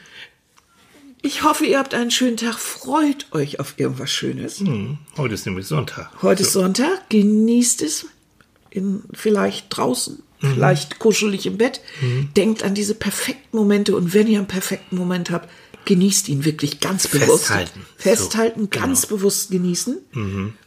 ich 1.22 1.42
hoffe, 1.42 1.64
ihr 1.66 1.78
habt 1.78 1.94
einen 1.94 2.10
schönen 2.10 2.36
Tag. 2.36 2.54
Freut 2.58 3.26
euch 3.32 3.58
auf 3.60 3.74
irgendwas 3.78 4.10
Schönes. 4.12 4.60
Hm, 4.60 4.98
heute 5.16 5.34
ist 5.34 5.46
nämlich 5.46 5.66
Sonntag. 5.66 6.10
Heute 6.22 6.42
ist 6.42 6.52
Sonntag. 6.52 7.08
Genießt 7.10 7.82
es. 7.82 8.06
In, 8.70 9.02
vielleicht 9.12 9.66
draußen, 9.70 10.20
Mhm. 10.44 10.54
vielleicht 10.54 10.98
kuschelig 10.98 11.46
im 11.46 11.56
Bett. 11.58 11.80
Denkt 12.36 12.62
an 12.62 12.74
diese 12.74 12.94
perfekten 12.94 13.56
Momente 13.56 13.96
und 13.96 14.14
wenn 14.14 14.26
ihr 14.26 14.38
einen 14.38 14.48
perfekten 14.48 14.96
Moment 14.96 15.30
habt, 15.30 15.48
genießt 15.86 16.28
ihn 16.30 16.44
wirklich 16.46 16.80
ganz 16.80 17.08
bewusst. 17.08 17.46
Festhalten. 17.46 17.80
Festhalten, 17.96 18.60
So, 18.62 18.66
genau. 18.68 18.86
ganz 18.86 19.06
bewusst 19.06 19.50
genießen 19.50 19.98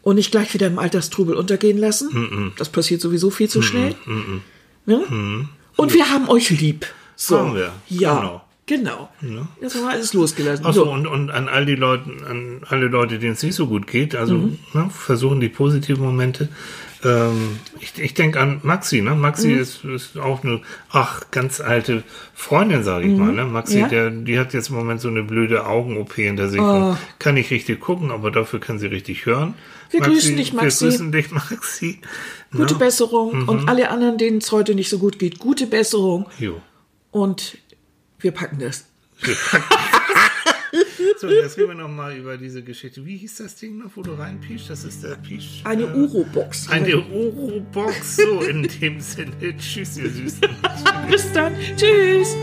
und 0.03 0.15
nicht 0.15 0.29
gleich 0.31 0.53
wieder 0.53 0.67
im 0.67 0.77
Alltagstrubel 0.79 1.35
untergehen 1.35 1.77
lassen. 1.79 2.53
Das 2.57 2.69
passiert 2.69 3.01
sowieso 3.01 3.29
viel 3.31 3.49
zu 3.49 3.61
schnell. 3.61 3.95
Ne? 4.85 5.47
Und 5.75 5.93
wir 5.93 6.09
haben 6.09 6.29
euch 6.29 6.49
lieb. 6.49 6.85
So. 7.15 7.37
Haben 7.39 7.55
wir, 7.55 7.71
Ja. 7.87 8.43
Genau. 8.67 9.09
Jetzt 9.61 9.75
haben 9.75 9.83
wir 9.83 9.89
alles 9.91 10.13
losgelassen. 10.13 10.65
Achso, 10.65 10.83
So. 10.83 10.91
und, 10.91 11.07
und 11.07 11.31
an 11.31 11.47
all 11.47 11.65
die 11.65 11.75
Leute, 11.75 12.03
an 12.29 12.61
alle 12.67 12.87
Leute, 12.87 13.17
denen 13.17 13.31
es 13.31 13.41
nicht 13.41 13.55
so 13.55 13.65
gut 13.67 13.87
geht, 13.87 14.13
also 14.13 14.35
ne, 14.73 14.89
versuchen 14.91 15.39
die 15.39 15.47
positiven 15.47 16.03
Momente. 16.03 16.49
Ähm, 17.03 17.59
ich 17.79 17.93
ich 17.99 18.13
denke 18.15 18.39
an 18.39 18.59
Maxi, 18.63 19.01
ne? 19.01 19.13
Maxi 19.15 19.51
ist, 19.53 19.83
ist 19.83 20.17
auch 20.17 20.43
eine, 20.43 20.61
ach, 20.89 21.21
ganz 21.31 21.61
alte 21.61 22.03
Freundin, 22.33 22.83
sage 22.83 23.05
ich 23.07 23.15
mal, 23.17 23.31
ne? 23.31 23.45
Maxi, 23.45 23.79
Ja. 23.79 23.87
der, 23.87 24.09
die 24.09 24.39
hat 24.39 24.53
jetzt 24.53 24.69
im 24.69 24.75
Moment 24.75 24.99
so 24.99 25.07
eine 25.07 25.21
blöde 25.23 25.65
Augen-OP 25.67 26.13
hinter 26.15 26.49
sich 26.49 26.59
und 26.59 26.97
kann 27.19 27.35
nicht 27.35 27.51
richtig 27.51 27.79
gucken, 27.81 28.09
aber 28.11 28.31
dafür 28.31 28.59
kann 28.59 28.79
sie 28.79 28.87
richtig 28.87 29.25
hören. 29.27 29.53
Wir 29.91 30.01
grüßen 30.01 30.35
dich, 30.35 30.53
Maxi. 30.53 30.85
Wir 30.85 30.89
grüßen 30.91 31.11
dich, 31.11 31.31
Maxi. 31.31 31.99
Gute 32.51 32.73
Ne? 32.73 32.79
Besserung 32.79 33.47
und 33.47 33.69
alle 33.69 33.89
anderen, 33.91 34.17
denen 34.17 34.39
es 34.39 34.51
heute 34.51 34.73
nicht 34.73 34.89
so 34.89 34.97
gut 34.99 35.19
geht, 35.19 35.37
gute 35.39 35.67
Besserung 35.67 36.25
Jo. 36.39 36.61
und 37.11 37.57
wir 38.19 38.31
packen 38.31 38.57
das. 38.59 38.85
So, 41.19 41.27
jetzt 41.29 41.57
reden 41.57 41.69
wir 41.69 41.75
noch 41.75 41.89
mal 41.89 42.15
über 42.15 42.37
diese 42.37 42.61
Geschichte. 42.61 43.03
Wie 43.03 43.17
hieß 43.17 43.37
das 43.37 43.55
Ding 43.55 43.79
noch, 43.79 43.89
wo 43.95 44.03
du 44.03 44.13
reinpiescht? 44.13 44.69
Das 44.69 44.83
ist 44.83 45.03
der 45.03 45.15
Pisch. 45.15 45.61
Eine 45.63 45.83
äh, 45.83 45.93
Uro-Box. 45.93 46.69
Eine 46.69 46.97
Uro-Box. 46.97 48.17
So, 48.17 48.41
in 48.41 48.67
dem 48.81 48.99
Sinne. 49.01 49.31
Tschüss, 49.57 49.97
ihr 49.97 50.09
Süßen. 50.11 50.41
Bis 51.09 51.31
dann. 51.33 51.55
Tschüss. 51.75 52.35